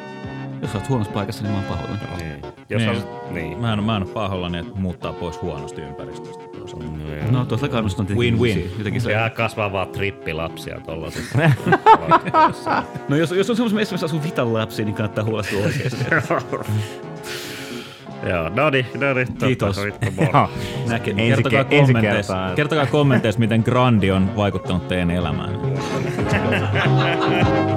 Jos 0.61 0.75
olet 0.75 0.89
huonossa 0.89 1.13
paikassa, 1.13 1.43
niin 1.43 1.51
mä 1.51 1.57
oon 1.57 1.65
pahoillani. 1.67 1.99
Niin. 2.17 2.41
Jos 2.69 2.81
Niin. 2.81 3.03
niin. 3.31 3.57
Mä 3.59 3.73
en, 3.73 3.83
mä 3.83 3.95
en 3.97 4.03
ole 4.03 4.11
pahoillani, 4.11 4.57
että 4.57 4.79
muuttaa 4.79 5.13
pois 5.13 5.41
huonosta 5.41 5.81
ympäristöstä. 5.81 6.43
toisaalta. 6.59 6.87
No 7.31 7.45
tuossa 7.45 7.67
kannustan 7.67 8.05
tietenkin 8.05 8.39
Win-win. 8.39 8.71
Jotenkin 8.77 9.01
se. 9.01 9.11
Ja 9.11 9.29
kasvaa 9.29 9.71
vaan 9.71 9.87
trippilapsia 9.87 10.79
tollasessa. 10.85 11.39
No 13.09 13.15
jos, 13.15 13.31
jos 13.31 13.49
on 13.49 13.55
semmoisen 13.55 13.79
missä 13.79 13.93
missä 13.93 14.05
asuu 14.05 14.23
vitan 14.23 14.53
lapsi, 14.53 14.85
niin 14.85 14.95
kannattaa 14.95 15.23
huolestua 15.23 15.59
oikeasti. 15.65 16.05
Joo, 18.29 18.49
no 18.49 18.69
niin, 18.69 18.85
no 18.99 19.13
niin. 19.13 19.33
Kiitos. 19.33 19.79
Näkin. 20.89 21.19
Ensi 21.19 21.43
Kertokaa, 21.43 21.63
ke- 21.63 21.79
kommenteissa, 21.79 22.33
kertaa. 22.33 22.55
kertokaa 22.55 22.85
kommenteissa, 22.85 23.39
miten 23.39 23.61
Grandi 23.65 24.11
on 24.11 24.35
vaikuttanut 24.35 24.87
teidän 24.87 25.11
elämään. 25.11 25.49